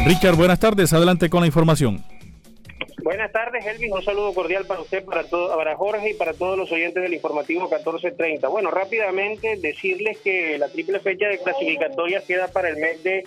Richard, 0.05 0.37
buenas 0.37 0.59
tardes. 0.59 0.93
Adelante 0.93 1.29
con 1.29 1.41
la 1.41 1.47
información. 1.47 2.01
Buenas 3.07 3.31
tardes, 3.31 3.65
Elvin. 3.65 3.93
Un 3.93 4.03
saludo 4.03 4.33
cordial 4.33 4.65
para 4.65 4.81
usted, 4.81 5.05
para, 5.05 5.23
todo, 5.23 5.55
para 5.55 5.77
Jorge 5.77 6.09
y 6.09 6.13
para 6.15 6.33
todos 6.33 6.57
los 6.57 6.69
oyentes 6.73 7.01
del 7.01 7.13
informativo 7.13 7.61
1430. 7.61 8.49
Bueno, 8.49 8.69
rápidamente 8.69 9.55
decirles 9.55 10.17
que 10.17 10.57
la 10.57 10.67
triple 10.67 10.99
fecha 10.99 11.29
de 11.29 11.39
clasificatoria 11.39 12.21
queda 12.27 12.49
para 12.49 12.67
el 12.67 12.75
mes 12.75 13.01
de, 13.03 13.23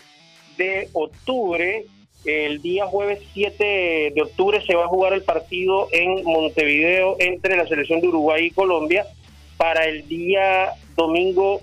de 0.58 0.90
octubre. 0.92 1.86
El 2.26 2.60
día 2.60 2.84
jueves 2.88 3.20
7 3.32 4.12
de 4.14 4.20
octubre 4.20 4.60
se 4.66 4.74
va 4.74 4.84
a 4.84 4.88
jugar 4.88 5.14
el 5.14 5.22
partido 5.22 5.88
en 5.92 6.24
Montevideo 6.24 7.16
entre 7.18 7.56
la 7.56 7.66
selección 7.66 8.02
de 8.02 8.08
Uruguay 8.08 8.48
y 8.48 8.50
Colombia 8.50 9.06
para 9.56 9.86
el 9.86 10.06
día 10.06 10.74
domingo 10.94 11.62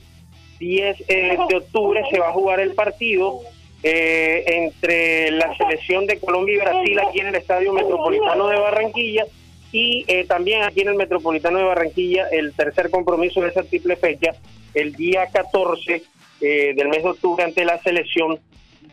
10 0.57 1.03
eh, 1.07 1.38
de 1.47 1.55
octubre 1.55 2.01
se 2.09 2.18
va 2.18 2.30
a 2.30 2.34
jugar 2.34 2.61
el 2.61 2.74
partido 2.74 3.41
eh, 3.84 4.43
entre 4.47 5.32
la 5.32 5.55
selección 5.55 6.05
de 6.05 6.19
Colombia 6.19 6.55
y 6.55 6.57
Brasil 6.57 6.99
aquí 6.99 7.19
en 7.19 7.28
el 7.28 7.36
Estadio 7.36 7.73
Metropolitano 7.73 8.47
de 8.47 8.59
Barranquilla 8.59 9.25
y 9.71 10.05
eh, 10.07 10.25
también 10.25 10.63
aquí 10.63 10.82
en 10.82 10.89
el 10.89 10.95
Metropolitano 10.95 11.59
de 11.59 11.65
Barranquilla 11.65 12.28
el 12.30 12.53
tercer 12.53 12.89
compromiso 12.89 13.41
de 13.41 13.49
esa 13.49 13.63
triple 13.63 13.95
fecha 13.95 14.32
el 14.73 14.93
día 14.93 15.28
14 15.28 16.03
del 16.39 16.88
mes 16.88 17.01
de 17.01 17.09
octubre 17.09 17.43
ante 17.43 17.65
la 17.65 17.82
selección 17.82 18.39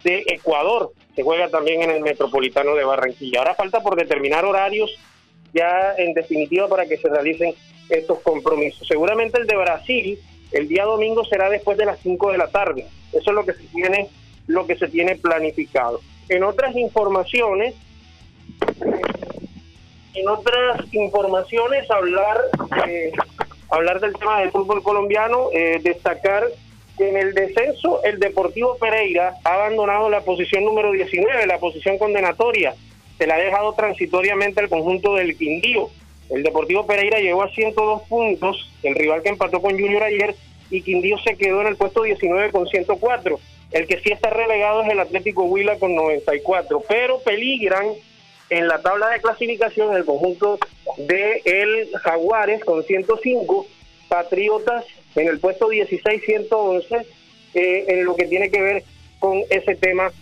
de 0.03 0.25
Ecuador. 0.29 0.93
Se 1.15 1.23
juega 1.23 1.49
también 1.49 1.83
en 1.83 1.91
el 1.91 2.01
Metropolitano 2.01 2.75
de 2.75 2.85
Barranquilla. 2.85 3.41
Ahora 3.41 3.55
falta 3.55 3.83
por 3.83 3.97
determinar 3.97 4.47
horarios 4.47 4.91
ya 5.53 5.95
en 5.99 6.15
definitiva 6.15 6.69
para 6.69 6.87
que 6.87 6.97
se 6.97 7.09
realicen 7.09 7.55
estos 7.89 8.21
compromisos. 8.21 8.87
Seguramente 8.89 9.39
el 9.39 9.47
de 9.47 9.57
Brasil 9.57 10.19
el 10.53 10.69
día 10.69 10.85
domingo 10.85 11.25
será 11.25 11.51
después 11.51 11.77
de 11.77 11.85
las 11.85 11.99
5 12.01 12.33
de 12.33 12.39
la 12.39 12.49
tarde. 12.49 12.87
Eso 13.13 13.31
es 13.31 13.35
lo 13.35 13.45
que 13.45 13.55
se 13.55 13.65
tiene 13.65 14.09
lo 14.47 14.67
que 14.67 14.77
se 14.77 14.89
tiene 14.89 15.17
planificado. 15.17 16.01
En 16.29 16.45
otras 16.45 16.75
informaciones 16.77 17.75
en 20.15 20.29
otras 20.29 20.81
informaciones 20.93 21.91
hablar 21.91 22.41
eh, 22.87 23.13
hablar 23.71 24.01
del 24.01 24.13
tema 24.15 24.41
del 24.41 24.51
fútbol 24.51 24.83
colombiano, 24.83 25.49
eh, 25.53 25.81
destacar 25.83 26.45
que 26.97 27.09
en 27.09 27.17
el 27.17 27.35
descenso 27.35 28.03
el 28.05 28.21
Deportivo 28.21 28.77
Pereira 28.79 29.35
ha 29.45 29.55
abandonado 29.55 30.09
la 30.09 30.21
posición 30.21 30.65
número 30.65 30.93
19, 30.93 31.47
la 31.47 31.59
posición 31.59 31.99
condenatoria. 31.99 32.75
Se 33.19 33.27
la 33.27 33.35
ha 33.35 33.39
dejado 33.39 33.73
transitoriamente 33.75 34.61
al 34.61 34.69
conjunto 34.69 35.15
del 35.15 35.37
Quindío. 35.37 35.91
El 36.31 36.43
Deportivo 36.43 36.87
Pereira 36.87 37.19
llegó 37.19 37.43
a 37.43 37.51
102 37.51 38.03
puntos, 38.03 38.71
el 38.83 38.95
rival 38.95 39.23
que 39.23 39.31
empató 39.31 39.61
con 39.61 39.73
Junior 39.73 40.05
ayer, 40.05 40.35
y 40.71 40.83
Quindío 40.83 41.19
se 41.19 41.37
quedó 41.37 41.61
en 41.61 41.69
el 41.69 41.77
puesto 41.77 42.03
19 42.03 42.51
con 42.51 42.67
104. 42.67 43.39
El 43.75 43.89
que 43.89 43.99
sí 43.99 44.13
está 44.13 44.31
relegado 44.31 44.83
es 44.83 44.89
el 44.91 45.01
Atlético 45.01 45.47
Huila 45.47 45.77
con 45.81 45.97
94, 45.97 46.85
pero 46.89 47.19
peligran 47.25 47.87
en 48.49 48.69
la 48.69 48.81
tabla 48.81 49.11
de 49.11 49.21
clasificación 49.21 49.97
el 49.97 50.05
conjunto 50.05 50.61
de 50.97 51.43
el 51.45 51.91
Jaguares 51.97 52.65
con 52.65 52.85
105, 52.85 53.67
Patriotas 54.09 54.87
en 55.17 55.27
el 55.27 55.41
puesto 55.41 55.69
16, 55.69 56.23
111, 56.25 57.07
eh, 57.55 57.85
en 57.89 58.05
lo 58.05 58.15
que 58.15 58.27
tiene 58.27 58.49
que 58.49 58.63
ver 58.63 58.85
con 59.19 59.39
ese 59.51 59.75
tema 59.75 60.13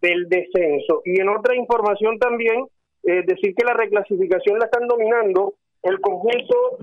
del 0.00 0.28
descenso. 0.28 1.02
Y 1.04 1.18
en 1.18 1.28
otra 1.28 1.56
información 1.56 2.20
también, 2.20 2.66
eh, 3.02 3.24
decir 3.26 3.52
que 3.56 3.64
la 3.64 3.74
reclasificación 3.74 4.60
la 4.60 4.66
están 4.66 4.86
dominando 4.86 5.54
el 5.82 6.00
conjunto 6.00 6.78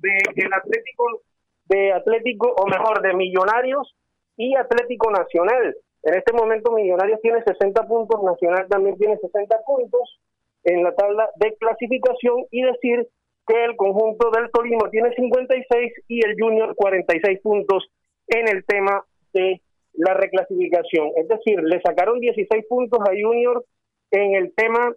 de 0.00 0.18
el 0.34 0.52
Atlético 0.54 1.20
de 1.66 1.92
Atlético 1.92 2.54
o 2.56 2.66
mejor 2.68 3.02
de 3.02 3.12
Millonarios 3.12 3.94
y 4.36 4.54
Atlético 4.56 5.10
Nacional. 5.10 5.76
En 6.02 6.14
este 6.14 6.32
momento 6.32 6.72
Millonarios 6.72 7.20
tiene 7.20 7.42
60 7.42 7.86
puntos, 7.86 8.22
Nacional 8.22 8.66
también 8.68 8.96
tiene 8.98 9.16
60 9.18 9.56
puntos 9.64 10.20
en 10.64 10.82
la 10.82 10.94
tabla 10.94 11.28
de 11.36 11.54
clasificación 11.56 12.46
y 12.50 12.62
decir 12.62 13.08
que 13.46 13.64
el 13.64 13.76
conjunto 13.76 14.30
del 14.30 14.50
Tolima 14.50 14.90
tiene 14.90 15.14
56 15.14 15.92
y 16.08 16.24
el 16.24 16.36
Junior 16.38 16.74
46 16.76 17.40
puntos 17.40 17.88
en 18.28 18.48
el 18.48 18.64
tema 18.64 19.04
de 19.32 19.60
la 19.94 20.14
reclasificación. 20.14 21.10
Es 21.16 21.28
decir, 21.28 21.60
le 21.62 21.80
sacaron 21.80 22.20
16 22.20 22.64
puntos 22.68 23.00
a 23.00 23.10
Junior 23.10 23.64
en 24.10 24.34
el 24.34 24.54
tema 24.54 24.94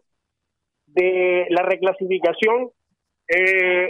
de 0.87 1.47
la 1.49 1.63
reclasificación, 1.63 2.69
eh, 3.27 3.89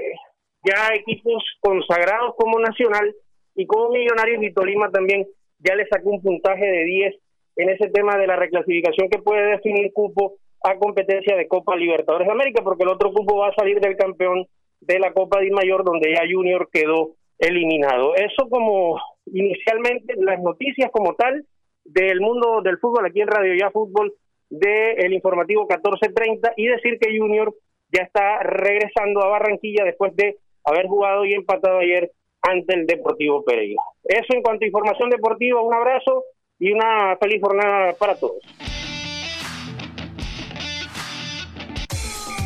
ya 0.64 0.96
equipos 0.96 1.44
consagrados 1.60 2.36
como 2.38 2.60
Nacional 2.60 3.14
y 3.56 3.66
como 3.66 3.90
Millonarios 3.90 4.44
y 4.44 4.54
Tolima 4.54 4.90
también 4.92 5.26
ya 5.60 5.76
le 5.76 5.88
sacó 5.88 6.10
un 6.10 6.22
puntaje 6.22 6.66
de 6.66 6.84
10 6.84 7.16
en 7.58 7.70
ese 7.70 7.90
tema 7.90 8.18
de 8.18 8.28
la 8.28 8.36
reclasificación 8.36 9.10
que 9.10 9.20
puede 9.20 9.48
definir 9.52 9.92
cupo 9.94 10.36
a 10.64 10.78
competencia 10.78 11.36
de 11.36 11.48
Copa 11.48 11.76
Libertadores 11.76 12.28
de 12.28 12.34
América, 12.34 12.64
porque 12.64 12.84
el 12.84 12.90
otro 12.90 13.14
cupo 13.14 13.38
va 13.38 13.50
a 13.50 13.56
salir 13.56 13.80
del 13.80 13.96
campeón 13.96 14.46
de 14.82 15.00
la 15.00 15.14
Copa 15.14 15.40
de 15.40 15.52
Mayor, 15.52 15.84
donde 15.84 16.12
ya 16.12 16.24
Junior 16.30 16.70
quedó 16.72 17.12
eliminado. 17.38 18.16
Eso 18.16 18.50
como 18.50 19.00
inicialmente 19.28 20.16
las 20.18 20.42
noticias 20.42 20.90
como 20.92 21.16
tal 21.16 21.46
del 21.84 22.20
mundo 22.20 22.62
del 22.64 22.80
fútbol 22.80 23.06
aquí 23.06 23.22
en 23.22 23.28
Radio 23.28 23.54
Ya 23.56 23.70
Fútbol 23.70 24.14
del 24.50 25.14
informativo 25.14 25.62
1430 25.64 26.54
y 26.58 26.68
decir 26.68 26.98
que 27.00 27.18
Junior 27.18 27.54
ya 27.92 28.04
está 28.04 28.40
regresando 28.40 29.24
a 29.24 29.30
Barranquilla 29.30 29.84
después 29.86 30.16
de 30.16 30.38
haber 30.64 30.88
jugado 30.88 31.26
y 31.26 31.34
empatado 31.34 31.80
ayer 31.80 32.12
ante 32.50 32.76
el 32.76 32.86
Deportivo 32.86 33.44
Pereira. 33.44 33.82
Eso 34.04 34.28
en 34.30 34.42
cuanto 34.42 34.64
a 34.64 34.68
información 34.68 35.10
deportiva, 35.10 35.62
un 35.62 35.74
abrazo 35.74 36.24
y 36.60 36.72
una 36.72 37.18
feliz 37.18 37.42
jornada 37.42 37.94
para 37.94 38.16
todos. 38.16 38.42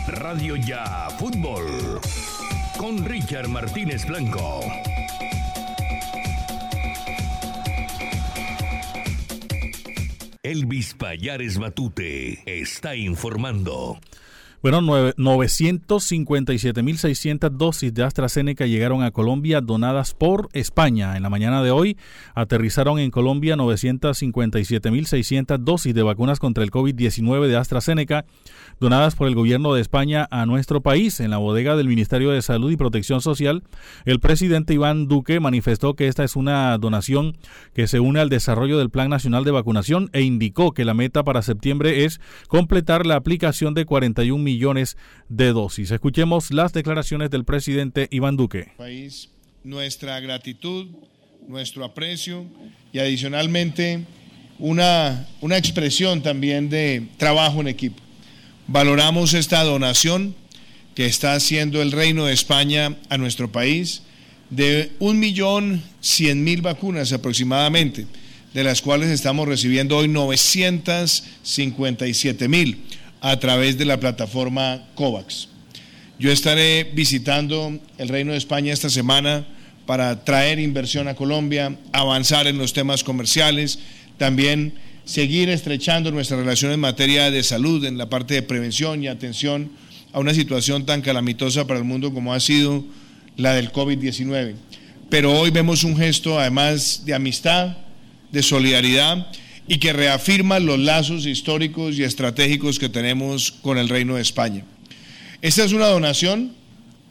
Radio 0.07 0.55
Ya 0.55 1.09
Fútbol 1.19 1.99
con 2.77 3.05
Richard 3.05 3.47
Martínez 3.47 4.07
Blanco. 4.07 4.61
Elvis 10.41 10.95
Payares 10.95 11.59
Matute 11.59 12.39
está 12.45 12.95
informando. 12.95 13.99
Bueno, 14.61 14.81
957.600 14.81 17.49
dosis 17.51 17.93
de 17.93 18.03
AstraZeneca 18.03 18.65
llegaron 18.65 19.03
a 19.03 19.11
Colombia 19.11 19.61
donadas 19.61 20.13
por 20.13 20.49
España. 20.51 21.15
En 21.15 21.23
la 21.23 21.29
mañana 21.29 21.63
de 21.63 21.71
hoy 21.71 21.95
aterrizaron 22.35 22.99
en 22.99 23.09
Colombia 23.09 23.55
957.600 23.55 25.59
dosis 25.59 25.95
de 25.95 26.03
vacunas 26.03 26.39
contra 26.39 26.65
el 26.65 26.71
COVID-19 26.71 27.47
de 27.47 27.55
AstraZeneca 27.55 28.25
donadas 28.81 29.15
por 29.15 29.29
el 29.29 29.35
gobierno 29.35 29.73
de 29.73 29.79
España 29.79 30.27
a 30.29 30.45
nuestro 30.45 30.81
país. 30.81 31.21
En 31.21 31.29
la 31.29 31.37
bodega 31.37 31.77
del 31.77 31.87
Ministerio 31.87 32.31
de 32.31 32.41
Salud 32.41 32.69
y 32.69 32.75
Protección 32.75 33.21
Social, 33.21 33.63
el 34.03 34.19
presidente 34.19 34.73
Iván 34.73 35.07
Duque 35.07 35.39
manifestó 35.39 35.93
que 35.93 36.09
esta 36.09 36.25
es 36.25 36.35
una 36.35 36.77
donación 36.77 37.37
que 37.73 37.87
se 37.87 38.01
une 38.01 38.19
al 38.19 38.27
desarrollo 38.27 38.77
del 38.77 38.89
Plan 38.89 39.09
Nacional 39.09 39.45
de 39.45 39.51
Vacunación 39.51 40.09
e 40.11 40.21
indicó 40.21 40.73
que 40.73 40.83
la 40.83 40.93
meta 40.93 41.23
para 41.23 41.43
septiembre 41.43 42.03
es 42.03 42.19
completar 42.49 43.05
la 43.05 43.15
aplicación 43.15 43.73
de 43.73 43.85
41 43.85 44.48
millones 44.49 44.97
de 45.29 45.49
dosis. 45.49 45.91
Escuchemos 45.91 46.51
las 46.51 46.73
declaraciones 46.73 47.29
del 47.29 47.45
presidente 47.45 48.07
Iván 48.09 48.35
Duque. 48.35 48.71
País, 48.77 49.29
nuestra 49.63 50.19
gratitud, 50.19 50.87
nuestro 51.47 51.85
aprecio 51.85 52.45
y 52.91 52.97
adicionalmente 52.97 54.05
una, 54.57 55.27
una 55.41 55.57
expresión 55.57 56.23
también 56.23 56.69
de 56.69 57.07
trabajo 57.17 57.61
en 57.61 57.67
equipo. 57.67 58.01
Valoramos 58.67 59.35
esta 59.35 59.63
donación 59.63 60.33
que 60.95 61.05
está 61.05 61.33
haciendo 61.33 61.83
el 61.83 61.91
Reino 61.91 62.25
de 62.25 62.33
España 62.33 62.97
a 63.09 63.19
nuestro 63.19 63.51
país 63.51 64.01
de 64.49 64.91
un 64.97 65.19
millón 65.19 65.83
cien 66.01 66.43
mil 66.43 66.63
vacunas 66.63 67.13
aproximadamente, 67.13 68.07
de 68.53 68.63
las 68.63 68.81
cuales 68.81 69.09
estamos 69.09 69.47
recibiendo 69.47 69.97
hoy 69.97 70.07
957 70.07 72.47
mil 72.47 72.79
a 73.21 73.39
través 73.39 73.77
de 73.77 73.85
la 73.85 73.99
plataforma 73.99 74.83
COVAX. 74.95 75.49
Yo 76.19 76.31
estaré 76.31 76.83
visitando 76.93 77.79
el 77.97 78.09
Reino 78.09 78.31
de 78.31 78.37
España 78.37 78.73
esta 78.73 78.89
semana 78.89 79.45
para 79.85 80.23
traer 80.23 80.59
inversión 80.59 81.07
a 81.07 81.15
Colombia, 81.15 81.77
avanzar 81.93 82.47
en 82.47 82.57
los 82.57 82.73
temas 82.73 83.03
comerciales, 83.03 83.79
también 84.17 84.73
seguir 85.05 85.49
estrechando 85.49 86.11
nuestra 86.11 86.37
relación 86.37 86.71
en 86.71 86.79
materia 86.79 87.31
de 87.31 87.41
salud, 87.41 87.83
en 87.85 87.97
la 87.97 88.09
parte 88.09 88.35
de 88.35 88.43
prevención 88.43 89.03
y 89.03 89.07
atención 89.07 89.71
a 90.13 90.19
una 90.19 90.33
situación 90.33 90.85
tan 90.85 91.01
calamitosa 91.01 91.65
para 91.65 91.79
el 91.79 91.85
mundo 91.85 92.13
como 92.13 92.33
ha 92.33 92.39
sido 92.39 92.83
la 93.37 93.53
del 93.53 93.71
COVID-19. 93.71 94.55
Pero 95.09 95.39
hoy 95.39 95.49
vemos 95.49 95.83
un 95.83 95.97
gesto 95.97 96.39
además 96.39 97.03
de 97.05 97.15
amistad, 97.15 97.77
de 98.31 98.43
solidaridad 98.43 99.27
y 99.69 99.77
que 99.77 99.93
reafirma 99.93 100.59
los 100.59 100.77
lazos 100.79 101.25
históricos 101.27 101.97
y 101.97 102.03
estratégicos 102.03 102.79
que 102.79 102.89
tenemos 102.89 103.51
con 103.51 103.77
el 103.77 103.87
Reino 103.87 104.15
de 104.15 104.23
España. 104.23 104.65
Esta 105.43 105.63
es 105.63 105.73
una 105.73 105.85
donación 105.85 106.53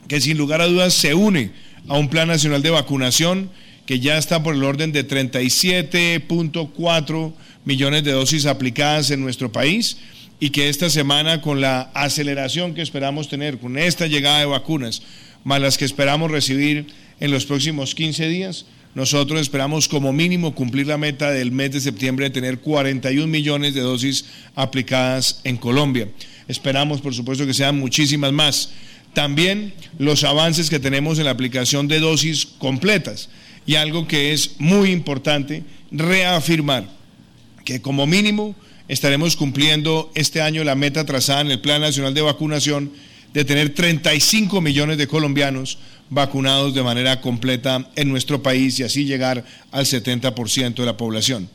que 0.08 0.20
sin 0.20 0.36
lugar 0.36 0.60
a 0.60 0.66
dudas 0.66 0.92
se 0.92 1.14
une 1.14 1.52
a 1.86 1.96
un 1.96 2.08
plan 2.08 2.26
nacional 2.26 2.60
de 2.60 2.70
vacunación 2.70 3.48
que 3.86 4.00
ya 4.00 4.18
está 4.18 4.42
por 4.42 4.56
el 4.56 4.64
orden 4.64 4.90
de 4.90 5.06
37.4 5.06 7.32
millones 7.64 8.02
de 8.02 8.12
dosis 8.12 8.46
aplicadas 8.46 9.12
en 9.12 9.20
nuestro 9.20 9.52
país 9.52 9.98
y 10.40 10.50
que 10.50 10.68
esta 10.68 10.90
semana 10.90 11.40
con 11.40 11.60
la 11.60 11.82
aceleración 11.94 12.74
que 12.74 12.82
esperamos 12.82 13.28
tener, 13.28 13.58
con 13.58 13.78
esta 13.78 14.08
llegada 14.08 14.40
de 14.40 14.46
vacunas, 14.46 15.02
más 15.44 15.60
las 15.60 15.78
que 15.78 15.84
esperamos 15.84 16.28
recibir 16.30 16.86
en 17.20 17.30
los 17.30 17.46
próximos 17.46 17.94
15 17.94 18.28
días, 18.28 18.66
nosotros 18.94 19.40
esperamos 19.40 19.88
como 19.88 20.12
mínimo 20.12 20.54
cumplir 20.54 20.86
la 20.86 20.98
meta 20.98 21.30
del 21.30 21.52
mes 21.52 21.72
de 21.72 21.80
septiembre 21.80 22.26
de 22.26 22.30
tener 22.30 22.58
41 22.58 23.26
millones 23.26 23.74
de 23.74 23.80
dosis 23.80 24.24
aplicadas 24.54 25.40
en 25.44 25.56
Colombia. 25.56 26.08
Esperamos, 26.48 27.00
por 27.00 27.14
supuesto, 27.14 27.46
que 27.46 27.54
sean 27.54 27.78
muchísimas 27.78 28.32
más. 28.32 28.70
También 29.12 29.74
los 29.98 30.24
avances 30.24 30.70
que 30.70 30.80
tenemos 30.80 31.18
en 31.18 31.26
la 31.26 31.30
aplicación 31.30 31.88
de 31.88 32.00
dosis 32.00 32.46
completas. 32.46 33.28
Y 33.66 33.74
algo 33.74 34.08
que 34.08 34.32
es 34.32 34.52
muy 34.58 34.90
importante, 34.90 35.62
reafirmar 35.90 36.88
que 37.64 37.82
como 37.82 38.06
mínimo 38.06 38.56
estaremos 38.88 39.36
cumpliendo 39.36 40.10
este 40.14 40.40
año 40.40 40.64
la 40.64 40.74
meta 40.74 41.04
trazada 41.04 41.42
en 41.42 41.50
el 41.50 41.60
Plan 41.60 41.82
Nacional 41.82 42.14
de 42.14 42.22
Vacunación 42.22 42.90
de 43.34 43.44
tener 43.44 43.74
35 43.74 44.60
millones 44.62 44.96
de 44.96 45.06
colombianos 45.06 45.78
vacunados 46.10 46.74
de 46.74 46.82
manera 46.82 47.20
completa 47.20 47.88
en 47.96 48.08
nuestro 48.08 48.42
país 48.42 48.78
y 48.78 48.84
así 48.84 49.04
llegar 49.04 49.44
al 49.70 49.84
70% 49.84 50.74
de 50.74 50.86
la 50.86 50.96
población. 50.96 51.48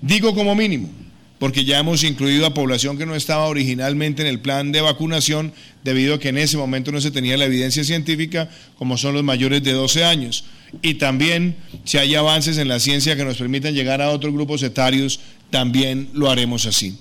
Digo 0.00 0.34
como 0.34 0.54
mínimo, 0.54 0.90
porque 1.38 1.64
ya 1.64 1.78
hemos 1.78 2.02
incluido 2.04 2.46
a 2.46 2.54
población 2.54 2.96
que 2.96 3.06
no 3.06 3.14
estaba 3.14 3.46
originalmente 3.46 4.22
en 4.22 4.28
el 4.28 4.40
plan 4.40 4.72
de 4.72 4.80
vacunación 4.80 5.52
debido 5.84 6.14
a 6.14 6.20
que 6.20 6.30
en 6.30 6.38
ese 6.38 6.56
momento 6.56 6.92
no 6.92 7.00
se 7.00 7.10
tenía 7.10 7.36
la 7.36 7.44
evidencia 7.44 7.84
científica, 7.84 8.48
como 8.78 8.96
son 8.96 9.14
los 9.14 9.22
mayores 9.22 9.62
de 9.62 9.72
12 9.72 10.04
años. 10.04 10.44
Y 10.82 10.94
también, 10.94 11.56
si 11.84 11.98
hay 11.98 12.14
avances 12.14 12.58
en 12.58 12.68
la 12.68 12.80
ciencia 12.80 13.16
que 13.16 13.24
nos 13.24 13.36
permitan 13.36 13.74
llegar 13.74 14.00
a 14.00 14.10
otros 14.10 14.32
grupos 14.32 14.62
etarios, 14.62 15.20
también 15.50 16.08
lo 16.12 16.30
haremos 16.30 16.66
así. 16.66 16.98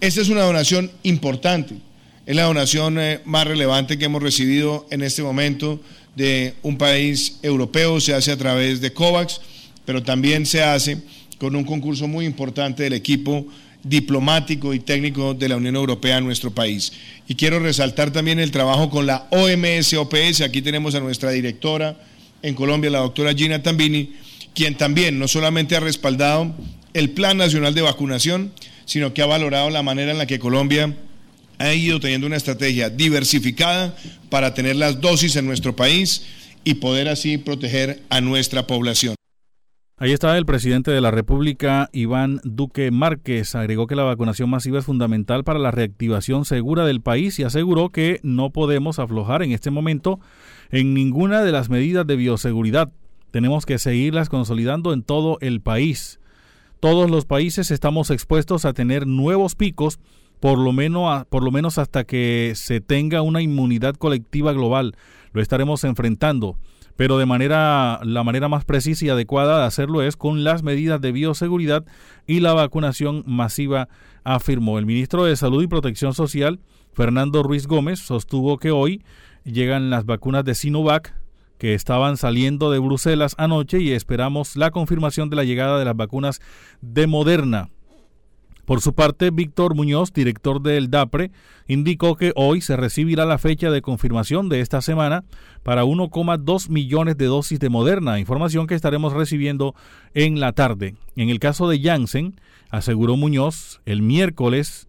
Esta 0.00 0.20
es 0.20 0.28
una 0.28 0.42
donación 0.42 0.90
importante, 1.02 1.74
es 2.26 2.36
la 2.36 2.44
donación 2.44 2.98
eh, 2.98 3.20
más 3.24 3.46
relevante 3.46 3.98
que 3.98 4.04
hemos 4.04 4.22
recibido 4.22 4.86
en 4.90 5.02
este 5.02 5.22
momento 5.22 5.80
de 6.16 6.54
un 6.62 6.76
país 6.76 7.38
europeo, 7.42 8.00
se 8.00 8.14
hace 8.14 8.32
a 8.32 8.36
través 8.36 8.80
de 8.80 8.92
COVAX, 8.92 9.40
pero 9.84 10.02
también 10.02 10.46
se 10.46 10.62
hace 10.62 10.98
con 11.38 11.56
un 11.56 11.64
concurso 11.64 12.06
muy 12.06 12.26
importante 12.26 12.82
del 12.82 12.92
equipo 12.92 13.46
diplomático 13.82 14.74
y 14.74 14.80
técnico 14.80 15.32
de 15.34 15.48
la 15.48 15.56
Unión 15.56 15.76
Europea 15.76 16.18
en 16.18 16.24
nuestro 16.24 16.50
país. 16.50 16.92
Y 17.26 17.34
quiero 17.34 17.58
resaltar 17.58 18.10
también 18.10 18.38
el 18.38 18.50
trabajo 18.50 18.90
con 18.90 19.06
la 19.06 19.26
OMS-OPS, 19.30 20.42
aquí 20.42 20.60
tenemos 20.62 20.94
a 20.94 21.00
nuestra 21.00 21.30
directora 21.30 21.96
en 22.42 22.54
Colombia, 22.54 22.90
la 22.90 22.98
doctora 22.98 23.34
Gina 23.34 23.62
Tambini, 23.62 24.12
quien 24.54 24.76
también 24.76 25.18
no 25.18 25.28
solamente 25.28 25.76
ha 25.76 25.80
respaldado 25.80 26.54
el 26.92 27.10
Plan 27.10 27.36
Nacional 27.36 27.74
de 27.74 27.82
Vacunación, 27.82 28.52
sino 28.84 29.14
que 29.14 29.22
ha 29.22 29.26
valorado 29.26 29.70
la 29.70 29.82
manera 29.82 30.12
en 30.12 30.18
la 30.18 30.26
que 30.26 30.38
Colombia 30.38 30.94
ha 31.60 31.74
ido 31.74 32.00
teniendo 32.00 32.26
una 32.26 32.36
estrategia 32.36 32.88
diversificada 32.88 33.94
para 34.30 34.54
tener 34.54 34.76
las 34.76 35.00
dosis 35.00 35.36
en 35.36 35.46
nuestro 35.46 35.76
país 35.76 36.26
y 36.64 36.74
poder 36.74 37.08
así 37.08 37.36
proteger 37.36 38.02
a 38.08 38.22
nuestra 38.22 38.66
población. 38.66 39.14
Ahí 39.98 40.12
está 40.12 40.38
el 40.38 40.46
presidente 40.46 40.90
de 40.90 41.02
la 41.02 41.10
República, 41.10 41.90
Iván 41.92 42.40
Duque 42.44 42.90
Márquez. 42.90 43.54
Agregó 43.54 43.86
que 43.86 43.94
la 43.94 44.04
vacunación 44.04 44.48
masiva 44.48 44.78
es 44.78 44.86
fundamental 44.86 45.44
para 45.44 45.58
la 45.58 45.70
reactivación 45.70 46.46
segura 46.46 46.86
del 46.86 47.02
país 47.02 47.38
y 47.38 47.42
aseguró 47.42 47.90
que 47.90 48.20
no 48.22 48.48
podemos 48.48 48.98
aflojar 48.98 49.42
en 49.42 49.52
este 49.52 49.70
momento 49.70 50.18
en 50.70 50.94
ninguna 50.94 51.42
de 51.42 51.52
las 51.52 51.68
medidas 51.68 52.06
de 52.06 52.16
bioseguridad. 52.16 52.90
Tenemos 53.30 53.66
que 53.66 53.78
seguirlas 53.78 54.30
consolidando 54.30 54.94
en 54.94 55.02
todo 55.02 55.36
el 55.42 55.60
país. 55.60 56.20
Todos 56.80 57.10
los 57.10 57.26
países 57.26 57.70
estamos 57.70 58.10
expuestos 58.10 58.64
a 58.64 58.72
tener 58.72 59.06
nuevos 59.06 59.54
picos 59.54 60.00
por 60.40 60.58
lo, 60.58 60.72
menos, 60.72 61.26
por 61.26 61.42
lo 61.42 61.50
menos 61.50 61.78
hasta 61.78 62.04
que 62.04 62.54
se 62.56 62.80
tenga 62.80 63.22
una 63.22 63.42
inmunidad 63.42 63.94
colectiva 63.94 64.52
global. 64.52 64.96
Lo 65.32 65.42
estaremos 65.42 65.84
enfrentando, 65.84 66.58
pero 66.96 67.18
de 67.18 67.26
manera 67.26 68.00
la 68.02 68.24
manera 68.24 68.48
más 68.48 68.64
precisa 68.64 69.04
y 69.04 69.08
adecuada 69.10 69.60
de 69.60 69.66
hacerlo 69.66 70.02
es 70.02 70.16
con 70.16 70.42
las 70.42 70.62
medidas 70.62 71.00
de 71.00 71.12
bioseguridad 71.12 71.84
y 72.26 72.40
la 72.40 72.54
vacunación 72.54 73.22
masiva, 73.26 73.88
afirmó 74.24 74.78
el 74.78 74.86
ministro 74.86 75.24
de 75.24 75.36
Salud 75.36 75.62
y 75.62 75.66
Protección 75.66 76.14
Social, 76.14 76.60
Fernando 76.92 77.42
Ruiz 77.42 77.66
Gómez, 77.66 78.00
sostuvo 78.00 78.58
que 78.58 78.70
hoy 78.70 79.02
llegan 79.44 79.90
las 79.90 80.04
vacunas 80.04 80.44
de 80.44 80.54
Sinovac 80.54 81.14
que 81.58 81.74
estaban 81.74 82.16
saliendo 82.16 82.70
de 82.70 82.78
Bruselas 82.78 83.34
anoche 83.36 83.80
y 83.80 83.92
esperamos 83.92 84.56
la 84.56 84.70
confirmación 84.70 85.28
de 85.28 85.36
la 85.36 85.44
llegada 85.44 85.78
de 85.78 85.84
las 85.84 85.94
vacunas 85.94 86.40
de 86.80 87.06
Moderna. 87.06 87.68
Por 88.70 88.80
su 88.80 88.94
parte, 88.94 89.32
Víctor 89.32 89.74
Muñoz, 89.74 90.12
director 90.12 90.62
del 90.62 90.90
DAPRE, 90.90 91.32
indicó 91.66 92.14
que 92.14 92.32
hoy 92.36 92.60
se 92.60 92.76
recibirá 92.76 93.24
la 93.24 93.36
fecha 93.36 93.68
de 93.68 93.82
confirmación 93.82 94.48
de 94.48 94.60
esta 94.60 94.80
semana 94.80 95.24
para 95.64 95.82
1,2 95.82 96.68
millones 96.68 97.18
de 97.18 97.24
dosis 97.24 97.58
de 97.58 97.68
Moderna, 97.68 98.20
información 98.20 98.68
que 98.68 98.76
estaremos 98.76 99.12
recibiendo 99.12 99.74
en 100.14 100.38
la 100.38 100.52
tarde. 100.52 100.94
En 101.16 101.30
el 101.30 101.40
caso 101.40 101.68
de 101.68 101.80
Janssen, 101.82 102.36
aseguró 102.70 103.16
Muñoz, 103.16 103.80
el 103.86 104.02
miércoles 104.02 104.86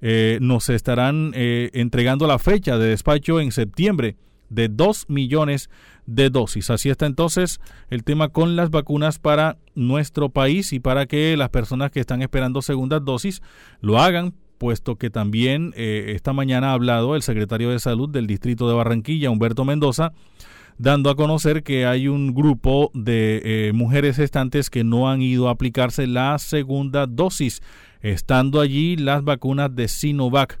eh, 0.00 0.38
nos 0.40 0.68
estarán 0.68 1.30
eh, 1.36 1.70
entregando 1.74 2.26
la 2.26 2.40
fecha 2.40 2.76
de 2.76 2.88
despacho 2.88 3.38
en 3.38 3.52
septiembre 3.52 4.16
de 4.48 4.68
2 4.68 5.04
millones 5.08 5.70
de 6.06 6.30
dosis. 6.30 6.70
Así 6.70 6.90
está 6.90 7.06
entonces 7.06 7.60
el 7.90 8.04
tema 8.04 8.28
con 8.28 8.56
las 8.56 8.70
vacunas 8.70 9.18
para 9.18 9.56
nuestro 9.74 10.28
país 10.28 10.72
y 10.72 10.80
para 10.80 11.06
que 11.06 11.36
las 11.36 11.50
personas 11.50 11.90
que 11.90 12.00
están 12.00 12.22
esperando 12.22 12.62
segundas 12.62 13.04
dosis 13.04 13.42
lo 13.80 13.98
hagan 13.98 14.34
puesto 14.62 14.94
que 14.94 15.10
también 15.10 15.74
eh, 15.76 16.12
esta 16.14 16.32
mañana 16.32 16.70
ha 16.70 16.74
hablado 16.74 17.16
el 17.16 17.22
secretario 17.22 17.70
de 17.70 17.80
Salud 17.80 18.08
del 18.08 18.28
Distrito 18.28 18.68
de 18.68 18.74
Barranquilla, 18.74 19.28
Humberto 19.28 19.64
Mendoza, 19.64 20.12
dando 20.78 21.10
a 21.10 21.16
conocer 21.16 21.64
que 21.64 21.84
hay 21.84 22.06
un 22.06 22.32
grupo 22.32 22.92
de 22.94 23.42
eh, 23.44 23.72
mujeres 23.72 24.16
gestantes 24.16 24.70
que 24.70 24.84
no 24.84 25.10
han 25.10 25.20
ido 25.20 25.48
a 25.48 25.50
aplicarse 25.50 26.06
la 26.06 26.38
segunda 26.38 27.06
dosis, 27.06 27.60
estando 28.02 28.60
allí 28.60 28.96
las 28.96 29.24
vacunas 29.24 29.74
de 29.74 29.88
Sinovac. 29.88 30.60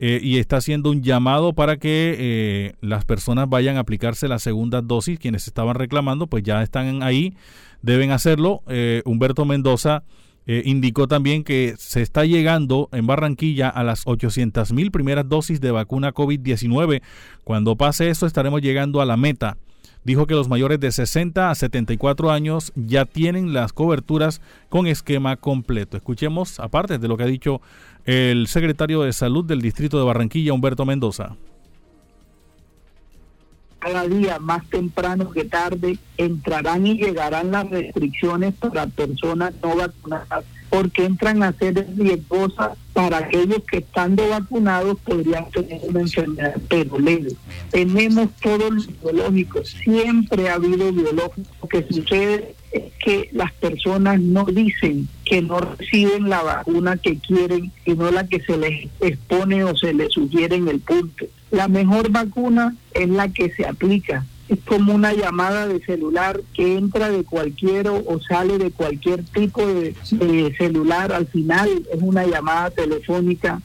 Eh, 0.00 0.18
y 0.22 0.38
está 0.38 0.56
haciendo 0.56 0.90
un 0.90 1.02
llamado 1.02 1.52
para 1.52 1.76
que 1.76 2.16
eh, 2.18 2.74
las 2.80 3.04
personas 3.04 3.48
vayan 3.48 3.76
a 3.76 3.80
aplicarse 3.80 4.28
la 4.28 4.38
segunda 4.38 4.82
dosis. 4.82 5.18
Quienes 5.18 5.46
estaban 5.46 5.76
reclamando, 5.76 6.26
pues 6.26 6.42
ya 6.42 6.62
están 6.62 7.02
ahí, 7.02 7.34
deben 7.82 8.10
hacerlo. 8.10 8.62
Humberto 9.04 9.44
Mendoza 9.44 10.02
indicó 10.46 11.08
también 11.08 11.42
que 11.42 11.74
se 11.78 12.02
está 12.02 12.24
llegando 12.24 12.88
en 12.92 13.06
Barranquilla 13.06 13.68
a 13.70 13.82
las 13.82 14.02
800 14.04 14.72
mil 14.72 14.90
primeras 14.90 15.28
dosis 15.28 15.60
de 15.60 15.70
vacuna 15.70 16.12
COVID-19. 16.12 17.00
Cuando 17.44 17.76
pase 17.76 18.10
eso 18.10 18.26
estaremos 18.26 18.60
llegando 18.60 19.00
a 19.00 19.06
la 19.06 19.16
meta. 19.16 19.56
Dijo 20.04 20.26
que 20.26 20.34
los 20.34 20.48
mayores 20.48 20.78
de 20.80 20.92
60 20.92 21.50
a 21.50 21.54
74 21.54 22.30
años 22.30 22.72
ya 22.76 23.06
tienen 23.06 23.54
las 23.54 23.72
coberturas 23.72 24.42
con 24.68 24.86
esquema 24.86 25.36
completo. 25.36 25.96
Escuchemos, 25.96 26.60
aparte 26.60 26.98
de 26.98 27.08
lo 27.08 27.16
que 27.16 27.22
ha 27.22 27.26
dicho 27.26 27.62
el 28.04 28.46
secretario 28.48 29.02
de 29.02 29.12
Salud 29.12 29.44
del 29.44 29.62
Distrito 29.62 29.98
de 29.98 30.04
Barranquilla, 30.04 30.52
Humberto 30.52 30.84
Mendoza. 30.84 31.36
Cada 33.78 34.06
día 34.06 34.38
más 34.38 34.66
temprano 34.70 35.30
que 35.30 35.44
tarde 35.44 35.98
entrarán 36.16 36.86
y 36.86 36.96
llegarán 36.96 37.50
las 37.50 37.68
restricciones 37.68 38.54
para 38.54 38.86
personas 38.86 39.52
no 39.62 39.76
vacunadas 39.76 40.44
porque 40.74 41.04
entran 41.04 41.40
a 41.44 41.52
ser 41.52 41.86
riesgosas 41.96 42.76
para 42.92 43.18
aquellos 43.18 43.62
que 43.62 43.76
estando 43.78 44.28
vacunados 44.28 44.98
podrían 45.04 45.48
tener 45.52 45.80
una 45.84 46.00
enfermedad 46.00 46.56
pero 46.68 46.98
leve. 46.98 47.30
Tenemos 47.70 48.30
todos 48.42 48.74
los 48.74 48.88
biológicos, 49.00 49.68
siempre 49.84 50.48
ha 50.48 50.54
habido 50.54 50.92
biológicos. 50.92 51.46
Lo 51.62 51.68
que 51.68 51.86
sucede 51.88 52.56
es 52.72 52.92
que 52.98 53.28
las 53.30 53.52
personas 53.52 54.20
no 54.20 54.46
dicen 54.46 55.06
que 55.24 55.42
no 55.42 55.60
reciben 55.60 56.28
la 56.28 56.42
vacuna 56.42 56.96
que 56.96 57.18
quieren, 57.18 57.70
sino 57.84 58.10
la 58.10 58.26
que 58.26 58.40
se 58.40 58.56
les 58.56 58.88
expone 58.98 59.62
o 59.62 59.76
se 59.76 59.94
les 59.94 60.12
sugiere 60.12 60.56
en 60.56 60.66
el 60.66 60.80
punto. 60.80 61.26
La 61.52 61.68
mejor 61.68 62.10
vacuna 62.10 62.74
es 62.94 63.08
la 63.08 63.28
que 63.28 63.48
se 63.50 63.64
aplica. 63.64 64.26
Es 64.48 64.58
como 64.66 64.94
una 64.94 65.12
llamada 65.14 65.66
de 65.66 65.82
celular 65.84 66.40
que 66.52 66.76
entra 66.76 67.10
de 67.10 67.24
cualquier 67.24 67.88
o, 67.88 68.20
sale 68.28 68.58
de 68.58 68.70
cualquier 68.70 69.24
tipo 69.24 69.66
de, 69.66 69.94
de 70.10 70.54
celular. 70.56 71.12
Al 71.12 71.26
final 71.26 71.68
es 71.92 72.02
una 72.02 72.26
llamada 72.26 72.70
telefónica, 72.70 73.62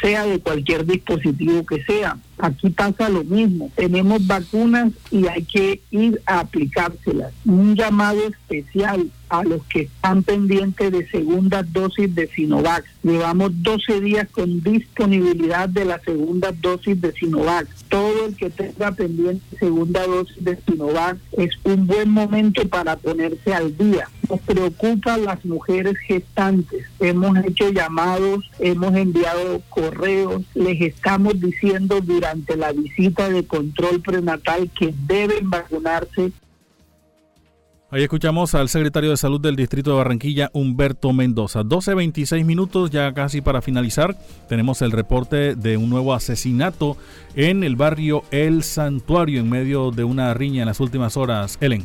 sea 0.00 0.24
de 0.24 0.38
cualquier 0.40 0.86
dispositivo 0.86 1.66
que 1.66 1.82
sea. 1.84 2.18
Aquí 2.38 2.70
pasa 2.70 3.08
lo 3.08 3.24
mismo. 3.24 3.70
Tenemos 3.74 4.26
vacunas 4.26 4.92
y 5.10 5.26
hay 5.26 5.44
que 5.44 5.80
ir 5.90 6.20
a 6.26 6.40
aplicárselas. 6.40 7.32
Un 7.44 7.74
llamado 7.74 8.20
especial 8.26 9.10
a 9.32 9.42
los 9.42 9.64
que 9.64 9.82
están 9.82 10.22
pendientes 10.22 10.92
de 10.92 11.08
segunda 11.08 11.62
dosis 11.62 12.14
de 12.14 12.26
Sinovac. 12.28 12.84
Llevamos 13.02 13.50
12 13.62 14.02
días 14.02 14.28
con 14.30 14.62
disponibilidad 14.62 15.70
de 15.70 15.86
la 15.86 15.98
segunda 16.00 16.52
dosis 16.52 17.00
de 17.00 17.12
Sinovac. 17.12 17.66
Todo 17.88 18.26
el 18.26 18.36
que 18.36 18.50
tenga 18.50 18.92
pendiente 18.92 19.42
segunda 19.58 20.06
dosis 20.06 20.44
de 20.44 20.56
Sinovac 20.56 21.16
es 21.38 21.50
un 21.64 21.86
buen 21.86 22.10
momento 22.10 22.68
para 22.68 22.96
ponerse 22.96 23.54
al 23.54 23.74
día. 23.74 24.06
Nos 24.28 24.40
preocupan 24.40 25.24
las 25.24 25.42
mujeres 25.46 25.96
gestantes. 26.06 26.84
Hemos 27.00 27.38
hecho 27.38 27.70
llamados, 27.70 28.50
hemos 28.58 28.94
enviado 28.94 29.62
correos, 29.70 30.42
les 30.54 30.78
estamos 30.82 31.40
diciendo 31.40 32.02
durante 32.02 32.54
la 32.56 32.72
visita 32.72 33.30
de 33.30 33.46
control 33.46 34.02
prenatal 34.02 34.70
que 34.78 34.94
deben 35.06 35.48
vacunarse 35.48 36.32
Ahí 37.92 38.02
escuchamos 38.02 38.54
al 38.54 38.70
secretario 38.70 39.10
de 39.10 39.18
Salud 39.18 39.38
del 39.38 39.54
Distrito 39.54 39.90
de 39.90 39.96
Barranquilla, 39.98 40.48
Humberto 40.54 41.12
Mendoza. 41.12 41.60
12.26 41.60 42.42
minutos, 42.42 42.90
ya 42.90 43.12
casi 43.12 43.42
para 43.42 43.60
finalizar. 43.60 44.16
Tenemos 44.48 44.80
el 44.80 44.92
reporte 44.92 45.56
de 45.56 45.76
un 45.76 45.90
nuevo 45.90 46.14
asesinato 46.14 46.96
en 47.36 47.62
el 47.62 47.76
barrio 47.76 48.24
El 48.30 48.62
Santuario 48.62 49.40
en 49.40 49.50
medio 49.50 49.90
de 49.90 50.04
una 50.04 50.32
riña 50.32 50.62
en 50.62 50.68
las 50.68 50.80
últimas 50.80 51.18
horas. 51.18 51.58
Ellen. 51.60 51.84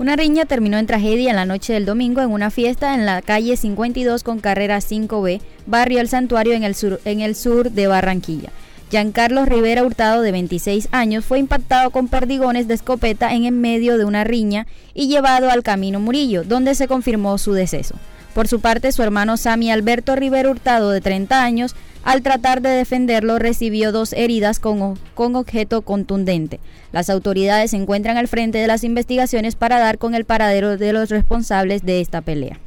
Una 0.00 0.16
riña 0.16 0.44
terminó 0.44 0.76
en 0.76 0.88
tragedia 0.88 1.30
en 1.30 1.36
la 1.36 1.46
noche 1.46 1.74
del 1.74 1.86
domingo 1.86 2.20
en 2.20 2.32
una 2.32 2.50
fiesta 2.50 2.96
en 2.96 3.06
la 3.06 3.22
calle 3.22 3.56
52 3.56 4.24
con 4.24 4.40
carrera 4.40 4.78
5B, 4.78 5.40
barrio 5.66 6.00
El 6.00 6.08
Santuario 6.08 6.54
en 6.54 6.64
el 6.64 6.74
sur, 6.74 7.00
en 7.04 7.20
el 7.20 7.36
sur 7.36 7.70
de 7.70 7.86
Barranquilla. 7.86 8.50
Giancarlo 8.90 9.44
Rivera 9.44 9.84
Hurtado, 9.84 10.22
de 10.22 10.32
26 10.32 10.88
años, 10.92 11.24
fue 11.24 11.38
impactado 11.38 11.90
con 11.90 12.08
perdigones 12.08 12.68
de 12.68 12.74
escopeta 12.74 13.34
en 13.34 13.44
el 13.44 13.52
medio 13.52 13.98
de 13.98 14.06
una 14.06 14.24
riña 14.24 14.66
y 14.94 15.08
llevado 15.08 15.50
al 15.50 15.62
Camino 15.62 16.00
Murillo, 16.00 16.42
donde 16.42 16.74
se 16.74 16.88
confirmó 16.88 17.36
su 17.36 17.52
deceso. 17.52 17.96
Por 18.34 18.48
su 18.48 18.60
parte, 18.60 18.90
su 18.92 19.02
hermano 19.02 19.36
Sami 19.36 19.70
Alberto 19.70 20.16
Rivera 20.16 20.48
Hurtado, 20.48 20.90
de 20.90 21.02
30 21.02 21.42
años, 21.42 21.76
al 22.02 22.22
tratar 22.22 22.62
de 22.62 22.70
defenderlo, 22.70 23.38
recibió 23.38 23.92
dos 23.92 24.14
heridas 24.14 24.58
con, 24.58 24.98
con 25.14 25.36
objeto 25.36 25.82
contundente. 25.82 26.58
Las 26.90 27.10
autoridades 27.10 27.72
se 27.72 27.76
encuentran 27.76 28.16
al 28.16 28.28
frente 28.28 28.56
de 28.56 28.68
las 28.68 28.84
investigaciones 28.84 29.54
para 29.54 29.78
dar 29.78 29.98
con 29.98 30.14
el 30.14 30.24
paradero 30.24 30.78
de 30.78 30.92
los 30.94 31.10
responsables 31.10 31.84
de 31.84 32.00
esta 32.00 32.22
pelea. 32.22 32.58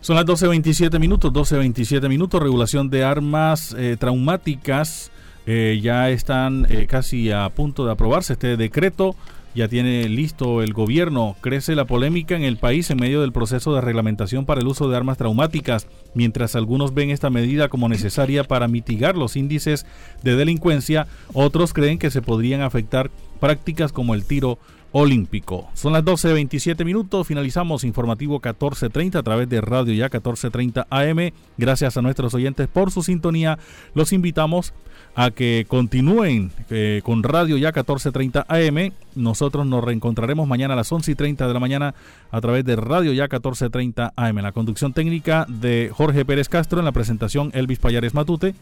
Son 0.00 0.16
las 0.16 0.24
12.27 0.24 0.98
minutos, 0.98 1.30
12.27 1.30 2.08
minutos, 2.08 2.42
regulación 2.42 2.88
de 2.88 3.04
armas 3.04 3.74
eh, 3.76 3.98
traumáticas 4.00 5.10
eh, 5.46 5.80
ya 5.82 6.10
están 6.10 6.66
eh, 6.70 6.86
casi 6.86 7.30
a 7.30 7.48
punto 7.50 7.84
de 7.84 7.92
aprobarse 7.92 8.34
este 8.34 8.56
decreto. 8.56 9.16
Ya 9.52 9.66
tiene 9.66 10.08
listo 10.08 10.62
el 10.62 10.72
gobierno. 10.72 11.34
Crece 11.40 11.74
la 11.74 11.84
polémica 11.84 12.36
en 12.36 12.44
el 12.44 12.56
país 12.56 12.88
en 12.90 12.98
medio 12.98 13.20
del 13.20 13.32
proceso 13.32 13.74
de 13.74 13.80
reglamentación 13.80 14.46
para 14.46 14.60
el 14.60 14.68
uso 14.68 14.88
de 14.88 14.96
armas 14.96 15.18
traumáticas, 15.18 15.88
mientras 16.14 16.54
algunos 16.54 16.94
ven 16.94 17.10
esta 17.10 17.30
medida 17.30 17.68
como 17.68 17.88
necesaria 17.88 18.44
para 18.44 18.68
mitigar 18.68 19.16
los 19.16 19.34
índices 19.34 19.86
de 20.22 20.36
delincuencia, 20.36 21.08
otros 21.32 21.72
creen 21.72 21.98
que 21.98 22.12
se 22.12 22.22
podrían 22.22 22.60
afectar 22.60 23.10
prácticas 23.40 23.90
como 23.90 24.14
el 24.14 24.24
tiro 24.24 24.58
olímpico. 24.92 25.68
Son 25.74 25.92
las 25.92 26.04
12.27 26.04 26.84
minutos, 26.84 27.26
finalizamos 27.26 27.84
informativo 27.84 28.40
14.30 28.40 29.16
a 29.16 29.22
través 29.22 29.48
de 29.48 29.60
Radio 29.60 29.94
Ya 29.94 30.10
14.30 30.10 30.86
AM. 30.90 31.32
Gracias 31.56 31.96
a 31.96 32.02
nuestros 32.02 32.34
oyentes 32.34 32.68
por 32.68 32.90
su 32.90 33.02
sintonía. 33.02 33.58
Los 33.94 34.12
invitamos 34.12 34.72
a 35.14 35.30
que 35.30 35.66
continúen 35.68 36.52
eh, 36.70 37.00
con 37.04 37.22
Radio 37.22 37.56
Ya 37.56 37.68
1430 37.68 38.46
AM. 38.48 38.92
Nosotros 39.14 39.66
nos 39.66 39.82
reencontraremos 39.84 40.46
mañana 40.46 40.74
a 40.74 40.76
las 40.76 40.90
11 40.90 41.12
y 41.12 41.14
30 41.14 41.48
de 41.48 41.54
la 41.54 41.60
mañana 41.60 41.94
a 42.30 42.40
través 42.40 42.64
de 42.64 42.76
Radio 42.76 43.12
Ya 43.12 43.24
1430 43.24 44.12
AM. 44.16 44.36
La 44.38 44.52
conducción 44.52 44.92
técnica 44.92 45.46
de 45.48 45.90
Jorge 45.92 46.24
Pérez 46.24 46.48
Castro, 46.48 46.78
en 46.78 46.84
la 46.84 46.92
presentación 46.92 47.50
Elvis 47.54 47.78
Payares 47.78 48.14
Matute. 48.14 48.54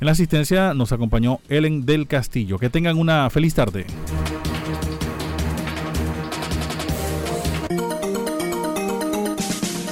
En 0.00 0.06
la 0.06 0.12
asistencia 0.12 0.74
nos 0.74 0.92
acompañó 0.92 1.38
Ellen 1.48 1.86
del 1.86 2.06
Castillo. 2.06 2.58
Que 2.58 2.70
tengan 2.70 2.98
una 2.98 3.30
feliz 3.30 3.54
tarde. 3.54 3.86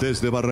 Desde 0.00 0.30